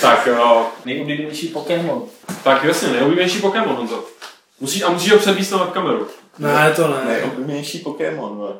tak 0.00 0.26
jo. 0.26 0.66
Nejoblíbenější 0.84 1.48
Pokémon. 1.48 2.02
Tak 2.44 2.64
jasně, 2.64 2.88
nejoblíbenější 2.88 3.40
Pokémon, 3.40 3.76
Honzo. 3.76 4.04
Musíš, 4.60 4.82
a 4.82 4.90
musíš 4.90 5.12
ho 5.12 5.18
předvíst 5.18 5.52
na 5.52 5.58
webkameru. 5.58 6.06
Ne, 6.38 6.72
to 6.76 6.88
ne. 6.88 7.04
Nejoblíbenější 7.08 7.78
Pokémon, 7.78 8.54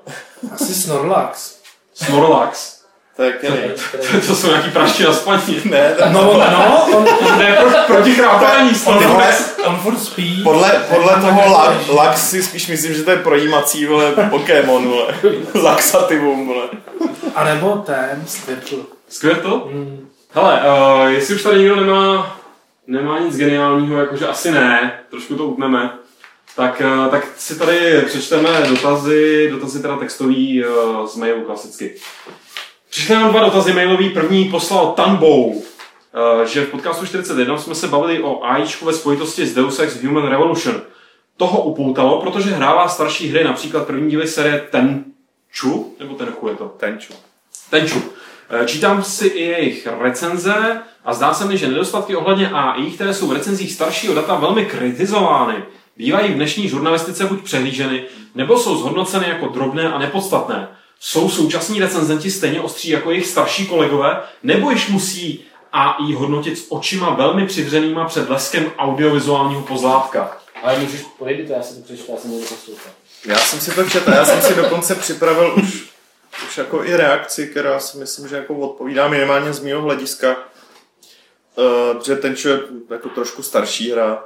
Asi 0.53 0.75
Snorlax. 0.75 1.59
Snorlax. 1.95 2.78
To 3.19 3.25
je 3.25 3.33
to 4.27 4.35
jsou 4.35 4.47
nějaký 4.47 4.71
prašti 4.71 5.03
na 5.03 5.13
spaní. 5.13 5.61
Ne, 5.65 5.95
to... 5.99 6.05
No, 6.13 6.35
no, 6.51 6.87
on... 6.97 7.05
ne, 7.39 7.57
pro, 7.61 7.71
proti 7.87 8.15
chrápání 8.15 8.71
on, 8.85 8.97
on, 8.97 9.23
on 9.65 9.77
furt 9.77 9.99
spí. 9.99 10.43
Podle, 10.43 10.87
podle 10.89 11.21
toho 11.21 11.53
la, 11.53 11.75
lax 11.95 12.31
si 12.31 12.43
spíš 12.43 12.69
myslím, 12.69 12.95
že 12.95 13.03
to 13.03 13.11
je 13.11 13.17
projímací, 13.17 13.87
vole, 13.87 14.13
Pokémon, 14.31 14.89
vole. 14.89 15.15
Laxativum, 15.63 16.47
vole. 16.47 16.69
A 17.35 17.45
nebo 17.45 17.77
ten, 17.87 18.23
Squirtle. 18.27 18.79
Squirtle? 19.09 19.57
Mm. 19.73 20.09
Hele, 20.31 20.61
uh, 20.61 21.09
jestli 21.09 21.35
už 21.35 21.43
tady 21.43 21.59
nikdo 21.59 21.77
nemá, 21.77 22.37
nemá 22.87 23.19
nic 23.19 23.37
geniálního, 23.37 24.01
jakože 24.01 24.27
asi 24.27 24.51
ne, 24.51 24.93
trošku 25.11 25.35
to 25.35 25.47
utneme, 25.47 25.91
tak, 26.57 26.83
uh, 26.85 27.11
tak 27.11 27.27
si 27.37 27.59
tady 27.59 28.03
přečteme 28.07 28.49
dotazy, 28.69 29.49
dotazy 29.51 29.83
teda 29.83 29.97
textový 29.97 30.65
uh, 30.65 31.07
z 31.07 31.17
mailu 31.17 31.43
klasicky. 31.43 31.95
Přišly 32.91 33.15
nám 33.15 33.31
dva 33.31 33.45
dotazy 33.45 33.73
mailový. 33.73 34.11
První 34.11 34.45
poslal 34.45 34.93
Tanbou, 34.93 35.63
eh, 36.43 36.47
že 36.47 36.65
v 36.65 36.69
podcastu 36.69 37.07
41 37.07 37.59
jsme 37.59 37.75
se 37.75 37.89
bavili 37.89 38.23
o 38.23 38.45
AIčku 38.45 38.85
ve 38.85 38.93
spojitosti 38.93 39.47
s 39.47 39.55
Deus 39.55 39.79
Ex 39.79 40.03
Human 40.03 40.27
Revolution. 40.27 40.81
Toho 41.37 41.63
upoutalo, 41.63 42.21
protože 42.21 42.51
hrává 42.51 42.89
starší 42.89 43.29
hry, 43.29 43.45
například 43.45 43.87
první 43.87 44.11
díly 44.11 44.29
série 44.29 44.67
Tenchu, 44.71 45.97
nebo 46.01 46.15
Tenchu 46.15 46.49
je 46.49 46.55
to? 46.55 46.65
Tenchu. 46.65 47.15
Tenchu. 47.71 48.03
Eh, 48.51 48.67
čítám 48.67 49.03
si 49.03 49.27
i 49.27 49.43
jejich 49.43 49.89
recenze 50.01 50.83
a 51.05 51.15
zdá 51.15 51.35
se 51.35 51.45
mi, 51.45 51.59
že 51.59 51.69
nedostatky 51.69 52.17
ohledně 52.17 52.51
AI, 52.51 52.91
které 52.91 53.15
jsou 53.15 53.27
v 53.27 53.33
recenzích 53.33 53.73
staršího 53.73 54.15
data 54.15 54.35
velmi 54.35 54.67
kritizovány, 54.67 55.63
bývají 55.97 56.33
v 56.33 56.35
dnešní 56.35 56.69
žurnalistice 56.69 57.25
buď 57.25 57.43
přehlíženy, 57.43 58.05
nebo 58.35 58.59
jsou 58.59 58.77
zhodnoceny 58.77 59.29
jako 59.29 59.49
drobné 59.49 59.93
a 59.93 59.99
nepodstatné. 59.99 60.69
Jsou 61.01 61.31
současní 61.31 61.81
recenzenti 61.81 62.31
stejně 62.31 62.61
ostří 62.61 62.89
jako 62.89 63.11
jejich 63.11 63.27
starší 63.27 63.67
kolegové, 63.67 64.23
nebo 64.43 64.71
již 64.71 64.89
musí 64.89 65.45
AI 65.73 66.13
hodnotit 66.13 66.59
s 66.59 66.67
očima 66.69 67.11
velmi 67.11 67.47
přivřenýma 67.47 68.05
před 68.05 68.31
leskem 68.31 68.73
audiovizuálního 68.79 69.63
pozlátka? 69.63 70.39
Ale 70.63 70.79
můžeš 70.79 71.03
podejít 71.19 71.47
to, 71.47 71.53
já 71.53 71.63
si 71.63 71.75
to 71.75 71.83
přečtu, 71.83 72.13
já 72.13 72.19
jsem 72.19 72.31
to 72.31 72.39
poslouchal. 72.39 72.93
Já 73.25 73.39
jsem 73.39 73.61
si 73.61 73.75
to 73.75 73.85
četl, 73.85 74.11
já 74.11 74.25
jsem 74.25 74.43
si 74.43 74.55
dokonce 74.55 74.95
připravil 74.95 75.55
už, 75.57 75.91
už 76.47 76.59
jako 76.59 76.85
i 76.85 76.97
reakci, 76.97 77.47
která 77.47 77.81
si 77.81 77.99
myslím, 77.99 78.29
že 78.29 78.37
jako 78.37 78.55
odpovídá 78.55 79.09
minimálně 79.09 79.53
z 79.53 79.61
mého 79.61 79.83
hlediska. 79.83 80.37
Uh, 81.57 81.99
protože 81.99 82.17
ten 82.17 82.35
je 82.45 82.61
jako 82.91 83.09
trošku 83.09 83.43
starší 83.43 83.91
hra. 83.93 84.25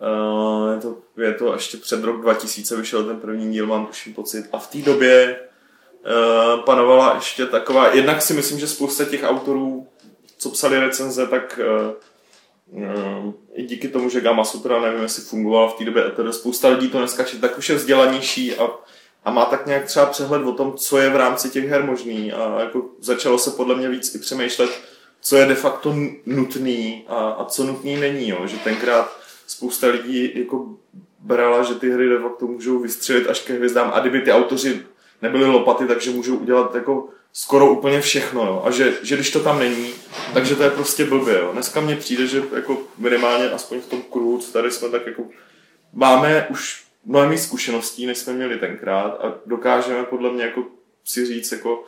Uh, 0.00 0.72
je, 0.74 0.80
to, 0.80 0.96
je 1.16 1.34
to 1.34 1.52
ještě 1.52 1.76
před 1.76 2.04
rok 2.04 2.20
2000 2.20 2.76
vyšel 2.76 3.04
ten 3.04 3.20
první 3.20 3.52
díl, 3.52 3.66
mám 3.66 3.86
tuším 3.86 4.14
pocit. 4.14 4.48
A 4.52 4.58
v 4.58 4.66
té 4.66 4.78
době 4.78 5.40
panovala 6.64 7.14
ještě 7.14 7.46
taková, 7.46 7.94
jednak 7.94 8.22
si 8.22 8.34
myslím, 8.34 8.58
že 8.58 8.68
spousta 8.68 9.04
těch 9.04 9.22
autorů, 9.24 9.86
co 10.38 10.50
psali 10.50 10.80
recenze, 10.80 11.26
tak 11.26 11.60
uh, 12.72 12.82
uh, 12.82 13.32
i 13.54 13.62
díky 13.62 13.88
tomu, 13.88 14.08
že 14.08 14.20
Gamma 14.20 14.44
Sutra, 14.44 14.80
nevím, 14.80 15.02
jestli 15.02 15.22
fungoval 15.22 15.68
v 15.68 15.74
té 15.74 15.84
době, 15.84 16.02
tedy 16.02 16.32
spousta 16.32 16.68
lidí 16.68 16.88
to 16.88 16.98
dneska 16.98 17.24
čte, 17.24 17.38
tak 17.38 17.58
už 17.58 17.68
je 17.68 17.74
vzdělanější 17.74 18.54
a, 18.56 18.70
a 19.24 19.30
má 19.30 19.44
tak 19.44 19.66
nějak 19.66 19.84
třeba 19.84 20.06
přehled 20.06 20.42
o 20.42 20.52
tom, 20.52 20.72
co 20.76 20.98
je 20.98 21.10
v 21.10 21.16
rámci 21.16 21.50
těch 21.50 21.68
her 21.68 21.84
možný 21.84 22.32
a 22.32 22.60
jako 22.60 22.82
začalo 23.00 23.38
se 23.38 23.50
podle 23.50 23.74
mě 23.74 23.88
víc 23.88 24.14
i 24.14 24.18
přemýšlet, 24.18 24.70
co 25.20 25.36
je 25.36 25.46
de 25.46 25.54
facto 25.54 25.94
nutný 26.26 27.04
a, 27.08 27.14
a 27.14 27.44
co 27.44 27.64
nutný 27.64 27.96
není, 27.96 28.28
jo? 28.28 28.46
že 28.46 28.56
tenkrát 28.56 29.16
spousta 29.46 29.86
lidí 29.86 30.32
jako 30.34 30.66
brala, 31.18 31.62
že 31.62 31.74
ty 31.74 31.90
hry 31.90 32.08
de 32.08 32.18
facto 32.18 32.46
můžou 32.46 32.78
vystřelit 32.78 33.26
až 33.28 33.40
ke 33.40 33.52
hvězdám 33.52 33.90
a 33.94 34.00
kdyby 34.00 34.20
ty 34.20 34.32
autoři 34.32 34.82
nebyly 35.22 35.44
lopaty, 35.44 35.86
takže 35.86 36.10
můžou 36.10 36.36
udělat 36.36 36.74
jako 36.74 37.08
skoro 37.32 37.72
úplně 37.72 38.00
všechno, 38.00 38.46
jo. 38.46 38.62
A 38.64 38.70
že, 38.70 38.94
že 39.02 39.14
když 39.14 39.30
to 39.30 39.40
tam 39.40 39.58
není, 39.58 39.90
takže 40.34 40.56
to 40.56 40.62
je 40.62 40.70
prostě 40.70 41.04
blbě, 41.04 41.38
jo. 41.38 41.50
Dneska 41.52 41.80
mně 41.80 41.96
přijde, 41.96 42.26
že 42.26 42.42
jako 42.54 42.78
minimálně 42.98 43.50
aspoň 43.50 43.80
v 43.80 43.86
tom 43.86 44.02
kruhu, 44.02 44.38
co 44.38 44.52
tady 44.52 44.70
jsme, 44.70 44.88
tak 44.88 45.06
jako 45.06 45.22
máme 45.92 46.46
už 46.50 46.84
mnohem 47.04 47.38
zkušeností, 47.38 48.06
než 48.06 48.18
jsme 48.18 48.32
měli 48.32 48.58
tenkrát 48.58 49.24
a 49.24 49.34
dokážeme 49.46 50.04
podle 50.04 50.32
mě 50.32 50.44
jako 50.44 50.64
si 51.04 51.26
říct, 51.26 51.52
jako, 51.52 51.84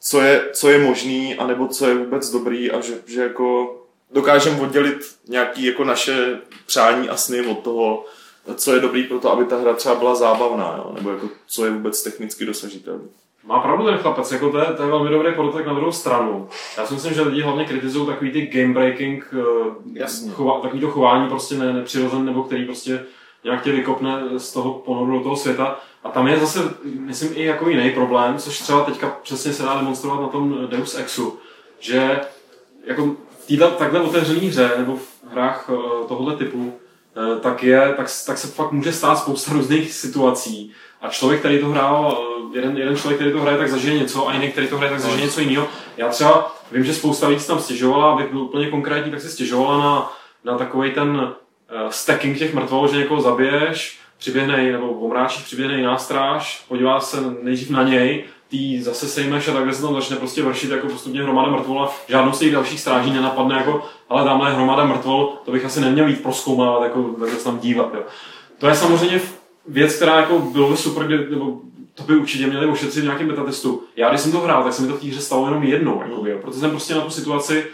co 0.00 0.20
je, 0.20 0.44
co 0.52 0.70
je 0.70 0.78
možný, 0.78 1.34
anebo 1.34 1.66
co 1.66 1.88
je 1.88 1.94
vůbec 1.94 2.30
dobrý 2.30 2.70
a 2.70 2.80
že, 2.80 2.94
že 3.06 3.22
jako 3.22 3.78
dokážeme 4.12 4.60
oddělit 4.60 5.16
nějaký 5.28 5.64
jako 5.64 5.84
naše 5.84 6.38
přání 6.66 7.08
a 7.08 7.16
sny 7.16 7.46
od 7.46 7.58
toho, 7.58 8.04
co 8.54 8.74
je 8.74 8.80
dobrý 8.80 9.04
pro 9.04 9.18
to, 9.18 9.32
aby 9.32 9.44
ta 9.44 9.56
hra 9.56 9.72
třeba 9.72 9.94
byla 9.94 10.14
zábavná, 10.14 10.74
jo? 10.76 10.92
nebo 10.94 11.10
jako, 11.10 11.28
co 11.46 11.64
je 11.64 11.70
vůbec 11.70 12.02
technicky 12.02 12.46
dosažitelné. 12.46 13.04
Má 13.44 13.60
pravdu 13.60 13.84
ten 13.84 13.98
chlapec, 13.98 14.32
jako 14.32 14.50
to 14.50 14.58
je, 14.58 14.64
to 14.64 14.82
je 14.82 14.88
velmi 14.88 15.10
dobrý 15.10 15.34
podotek 15.34 15.66
na 15.66 15.74
druhou 15.74 15.92
stranu. 15.92 16.48
Já 16.76 16.86
si 16.86 16.94
myslím, 16.94 17.14
že 17.14 17.22
lidi 17.22 17.42
hlavně 17.42 17.64
kritizují 17.64 18.06
takový 18.06 18.30
ty 18.30 18.46
game 18.46 18.74
breaking, 18.74 19.34
eh. 20.00 20.30
Chova, 20.32 20.60
takový 20.60 20.80
to 20.80 20.90
chování 20.90 21.28
prostě 21.28 21.54
ne, 21.54 21.72
nepřirozen, 21.72 22.24
nebo 22.24 22.42
který 22.42 22.64
prostě 22.64 23.04
nějak 23.44 23.62
tě 23.62 23.72
vykopne 23.72 24.22
z 24.36 24.52
toho 24.52 24.72
ponoru 24.72 25.18
do 25.18 25.22
toho 25.22 25.36
světa. 25.36 25.80
A 26.04 26.10
tam 26.10 26.28
je 26.28 26.38
zase, 26.38 26.74
myslím, 26.84 27.32
i 27.34 27.44
jako 27.44 27.68
jiný 27.68 27.90
problém, 27.90 28.38
což 28.38 28.60
třeba 28.60 28.84
teďka 28.84 29.18
přesně 29.22 29.52
se 29.52 29.62
dá 29.62 29.76
demonstrovat 29.76 30.20
na 30.20 30.28
tom 30.28 30.66
Deus 30.66 30.98
Exu, 30.98 31.38
že 31.80 32.20
jako 32.84 33.16
v 33.40 33.46
této 33.46 33.70
takhle 33.70 34.00
otevřené 34.00 34.40
hře 34.40 34.70
nebo 34.78 34.96
v 34.96 35.24
hrách 35.30 35.70
eh, 35.72 36.06
tohoto 36.08 36.36
typu 36.36 36.72
tak, 37.40 37.62
je, 37.62 37.94
tak, 37.96 38.06
tak 38.26 38.38
se 38.38 38.46
fakt 38.46 38.72
může 38.72 38.92
stát 38.92 39.18
spousta 39.18 39.52
různých 39.52 39.92
situací. 39.92 40.72
A 41.02 41.08
člověk, 41.08 41.40
který 41.40 41.58
to 41.58 41.68
hrál, 41.68 42.18
eh, 42.18 42.56
jeden, 42.58 42.76
jeden 42.76 42.96
člověk, 42.96 43.18
který 43.18 43.32
to 43.32 43.40
hraje, 43.40 43.58
tak 43.58 43.68
zažije 43.68 43.98
něco 43.98 44.28
a 44.28 44.32
jiný, 44.32 44.48
který 44.48 44.68
to 44.68 44.76
hraje, 44.76 44.92
tak 44.92 45.00
zažije 45.00 45.24
něco 45.24 45.40
jiného. 45.40 45.68
Já 45.96 46.08
třeba 46.08 46.56
vím, 46.72 46.84
že 46.84 46.94
spousta 46.94 47.28
lidí 47.28 47.44
tam 47.44 47.60
stěžovala, 47.60 48.12
abych 48.12 48.30
byl 48.30 48.42
úplně 48.42 48.70
konkrétní, 48.70 49.10
tak 49.10 49.20
se 49.20 49.28
stěžovala 49.28 49.78
na, 49.78 50.12
na 50.52 50.58
takový 50.58 50.90
ten 50.90 51.10
uh, 51.10 51.90
stacking 51.90 52.38
těch 52.38 52.54
mrtvol, 52.54 52.88
že 52.88 52.96
někoho 52.96 53.20
zabiješ, 53.20 53.98
přiběhne, 54.18 54.72
nebo 54.72 54.88
omráčíš, 54.88 55.44
přiběhne 55.44 55.82
nástráž, 55.82 56.64
podívá 56.68 57.00
se 57.00 57.16
nejdřív 57.42 57.70
na 57.70 57.82
něj, 57.82 58.24
ty 58.52 58.82
zase 58.82 59.08
sejmeš 59.08 59.48
a 59.48 59.52
takhle 59.52 59.74
se 59.74 59.82
tam 59.82 59.94
začne 59.94 60.16
prostě 60.16 60.42
vršit 60.42 60.70
jako 60.70 60.88
postupně 60.88 61.22
hromada 61.22 61.50
mrtvol 61.50 61.84
a 61.84 61.90
žádnou 62.08 62.32
z 62.32 62.38
těch 62.38 62.52
dalších 62.52 62.80
stráží 62.80 63.10
nenapadne 63.10 63.56
jako, 63.56 63.82
ale 64.08 64.24
tamhle 64.24 64.50
je 64.50 64.54
hromada 64.54 64.84
mrtvol, 64.84 65.32
to 65.44 65.52
bych 65.52 65.64
asi 65.64 65.80
neměl 65.80 66.08
jít 66.08 66.22
proskoumávat, 66.22 66.82
jako 66.82 67.02
takhle 67.02 67.38
se 67.38 67.44
tam 67.44 67.58
dívat. 67.58 67.90
Jo. 67.94 68.02
To 68.58 68.66
je 68.66 68.74
samozřejmě 68.74 69.20
věc, 69.66 69.96
která 69.96 70.16
jako 70.16 70.38
bylo 70.38 70.70
by 70.70 70.76
super, 70.76 71.06
kdy, 71.06 71.30
nebo 71.30 71.60
to 71.94 72.02
by 72.02 72.16
určitě 72.16 72.46
měli 72.46 72.66
ošetřit 72.66 73.00
v 73.00 73.04
nějakém 73.04 73.28
beta 73.28 73.44
testu. 73.44 73.82
Já 73.96 74.08
když 74.08 74.20
jsem 74.20 74.32
to 74.32 74.40
hrál, 74.40 74.64
tak 74.64 74.72
se 74.72 74.82
mi 74.82 74.88
to 74.88 74.94
v 74.94 75.00
té 75.00 75.06
hře 75.06 75.20
stalo 75.20 75.46
jenom 75.46 75.62
jednou, 75.62 76.02
jako, 76.02 76.26
jo, 76.26 76.38
protože 76.42 76.60
jsem 76.60 76.70
prostě 76.70 76.94
na 76.94 77.00
tu 77.00 77.10
situaci 77.10 77.66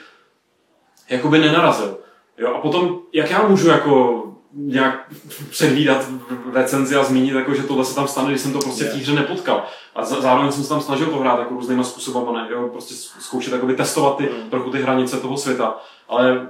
jakoby 1.10 1.38
nenarazil. 1.38 1.98
Jo, 2.38 2.54
a 2.54 2.60
potom, 2.60 2.98
jak 3.12 3.30
já 3.30 3.48
můžu 3.48 3.68
jako 3.68 4.24
nějak 4.58 5.12
předvídat 5.50 6.08
recenzi 6.52 6.96
a 6.96 7.04
zmínit, 7.04 7.34
jako, 7.34 7.54
že 7.54 7.62
tohle 7.62 7.84
se 7.84 7.94
tam 7.94 8.08
stane, 8.08 8.28
když 8.28 8.40
jsem 8.40 8.52
to 8.52 8.58
prostě 8.58 8.84
v 8.84 8.92
té 8.92 8.98
hře 8.98 9.12
nepotkal. 9.12 9.64
A 9.94 10.04
zároveň 10.04 10.52
jsem 10.52 10.62
se 10.62 10.68
tam 10.68 10.80
snažil 10.80 11.06
to 11.06 11.16
hrát 11.18 11.38
jako 11.38 11.54
různýma 11.54 11.84
způsoby, 11.84 12.32
ne? 12.32 12.48
Jo? 12.50 12.68
prostě 12.72 12.94
zkoušet 13.18 13.52
jakoby, 13.52 13.74
testovat 13.74 14.16
ty, 14.16 14.22
mm. 14.22 14.50
trochu 14.50 14.70
ty 14.70 14.82
hranice 14.82 15.16
toho 15.16 15.36
světa. 15.36 15.76
Ale 16.08 16.46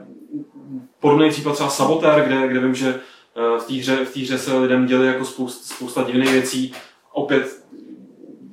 podobný 1.00 1.30
případ 1.30 1.54
třeba 1.54 1.70
Sabotér, 1.70 2.24
kde, 2.26 2.48
kde 2.48 2.60
vím, 2.60 2.74
že 2.74 2.88
eh, 3.36 3.60
v 3.60 3.66
té 3.66 3.74
hře, 3.74 4.04
v 4.04 4.16
hře 4.16 4.38
se 4.38 4.58
lidem 4.58 4.86
děli 4.86 5.06
jako 5.06 5.24
spousta, 5.24 5.74
spousta 5.74 6.02
divných 6.02 6.32
věcí. 6.32 6.72
Opět 7.12 7.64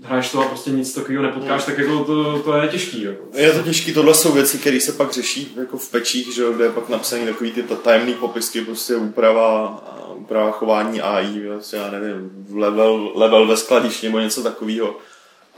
hraješ 0.07 0.31
to 0.31 0.41
a 0.41 0.47
prostě 0.47 0.71
nic 0.71 0.93
takového 0.93 1.23
nepotkáš, 1.23 1.65
tak 1.65 1.77
jako 1.77 2.03
to, 2.03 2.39
to 2.39 2.57
je 2.57 2.67
těžký. 2.67 3.01
Jako. 3.01 3.23
Je 3.33 3.51
to 3.51 3.63
těžký, 3.63 3.93
tohle 3.93 4.13
jsou 4.13 4.31
věci, 4.31 4.57
které 4.57 4.79
se 4.79 4.91
pak 4.91 5.13
řeší 5.13 5.53
jako 5.59 5.77
v 5.77 5.91
pečích, 5.91 6.35
že, 6.35 6.43
kde 6.55 6.65
je 6.65 6.71
pak 6.71 6.89
napsaný 6.89 7.25
takový 7.25 7.51
ty 7.51 7.63
tajemný 7.63 8.13
popisky, 8.13 8.61
prostě 8.61 8.95
úprava, 8.95 9.83
úprava 10.15 10.51
chování 10.51 11.01
AI, 11.01 11.47
vlastně, 11.47 11.79
já 11.79 11.91
nevím, 11.91 12.47
level, 12.53 13.11
level 13.15 13.47
ve 13.47 13.57
skladišti 13.57 14.07
nebo 14.07 14.19
něco 14.19 14.43
takového. 14.43 14.97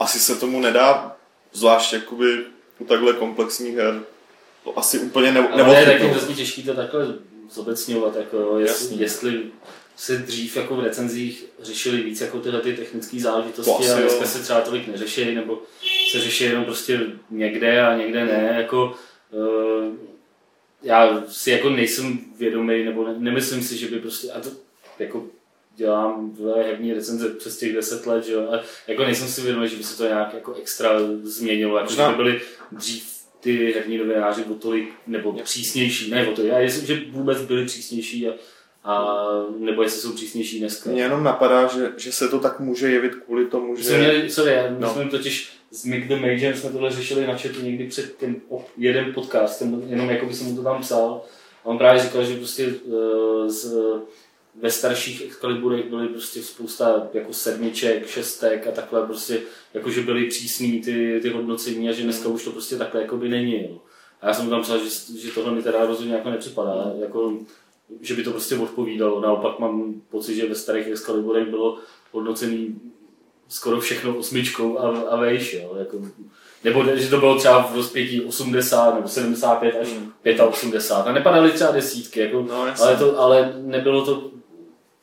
Asi 0.00 0.18
se 0.18 0.36
tomu 0.36 0.60
nedá, 0.60 1.16
zvlášť 1.52 1.92
jakoby 1.92 2.44
u 2.78 2.84
takhle 2.84 3.12
komplexních 3.12 3.76
her, 3.76 4.00
to 4.64 4.78
asi 4.78 4.98
úplně 4.98 5.32
ne, 5.32 5.40
nebo. 5.40 5.64
Ale 5.64 5.80
je 5.80 5.86
taky 5.86 6.04
hrozně 6.04 6.34
těžký 6.34 6.62
to 6.62 6.74
takhle 6.74 7.06
zobecňovat, 7.50 8.16
jako 8.16 8.58
jestli, 8.58 8.96
jestli 8.96 9.42
se 9.98 10.16
dřív 10.16 10.56
jako 10.56 10.76
v 10.76 10.80
recenzích 10.80 11.44
řešili 11.62 12.02
víc 12.02 12.20
jako 12.20 12.40
tyhle 12.40 12.60
ty 12.60 12.72
technické 12.72 13.20
záležitosti 13.20 13.90
a 13.90 14.00
dneska 14.00 14.24
se 14.24 14.42
třeba 14.42 14.60
tolik 14.60 14.88
neřeší, 14.88 15.34
nebo 15.34 15.62
se 16.10 16.20
řeší 16.20 16.44
jenom 16.44 16.64
prostě 16.64 17.00
někde 17.30 17.82
a 17.82 17.96
někde 17.96 18.24
ne. 18.24 18.54
Jako, 18.56 18.94
uh, 19.30 19.94
já 20.82 21.24
si 21.28 21.50
jako 21.50 21.70
nejsem 21.70 22.18
vědomý, 22.38 22.84
nebo 22.84 23.06
ne, 23.06 23.14
nemyslím 23.18 23.62
si, 23.62 23.76
že 23.76 23.88
by 23.88 23.98
prostě, 23.98 24.30
a 24.30 24.40
to 24.40 24.50
jako 24.98 25.26
dělám 25.76 26.36
herní 26.56 26.94
recenze 26.94 27.28
přes 27.28 27.58
těch 27.58 27.74
deset 27.74 28.06
let, 28.06 28.24
že 28.24 28.32
jo, 28.32 28.48
a 28.52 28.62
jako 28.86 29.04
nejsem 29.04 29.28
si 29.28 29.40
vědomý, 29.40 29.68
že 29.68 29.76
by 29.76 29.84
se 29.84 29.98
to 29.98 30.04
nějak 30.04 30.34
jako 30.34 30.54
extra 30.54 30.90
změnilo, 31.22 31.78
jako 31.78 31.92
že 31.92 32.02
by 32.02 32.14
byly 32.16 32.40
dřív 32.72 33.18
ty 33.40 33.72
herní 33.72 33.98
novináři 33.98 34.44
o 34.44 34.54
tolik, 34.54 34.92
nebo 35.06 35.32
přísnější, 35.32 36.10
ne 36.10 36.28
o 36.28 36.32
to, 36.32 36.42
já 36.42 36.58
myslím, 36.58 36.86
že 36.86 37.02
vůbec 37.10 37.42
byli 37.42 37.66
přísnější 37.66 38.28
a 38.28 38.32
a, 38.88 39.16
nebo 39.58 39.82
jestli 39.82 40.00
jsou 40.00 40.12
přísnější 40.12 40.58
dneska. 40.58 40.90
Mně 40.90 41.02
jenom 41.02 41.24
napadá, 41.24 41.66
že, 41.66 41.92
že 41.96 42.12
se 42.12 42.28
to 42.28 42.40
tak 42.40 42.60
může 42.60 42.90
jevit 42.90 43.14
kvůli 43.14 43.46
tomu, 43.46 43.76
že... 43.76 43.84
Jsme 43.84 43.98
měli, 43.98 44.30
sorry, 44.30 44.56
no. 44.78 44.92
jsme 44.92 45.04
totiž 45.04 45.52
s 45.70 45.84
Mick 45.84 46.08
the 46.08 46.16
Major 46.16 46.56
jsme 46.56 46.70
tohle 46.70 46.90
řešili 46.90 47.26
na 47.26 47.36
chatu 47.36 47.62
někdy 47.62 47.86
před 47.86 48.16
ten 48.16 48.36
jeden 48.76 49.14
podcast, 49.14 49.58
ten, 49.58 49.82
jenom 49.86 50.10
jako 50.10 50.26
by 50.26 50.34
jsem 50.34 50.46
mu 50.46 50.56
to 50.56 50.62
tam 50.62 50.80
psal. 50.82 51.22
A 51.64 51.66
on 51.66 51.78
právě 51.78 52.02
říkal, 52.02 52.24
že 52.24 52.36
prostě 52.36 52.66
uh, 52.66 53.48
z, 53.48 53.74
ve 54.54 54.70
starších 54.70 55.22
Excaliburech 55.26 55.84
byly 55.84 56.08
prostě 56.08 56.42
spousta 56.42 57.08
jako 57.14 57.32
sedmiček, 57.32 58.06
šestek 58.06 58.66
a 58.66 58.70
takhle 58.70 59.06
prostě, 59.06 59.40
jakože 59.74 60.00
byly 60.00 60.26
přísný 60.26 60.80
ty, 60.80 61.20
ty 61.22 61.28
hodnocení 61.28 61.88
a 61.88 61.92
že 61.92 62.02
dneska 62.02 62.28
už 62.28 62.44
to 62.44 62.50
prostě 62.50 62.76
takhle 62.76 63.00
jako 63.02 63.16
by 63.16 63.28
není. 63.28 63.62
Jo. 63.62 63.78
A 64.20 64.28
já 64.28 64.34
jsem 64.34 64.44
mu 64.44 64.50
tam 64.50 64.62
psal, 64.62 64.78
že, 64.78 65.18
že 65.18 65.32
tohle 65.32 65.54
mi 65.54 65.62
teda 65.62 65.86
rozhodně 65.86 66.14
jako 66.14 66.30
nepřipadá. 66.30 66.92
Jako, 67.00 67.38
že 68.00 68.14
by 68.14 68.22
to 68.22 68.30
prostě 68.30 68.56
odpovídalo. 68.56 69.20
Naopak 69.20 69.58
mám 69.58 69.94
pocit, 70.10 70.34
že 70.34 70.48
ve 70.48 70.54
starých 70.54 70.86
Excaliburech 70.88 71.48
bylo 71.48 71.78
hodnocený 72.12 72.80
skoro 73.48 73.80
všechno 73.80 74.16
osmičkou 74.16 74.78
a, 74.78 75.00
a 75.00 75.16
vejš, 75.16 75.54
jo. 75.54 75.76
Jako, 75.78 76.00
nebo 76.64 76.84
že 76.94 77.10
to 77.10 77.18
bylo 77.18 77.38
třeba 77.38 77.62
v 77.62 77.76
rozpětí 77.76 78.20
80 78.20 78.94
nebo 78.94 79.08
75 79.08 79.76
až 79.80 79.88
hmm. 79.88 80.12
85. 80.48 81.10
A 81.10 81.12
nepadaly 81.12 81.52
třeba 81.52 81.70
desítky, 81.70 82.20
jako, 82.20 82.42
no, 82.42 82.66
ale, 82.80 82.96
to, 82.96 83.20
ale 83.20 83.54
nebylo 83.56 84.04
to, 84.04 84.30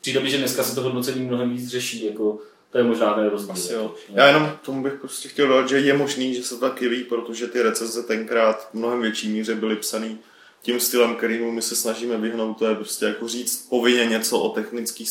přijde 0.00 0.20
mi, 0.20 0.30
že 0.30 0.38
dneska 0.38 0.62
se 0.62 0.74
to 0.74 0.82
hodnocení 0.82 1.26
mnohem 1.26 1.50
víc 1.50 1.68
řeší, 1.68 2.06
jako, 2.06 2.38
to 2.70 2.78
je 2.78 2.84
možná 2.84 3.14
ten 3.14 3.28
rozdíl. 3.28 3.52
Asi 3.52 3.72
jo. 3.72 3.94
Já 4.08 4.26
jenom 4.26 4.52
tomu 4.64 4.82
bych 4.82 4.92
prostě 4.92 5.28
chtěl 5.28 5.48
dodat, 5.48 5.68
že 5.68 5.78
je 5.78 5.94
možný, 5.94 6.34
že 6.34 6.42
se 6.42 6.54
to 6.54 6.60
taky 6.60 6.88
ví, 6.88 7.04
protože 7.04 7.46
ty 7.46 7.62
recenze 7.62 8.02
tenkrát 8.02 8.70
v 8.70 8.74
mnohem 8.74 9.00
větší 9.00 9.28
míře 9.28 9.54
byly 9.54 9.76
psaný 9.76 10.18
tím 10.66 10.80
stylem, 10.80 11.14
kterým 11.14 11.54
my 11.54 11.62
se 11.62 11.76
snažíme 11.76 12.16
vyhnout, 12.16 12.58
to 12.58 12.66
je 12.66 12.74
prostě 12.74 13.06
jako 13.06 13.28
říct 13.28 13.66
povinně 13.70 14.04
něco 14.04 14.38
o, 14.38 14.48
technický, 14.48 15.04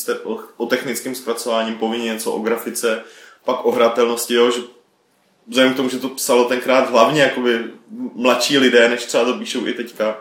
o, 0.58 0.66
technickém 0.66 1.16
zpracování, 1.16 1.76
povinně 1.76 2.06
něco 2.06 2.32
o 2.32 2.39
grafice, 2.39 3.03
pak 3.45 3.66
o 3.66 3.72
hratelnosti, 3.72 4.34
jo, 4.34 4.51
že 4.51 4.62
vzhledem 5.47 5.74
k 5.74 5.76
tomu, 5.78 5.89
že 5.89 5.99
to 5.99 6.10
psalo 6.10 6.45
tenkrát 6.45 6.89
hlavně 6.89 7.22
jakoby 7.22 7.64
mladší 8.16 8.58
lidé, 8.58 8.89
než 8.89 9.06
třeba 9.06 9.26
to 9.26 9.34
píšou 9.34 9.68
i 9.68 9.74
teďka, 9.74 10.18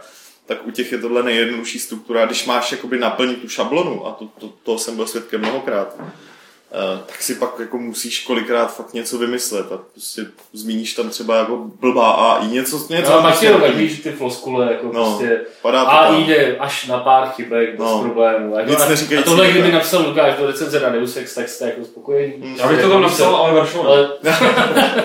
tak 0.46 0.66
u 0.66 0.70
těch 0.70 0.92
je 0.92 0.98
tohle 0.98 1.22
nejjednodušší 1.22 1.78
struktura. 1.78 2.26
Když 2.26 2.46
máš 2.46 2.72
jakoby 2.72 2.98
naplnit 2.98 3.40
tu 3.40 3.48
šablonu, 3.48 4.06
a 4.06 4.12
to, 4.12 4.26
to, 4.38 4.48
to 4.62 4.78
jsem 4.78 4.96
byl 4.96 5.06
svědkem 5.06 5.40
mnohokrát, 5.40 5.96
tak 7.06 7.22
si 7.22 7.34
pak 7.34 7.50
jako 7.58 7.78
musíš 7.78 8.24
kolikrát 8.24 8.76
fakt 8.76 8.94
něco 8.94 9.18
vymyslet 9.18 9.72
a 9.72 9.78
prostě 9.92 10.26
zmíníš 10.52 10.94
tam 10.94 11.08
třeba 11.08 11.36
jako 11.36 11.56
blbá 11.80 12.10
AI, 12.10 12.46
něco, 12.46 12.86
něco. 12.90 13.12
No, 13.12 13.22
máš 13.22 13.38
prostě, 13.38 13.58
tak 13.60 13.76
víš 13.76 14.00
ty 14.00 14.10
floskule, 14.10 14.72
jako 14.72 14.86
no, 14.92 15.04
prostě 15.04 15.40
padá 15.62 15.84
to 15.84 15.90
AI 15.90 16.24
jde 16.24 16.56
až 16.58 16.86
na 16.86 16.98
pár 16.98 17.28
chybek, 17.28 17.70
bez 17.70 17.78
no, 17.78 18.00
problémů. 18.00 18.58
Jako 18.58 18.70
nic 18.70 18.80
a, 18.80 19.18
a 19.18 19.22
tohle, 19.22 19.50
kdyby 19.50 19.72
napsal 19.72 20.02
Lukáš 20.02 20.34
do 20.38 20.46
recenze 20.46 20.80
na 20.80 20.88
Deus 20.88 21.16
Ex, 21.16 21.34
tak 21.34 21.48
jste 21.48 21.64
jako 21.64 21.84
spokojený. 21.84 22.34
Hmm. 22.40 22.56
Já 22.56 22.68
bych 22.68 22.82
to 22.82 22.88
tam 22.88 23.02
napsal, 23.02 23.36
ale 23.36 23.54
veršoval. 23.54 23.92
Ale... 23.92 24.08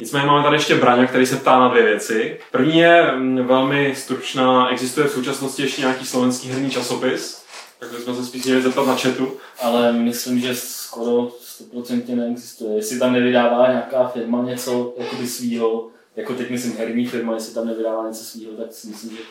Nicméně 0.00 0.26
máme 0.26 0.42
tady 0.42 0.56
ještě 0.56 0.74
Braňa, 0.74 1.06
který 1.06 1.26
se 1.26 1.36
ptá 1.36 1.58
na 1.58 1.68
dvě 1.68 1.82
věci. 1.82 2.38
První 2.50 2.78
je 2.78 3.12
mm, 3.12 3.46
velmi 3.46 3.94
stručná, 3.96 4.70
existuje 4.70 5.06
v 5.06 5.12
současnosti 5.12 5.62
ještě 5.62 5.80
nějaký 5.80 6.06
slovenský 6.06 6.48
herní 6.48 6.70
časopis, 6.70 7.37
tak 7.78 7.88
jsme 7.90 8.14
se 8.14 8.26
spíš 8.26 8.44
měli 8.44 8.62
zeptat 8.62 8.86
na 8.86 8.96
chatu. 8.96 9.32
Ale 9.62 9.92
myslím, 9.92 10.40
že 10.40 10.54
skoro 10.54 11.28
100% 11.72 12.16
neexistuje. 12.16 12.76
Jestli 12.76 12.98
tam 12.98 13.12
nevydává 13.12 13.68
nějaká 13.68 14.08
firma 14.08 14.42
něco 14.42 14.94
jakoby 14.98 15.26
svýho, 15.26 15.88
jako 16.16 16.34
teď 16.34 16.50
myslím 16.50 16.76
herní 16.76 17.06
firma, 17.06 17.34
jestli 17.34 17.54
tam 17.54 17.66
nevydává 17.66 18.08
něco 18.08 18.24
svýho, 18.24 18.52
tak 18.52 18.72
si 18.72 18.86
myslím, 18.86 19.10
že 19.10 19.22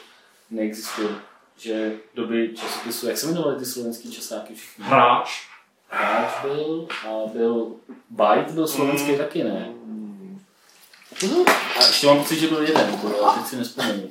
neexistuje. 0.51 1.09
Že 1.57 1.93
doby 2.15 2.53
časopisu, 2.55 3.07
jak 3.07 3.17
se 3.17 3.25
jmenovaly 3.25 3.59
ty 3.59 3.65
slovenský 3.65 4.11
časáky 4.11 4.55
všichni? 4.55 4.85
Hráč. 4.85 5.29
Hráč 5.89 6.31
byl 6.41 6.87
a 7.07 7.27
byl 7.33 7.71
Byte 8.09 8.53
byl 8.53 8.67
slovenský 8.67 9.11
mm. 9.11 9.17
taky, 9.17 9.43
ne? 9.43 9.69
A 11.79 11.85
ještě 11.87 12.07
mám 12.07 12.19
pocit, 12.19 12.39
že 12.39 12.47
byl 12.47 12.61
jeden, 12.61 12.99
ale 13.23 13.37
teď 13.37 13.47
si 13.47 13.55
nespomenu. 13.55 14.09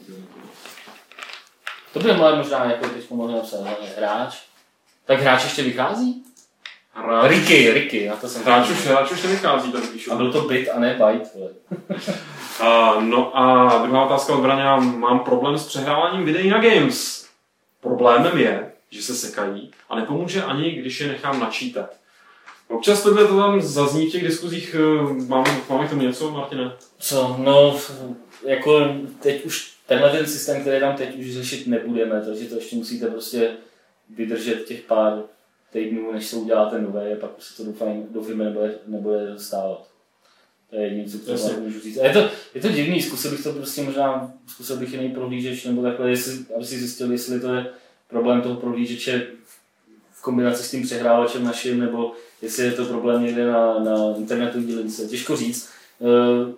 To 1.96 2.02
by 2.02 2.12
mohla 2.12 2.34
možná 2.34 2.64
jako 2.64 2.88
teď 2.88 3.10
mohli 3.10 3.34
napsat, 3.34 3.60
hráč. 3.96 4.36
Tak 5.04 5.20
hráč 5.20 5.44
ještě 5.44 5.62
vychází? 5.62 6.24
Hráč. 6.92 7.30
Ricky, 7.30 7.72
Ricky, 7.72 8.08
na 8.08 8.16
to 8.16 8.28
jsem 8.28 8.42
hráč 8.42 8.70
už, 8.70 8.86
hráč 8.86 9.10
už 9.10 9.22
nevychází, 9.22 9.72
to 9.72 9.80
píšu. 9.80 10.12
A 10.12 10.16
byl 10.16 10.32
to 10.32 10.40
bit 10.40 10.68
a 10.68 10.80
ne 10.80 10.94
byte. 10.94 11.30
uh, 12.60 13.02
no 13.04 13.38
a 13.38 13.68
druhá 13.86 14.04
otázka 14.04 14.34
od 14.34 14.40
Braňa. 14.40 14.76
Mám 14.76 15.18
problém 15.20 15.58
s 15.58 15.66
přehráváním 15.66 16.24
videí 16.24 16.50
na 16.50 16.58
games. 16.58 17.26
Problémem 17.80 18.38
je, 18.38 18.72
že 18.90 19.02
se 19.02 19.14
sekají 19.14 19.70
a 19.88 19.96
nepomůže 19.96 20.42
ani, 20.42 20.70
když 20.70 21.00
je 21.00 21.08
nechám 21.08 21.40
načítat. 21.40 21.90
Občas 22.68 23.02
tohle 23.02 23.26
to 23.26 23.36
tam 23.36 23.60
zazní 23.60 24.06
v 24.06 24.12
těch 24.12 24.24
diskuzích. 24.24 24.76
Máme, 25.26 25.60
máme 25.70 25.86
k 25.86 25.90
tomu 25.90 26.02
něco, 26.02 26.30
Martine? 26.30 26.72
Co? 26.98 27.36
No, 27.38 27.76
jako 28.46 28.84
teď 29.20 29.44
už 29.44 29.75
tenhle 29.86 30.10
ten 30.10 30.26
systém, 30.26 30.60
který 30.60 30.80
tam 30.80 30.96
teď 30.96 31.18
už 31.18 31.32
řešit 31.32 31.66
nebudeme, 31.66 32.22
takže 32.26 32.48
to 32.48 32.54
ještě 32.54 32.76
musíte 32.76 33.06
prostě 33.06 33.50
vydržet 34.10 34.64
těch 34.64 34.82
pár 34.82 35.22
týdnů, 35.72 36.12
než 36.12 36.26
se 36.26 36.36
uděláte 36.36 36.80
nové, 36.80 37.16
pak 37.16 37.30
se 37.38 37.56
to 37.56 37.64
doufám, 37.64 38.06
doufujeme 38.10 38.44
nebude, 38.44 38.78
nebude 38.86 39.34
stávat. 39.38 39.88
To 40.70 40.76
je 40.76 40.82
jediné, 40.82 41.08
co 41.08 41.18
to 41.18 41.60
můžu 41.60 41.80
říct. 41.80 41.98
A 41.98 42.06
je 42.06 42.12
to, 42.12 42.30
je 42.54 42.60
to 42.60 42.68
divný, 42.68 43.02
zkusil 43.02 43.30
bych 43.30 43.42
to 43.42 43.52
prostě 43.52 43.82
možná, 43.82 44.32
zkusil 44.46 44.76
bych 44.76 44.92
jiný 44.92 45.10
prohlížeč, 45.10 45.64
nebo 45.64 45.82
takhle, 45.82 46.10
jestli, 46.10 46.44
aby 46.56 46.64
si 46.64 46.78
zjistil, 46.78 47.12
jestli 47.12 47.40
to 47.40 47.54
je 47.54 47.66
problém 48.08 48.40
toho 48.40 48.54
prohlížeče 48.54 49.26
v 50.12 50.22
kombinaci 50.22 50.62
s 50.62 50.70
tím 50.70 50.82
přehrávačem 50.82 51.44
naším, 51.44 51.80
nebo 51.80 52.12
jestli 52.42 52.64
je 52.64 52.72
to 52.72 52.84
problém 52.84 53.22
někde 53.22 53.46
na, 53.46 53.78
na 53.78 54.16
internetu 54.16 54.62
dílnice. 54.62 55.06
Těžko 55.08 55.36
říct. 55.36 55.68
Uh, 55.98 56.54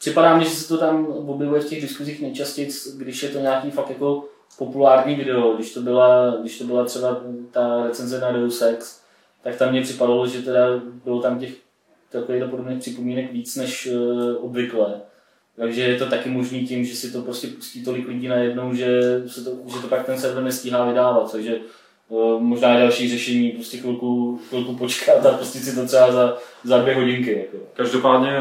připadá 0.00 0.36
mi, 0.36 0.44
že 0.44 0.50
se 0.50 0.68
to 0.68 0.78
tam 0.78 1.06
objevuje 1.06 1.60
v 1.60 1.68
těch 1.68 1.80
diskuzích 1.80 2.22
nejčastěji, 2.22 2.68
když 2.96 3.22
je 3.22 3.28
to 3.28 3.38
nějaký 3.38 3.70
fakt 3.70 3.90
jako 3.90 4.24
populární 4.58 5.14
video, 5.14 5.52
když 5.52 5.74
to 5.74 5.80
byla, 5.80 6.36
když 6.40 6.58
to 6.58 6.64
byla 6.64 6.84
třeba 6.84 7.20
ta 7.50 7.84
recenze 7.86 8.20
na 8.20 8.32
Deus 8.32 8.62
Ex, 8.62 9.00
tak 9.42 9.56
tam 9.56 9.70
mě 9.70 9.82
připadalo, 9.82 10.26
že 10.26 10.42
teda 10.42 10.80
bylo 11.04 11.20
tam 11.20 11.38
těch 11.38 11.50
takových 12.10 12.44
podobných 12.50 12.78
připomínek 12.78 13.32
víc 13.32 13.56
než 13.56 13.86
uh, 13.86 14.44
obvykle. 14.44 15.00
Takže 15.56 15.82
je 15.82 15.98
to 15.98 16.06
taky 16.06 16.28
možný 16.28 16.66
tím, 16.66 16.84
že 16.84 16.96
si 16.96 17.12
to 17.12 17.22
prostě 17.22 17.46
pustí 17.46 17.84
tolik 17.84 18.08
lidí 18.08 18.28
najednou, 18.28 18.74
že, 18.74 19.22
se 19.26 19.44
to, 19.44 19.50
že 19.66 19.82
to 19.82 19.88
pak 19.88 20.06
ten 20.06 20.18
server 20.18 20.42
nestíhá 20.42 20.84
vydávat. 20.88 21.32
Takže 21.32 21.58
uh, 22.08 22.40
možná 22.40 22.78
další 22.78 23.10
řešení 23.10 23.50
prostě 23.50 23.76
chvilku, 23.76 24.40
chvilku 24.48 24.76
počkat 24.76 25.26
a 25.26 25.38
pustit 25.38 25.58
si 25.58 25.76
to 25.76 25.86
třeba 25.86 26.12
za, 26.12 26.36
za 26.64 26.78
dvě 26.78 26.94
hodinky. 26.94 27.38
Jako. 27.38 27.66
Každopádně 27.74 28.40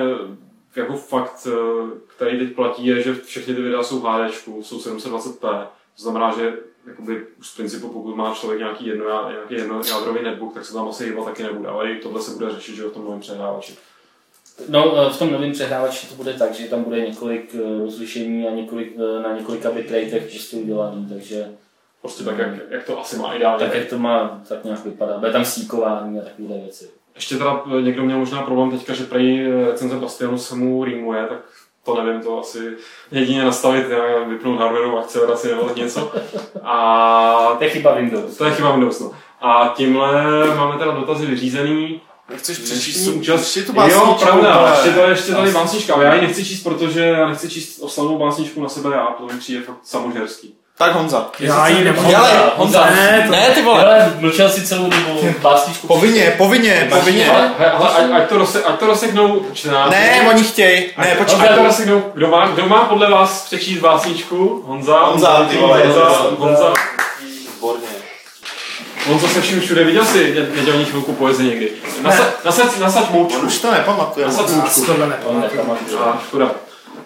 jako 0.75 0.93
fakt, 0.97 1.47
eh, 1.47 1.99
který 2.15 2.39
teď 2.39 2.55
platí, 2.55 2.85
je, 2.85 3.03
že 3.03 3.13
všechny 3.13 3.55
ty 3.55 3.61
videa 3.61 3.83
jsou 3.83 3.99
HD, 3.99 4.33
jsou 4.61 4.79
720p. 4.79 5.67
To 5.95 6.03
znamená, 6.03 6.35
že 6.39 6.53
jakoby 6.87 7.25
z 7.41 7.55
principu, 7.55 7.89
pokud 7.89 8.15
má 8.15 8.35
člověk 8.35 8.59
nějaký, 8.59 8.87
jedno, 8.87 9.05
nějaký 9.29 9.53
jednojádrový 9.53 10.23
netbook, 10.23 10.53
tak 10.53 10.65
se 10.65 10.73
tam 10.73 10.87
asi 10.87 11.05
hýbat 11.05 11.25
taky 11.25 11.43
nebude, 11.43 11.69
ale 11.69 11.91
i 11.91 11.99
tohle 11.99 12.21
se 12.21 12.31
bude 12.31 12.51
řešit, 12.51 12.75
že 12.75 12.83
v 12.83 12.91
tom 12.91 13.05
novém 13.05 13.19
přehrávači. 13.19 13.75
No, 14.69 14.97
eh, 14.97 15.13
v 15.13 15.19
tom 15.19 15.31
novém 15.31 15.51
přehrávači 15.51 16.07
to 16.07 16.15
bude 16.15 16.33
tak, 16.33 16.53
že 16.53 16.67
tam 16.67 16.83
bude 16.83 17.07
několik 17.07 17.55
eh, 17.55 17.79
rozlišení 17.79 18.47
a 18.47 18.51
několik, 18.51 18.97
na 19.23 19.37
několika 19.37 19.71
bitratech 19.71 20.29
prostě 20.29 20.57
udělaný, 20.57 21.09
takže 21.09 21.49
Prostě 22.01 22.23
tak, 22.23 22.37
jak, 22.37 22.49
jak 22.69 22.83
to 22.83 22.99
asi 22.99 23.17
má 23.17 23.33
ideálně. 23.33 23.65
Tak, 23.65 23.75
jak 23.75 23.89
to 23.89 23.99
má, 23.99 24.41
tak 24.47 24.63
nějak 24.63 24.85
vypadá. 24.85 25.17
Bude 25.17 25.31
tam 25.31 25.45
síkování 25.45 26.19
a 26.19 26.23
takovéhle 26.23 26.57
věci. 26.57 26.89
Ještě 27.15 27.35
teda 27.35 27.63
někdo 27.81 28.03
měl 28.03 28.17
možná 28.17 28.41
problém 28.41 28.71
teďka, 28.71 28.93
že 28.93 29.03
prej 29.03 29.51
recenze 29.65 29.95
Bastionu 29.95 30.37
se 30.37 30.55
mu 30.55 30.83
rýmuje, 30.83 31.25
tak 31.25 31.37
to 31.83 32.03
nevím, 32.03 32.21
to 32.21 32.39
asi 32.39 32.59
jedině 33.11 33.43
nastavit, 33.43 33.85
vypnout 34.27 34.59
hardwareovou 34.59 34.99
akceleraci 34.99 35.47
nebo 35.47 35.69
něco. 35.75 36.11
A 36.63 37.55
to 37.57 37.63
je 37.63 37.69
chyba 37.69 37.93
Windows. 37.93 38.37
To 38.37 38.45
je 38.45 38.51
chyba 38.51 38.71
Windows, 38.71 38.99
no. 38.99 39.11
A 39.41 39.73
tímhle 39.77 40.23
máme 40.55 40.77
teda 40.77 40.91
dotazy 40.91 41.25
vyřízený. 41.25 42.01
Nechceš 42.29 42.57
přečíst 42.57 43.07
účast? 43.07 43.41
Ještě 43.41 43.63
to 43.63 43.81
Jo, 43.81 44.17
pravda, 44.21 44.69
ještě 44.69 44.91
tady, 44.91 45.11
ještě 45.11 45.31
tady 45.31 45.51
básnička, 45.51 45.93
ale 45.93 46.05
já 46.05 46.13
ji 46.13 46.21
nechci 46.21 46.45
číst, 46.45 46.63
protože 46.63 47.05
já 47.05 47.29
nechci 47.29 47.49
číst 47.49 47.79
oslavnou 47.79 48.17
básničku 48.17 48.61
na 48.61 48.69
sebe 48.69 48.95
já, 48.95 49.05
to 49.05 49.25
mi 49.25 49.39
přijde 49.39 49.61
fakt 49.61 49.79
samožerský. 49.83 50.55
Tak 50.79 50.93
Honza. 50.93 51.25
Já 51.39 51.67
ji 51.67 51.83
nemám. 51.83 52.05
Hele, 52.05 52.51
Honza. 52.55 52.85
Ne, 52.85 53.23
to... 53.25 53.31
ne 53.31 53.49
ty 53.49 53.61
vole. 53.61 53.79
Hele, 53.79 54.13
mlčel 54.19 54.49
si 54.49 54.67
celou 54.67 54.89
dobu 54.89 55.35
básničku. 55.41 55.87
Povinně, 55.87 56.33
povinně, 56.37 56.87
povinně. 56.89 57.23
Hele, 57.23 57.51
ať, 57.97 58.11
ať, 58.11 58.29
to 58.29 58.37
rose, 58.37 58.63
ať 58.63 58.79
to 58.79 58.87
rozseknou 58.87 59.45
čtenáři. 59.53 59.91
Ne, 59.91 60.21
oni 60.29 60.43
chtějí. 60.43 60.85
Ne, 60.97 61.15
počkej. 61.15 61.49
Ať 61.49 61.55
to 61.55 61.63
rozseknou. 61.63 62.03
Kdo 62.13 62.27
má, 62.27 62.47
kdo 62.47 62.67
má 62.67 62.77
podle 62.77 63.11
vás 63.11 63.45
přečíst 63.45 63.79
básničku? 63.79 64.63
Honza. 64.67 64.99
Honza, 64.99 65.47
ty 65.49 65.57
vole. 65.57 65.83
Honza. 65.85 66.25
Honza. 66.37 66.73
Výborně. 67.21 67.87
On 69.11 69.19
zase 69.19 69.41
vším 69.41 69.61
všude 69.61 69.83
viděl 69.83 70.05
si 70.05 70.35
nedělní 70.55 70.85
chvilku 70.85 71.13
poezy 71.13 71.43
někdy. 71.43 71.71
Nasaď, 72.01 72.27
nasaď, 72.45 72.77
nasaď 72.79 73.09
mučku. 73.09 73.39
On 73.39 73.45
už 73.45 73.57
to 73.57 73.71
nepamatuje. 73.71 74.25
Nasaď 74.25 74.49
mučku. 74.49 74.85
tohle 74.85 75.07
nepamatuje. 75.07 75.59
Škoda. 76.27 76.51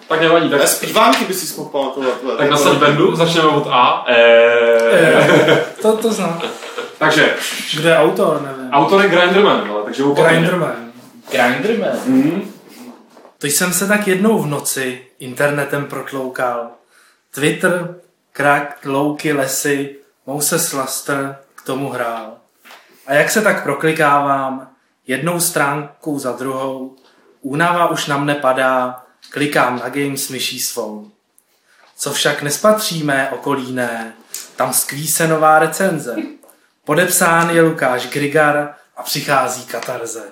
Tak 0.08 0.20
nevadí. 0.20 0.50
Tak... 0.50 0.68
Zpívánky 0.68 1.24
by 1.24 1.34
si 1.34 1.56
mohl 1.56 1.70
pamatovat. 1.70 2.38
Tak 2.38 2.50
nasaď 2.50 2.78
bendu, 2.78 3.16
začneme 3.16 3.48
od 3.48 3.66
A. 3.70 4.04
Eee. 4.08 5.64
To, 5.82 5.96
to 5.96 6.12
znám. 6.12 6.42
takže. 6.98 7.34
Kdo 7.76 7.88
je 7.88 7.96
autor, 7.96 8.42
nevím. 8.42 8.72
Autor 8.72 9.02
je 9.02 9.08
Grinderman, 9.08 9.70
ale 9.70 9.82
takže 9.84 10.02
Grinderman. 10.14 10.92
Grinderman? 11.30 11.98
Mm. 12.06 12.52
To 13.38 13.46
jsem 13.46 13.72
se 13.72 13.88
tak 13.88 14.08
jednou 14.08 14.38
v 14.38 14.46
noci 14.46 15.06
internetem 15.18 15.86
protloukal. 15.86 16.70
Twitter, 17.34 17.94
krak, 18.32 18.78
louky, 18.84 19.32
lesy, 19.32 19.96
Mouses 20.26 20.72
Laster 20.72 21.38
k 21.54 21.62
tomu 21.62 21.90
hrál. 21.90 22.32
A 23.06 23.14
jak 23.14 23.30
se 23.30 23.42
tak 23.42 23.62
proklikávám, 23.62 24.68
jednou 25.06 25.40
stránkou 25.40 26.18
za 26.18 26.32
druhou, 26.32 26.96
únava 27.42 27.90
už 27.90 28.06
na 28.06 28.16
mne 28.16 28.34
padá, 28.34 29.03
Klikám 29.30 29.80
na 29.84 29.88
Games 29.88 30.28
myší 30.28 30.60
svou. 30.60 31.10
Co 31.96 32.12
však 32.12 32.42
nespatří 32.42 33.02
mé 33.02 33.30
okolí 33.30 33.72
ne, 33.72 34.12
tam 34.56 34.72
skví 34.72 35.08
se 35.08 35.28
nová 35.28 35.58
recenze. 35.58 36.16
Podepsán 36.84 37.50
je 37.50 37.62
Lukáš 37.62 38.06
Grigar 38.06 38.74
a 38.96 39.02
přichází 39.02 39.64
katarze. 39.64 40.22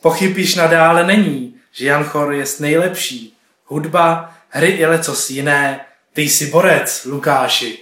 Pochyb 0.00 0.38
již 0.38 0.54
nadále 0.54 1.06
není, 1.06 1.54
že 1.72 1.86
Jan 1.86 2.04
Chor 2.04 2.32
je 2.32 2.44
nejlepší. 2.60 3.36
Hudba, 3.64 4.34
hry 4.48 4.68
i 4.68 4.86
lecos 4.86 5.30
jiné, 5.30 5.80
ty 6.12 6.22
jsi 6.22 6.46
borec, 6.46 7.04
Lukáši. 7.04 7.78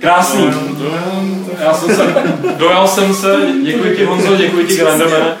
Krásný. 0.00 0.52
Jsem 1.80 1.96
se, 1.96 2.14
dojal 2.56 2.88
jsem 2.88 3.14
se, 3.14 3.36
děkuji 3.64 3.96
ti 3.96 4.04
Honzo, 4.04 4.36
děkuji 4.36 4.66
ti 4.66 4.76
Grandemane. 4.76 5.36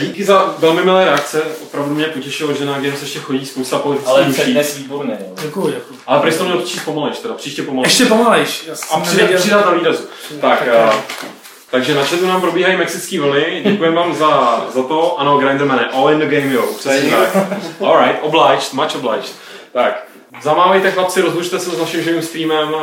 Díky 0.00 0.24
za 0.24 0.54
velmi 0.58 0.82
milé 0.84 1.04
reakce, 1.04 1.42
opravdu 1.62 1.94
mě 1.94 2.04
potěšilo, 2.04 2.54
že 2.54 2.64
na 2.64 2.72
Games 2.72 3.02
ještě 3.02 3.18
chodí 3.18 3.46
spousta 3.46 3.78
politických 3.78 4.14
Ale 4.16 4.32
přednes 4.32 4.76
výborný. 4.76 5.14
Děkuji, 5.42 5.66
děkuji. 5.66 5.98
Ale 6.06 6.20
prý 6.20 6.38
to 6.38 6.44
měl 6.44 6.58
přijít 6.58 6.84
pomalejš, 6.84 7.18
teda 7.18 7.34
příště 7.34 7.62
pomalejš. 7.62 7.92
Ještě 7.92 8.14
pomalejš. 8.14 8.68
A 8.90 9.00
přidat, 9.00 9.30
přidat 9.36 9.66
na 9.66 9.72
výrazu. 9.72 10.04
Tak, 10.40 10.58
tak 10.58 10.68
a, 10.68 10.94
takže 11.70 11.94
na 11.94 12.04
chatu 12.04 12.26
nám 12.26 12.40
probíhají 12.40 12.76
mexický 12.76 13.18
vlny, 13.18 13.62
děkujeme 13.64 13.96
vám 13.96 14.14
za, 14.14 14.64
za 14.74 14.82
to. 14.82 15.20
Ano, 15.20 15.38
Grinderman 15.38 15.80
all 15.92 16.10
in 16.10 16.18
the 16.18 16.26
game, 16.26 16.52
jo. 16.52 16.64
Přesně 16.78 17.10
tak. 17.10 17.36
Alright, 17.80 18.18
obliged, 18.22 18.72
much 18.72 18.94
obliged. 18.94 19.34
Tak, 19.72 20.06
zamávejte 20.42 20.90
chlapci, 20.90 21.20
rozlučte 21.20 21.58
se 21.58 21.70
s 21.70 21.78
naším 21.78 22.02
živým 22.02 22.22
streamem, 22.22 22.74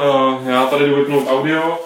já 0.46 0.66
tady 0.66 0.86
jdu 0.86 0.96
vypnout 0.96 1.28
audio. 1.30 1.80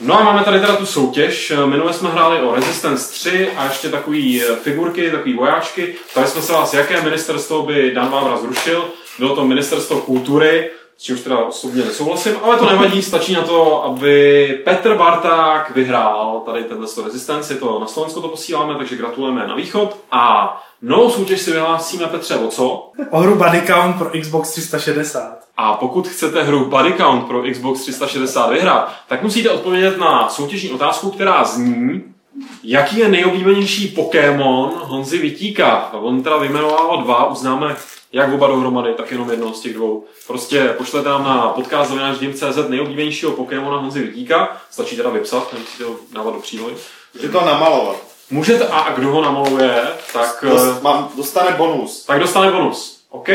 No 0.00 0.20
a 0.20 0.24
máme 0.24 0.44
tady 0.44 0.60
teda 0.60 0.76
tu 0.76 0.86
soutěž. 0.86 1.52
Minule 1.64 1.92
jsme 1.92 2.10
hráli 2.10 2.40
o 2.40 2.54
Resistance 2.54 3.12
3 3.12 3.48
a 3.56 3.64
ještě 3.64 3.88
takové 3.88 4.18
eh, 4.18 4.56
figurky, 4.62 5.10
takové 5.10 5.34
vojáčky. 5.34 5.94
Tady 6.14 6.26
jsme 6.26 6.42
se 6.42 6.52
vás, 6.52 6.74
jaké 6.74 7.02
ministerstvo 7.02 7.62
by 7.62 7.90
Dan 7.94 8.10
Vávra 8.10 8.36
zrušil. 8.36 8.84
Bylo 9.18 9.36
to 9.36 9.44
ministerstvo 9.44 10.00
kultury, 10.00 10.70
s 10.96 11.02
čímž 11.02 11.20
teda 11.20 11.38
osobně 11.38 11.84
nesouhlasím, 11.84 12.36
ale 12.42 12.56
to 12.56 12.70
nevadí, 12.70 13.02
stačí 13.02 13.32
na 13.32 13.42
to, 13.42 13.84
aby 13.84 14.46
Petr 14.64 14.94
Barták 14.94 15.70
vyhrál 15.74 16.42
tady 16.46 16.64
tenhle 16.64 16.86
Resistance, 17.04 17.54
je 17.54 17.60
to 17.60 17.80
na 17.80 17.86
Slovensko 17.86 18.20
to 18.20 18.28
posíláme, 18.28 18.74
takže 18.78 18.96
gratulujeme 18.96 19.46
na 19.46 19.54
východ. 19.54 19.96
A 20.10 20.56
novou 20.82 21.10
soutěž 21.10 21.40
si 21.40 21.52
vyhlásíme 21.52 22.06
Petře 22.06 22.36
o 22.36 22.48
co? 22.48 22.90
O 23.10 23.18
hru 23.18 23.34
Body 23.34 23.62
Count 23.66 23.98
pro 23.98 24.10
Xbox 24.20 24.50
360. 24.50 25.43
A 25.56 25.74
pokud 25.74 26.08
chcete 26.08 26.42
hru 26.42 26.64
Body 26.64 26.92
Count 26.92 27.26
pro 27.26 27.42
Xbox 27.52 27.80
360 27.80 28.50
vyhrát, 28.50 28.92
tak 29.08 29.22
musíte 29.22 29.50
odpovědět 29.50 29.98
na 29.98 30.28
soutěžní 30.28 30.70
otázku, 30.70 31.10
která 31.10 31.44
zní, 31.44 32.02
jaký 32.62 32.98
je 32.98 33.08
nejoblíbenější 33.08 33.88
Pokémon 33.88 34.72
Honzi 34.74 35.18
Vitíka. 35.18 35.90
On 35.92 36.22
teda 36.22 36.36
vyjmenoval 36.36 37.02
dva, 37.02 37.30
uznáme 37.30 37.76
jak 38.12 38.32
oba 38.32 38.46
dohromady, 38.46 38.94
tak 38.94 39.10
jenom 39.10 39.30
jedno 39.30 39.52
z 39.52 39.60
těch 39.60 39.74
dvou. 39.74 40.04
Prostě 40.26 40.68
pošlete 40.78 41.08
nám 41.08 41.24
na 41.24 41.48
podcast 41.48 41.92
CZ 42.34 42.68
nejoblíbenějšího 42.68 43.32
Pokémona 43.32 43.76
Honzi 43.76 44.02
Vitíka, 44.02 44.56
stačí 44.70 44.96
teda 44.96 45.10
vypsat, 45.10 45.52
nemusíte 45.52 45.84
ho 45.84 45.96
dávat 46.12 46.34
do 46.34 46.40
přílohy. 46.40 46.74
Můžete 47.14 47.32
to 47.32 47.44
namalovat. 47.44 47.96
Můžete, 48.30 48.66
a 48.66 48.92
kdo 48.92 49.08
ho 49.08 49.22
namaluje, 49.22 49.82
tak... 50.12 50.44
Dost, 50.48 50.76
eh, 50.78 50.82
mám, 50.82 51.08
dostane 51.16 51.50
bonus. 51.56 52.04
Tak 52.04 52.20
dostane 52.20 52.50
bonus. 52.50 53.00
OK. 53.10 53.28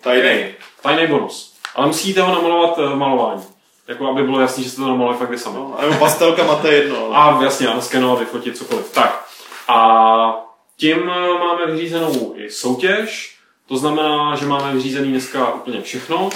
Tajný. 0.00 0.30
Okay. 0.30 0.54
Tajný 0.82 1.06
bonus. 1.06 1.55
Ale 1.76 1.86
musíte 1.86 2.22
ho 2.22 2.34
namalovat 2.34 2.78
uh, 2.78 2.94
malování. 2.94 3.42
Jako 3.88 4.06
aby 4.06 4.22
bylo 4.22 4.40
jasné, 4.40 4.64
že 4.64 4.70
jste 4.70 4.82
to 4.82 4.88
namalili 4.88 5.18
fakt 5.18 5.30
vy 5.30 5.38
sami. 5.38 5.56
No, 5.56 5.74
a 5.78 5.82
nebo 5.82 5.94
pastelka 5.94 6.44
máte 6.44 6.72
jedno. 6.72 7.14
Ale... 7.14 7.38
A 7.38 7.42
jasně, 7.42 7.68
a 7.68 7.80
skenovat, 7.80 8.18
vyfotit, 8.18 8.56
cokoliv. 8.56 8.92
Tak. 8.94 9.26
A 9.68 10.46
tím 10.76 11.10
eh, 11.10 11.38
máme 11.38 11.72
vyřízenou 11.72 12.34
i 12.36 12.50
soutěž. 12.50 13.36
To 13.68 13.76
znamená, 13.76 14.36
že 14.36 14.46
máme 14.46 14.72
vyřízený 14.72 15.10
dneska 15.10 15.54
úplně 15.54 15.80
všechno. 15.82 16.30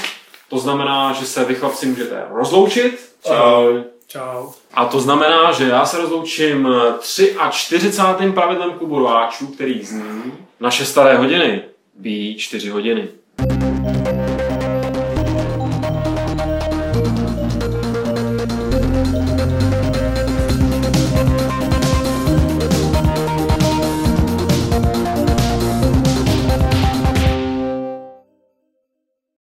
To 0.48 0.58
znamená, 0.58 1.12
že 1.12 1.26
se 1.26 1.44
vy 1.44 1.54
chlapci 1.54 1.86
můžete 1.86 2.24
rozloučit. 2.30 3.10
Čau. 3.26 3.78
Čau. 4.06 4.52
A 4.74 4.84
to 4.84 5.00
znamená, 5.00 5.52
že 5.52 5.68
já 5.68 5.86
se 5.86 5.98
rozloučím 5.98 6.68
43. 7.50 8.26
Eh, 8.28 8.32
pravidlem 8.32 8.72
klubu 8.72 8.98
rváčů, 8.98 9.46
který 9.46 9.84
zní 9.84 10.32
naše 10.60 10.84
staré 10.84 11.16
hodiny. 11.16 11.62
Bí 11.94 12.36
4 12.38 12.70
hodiny. 12.70 13.08
thank 13.36 14.08
you 14.08 14.19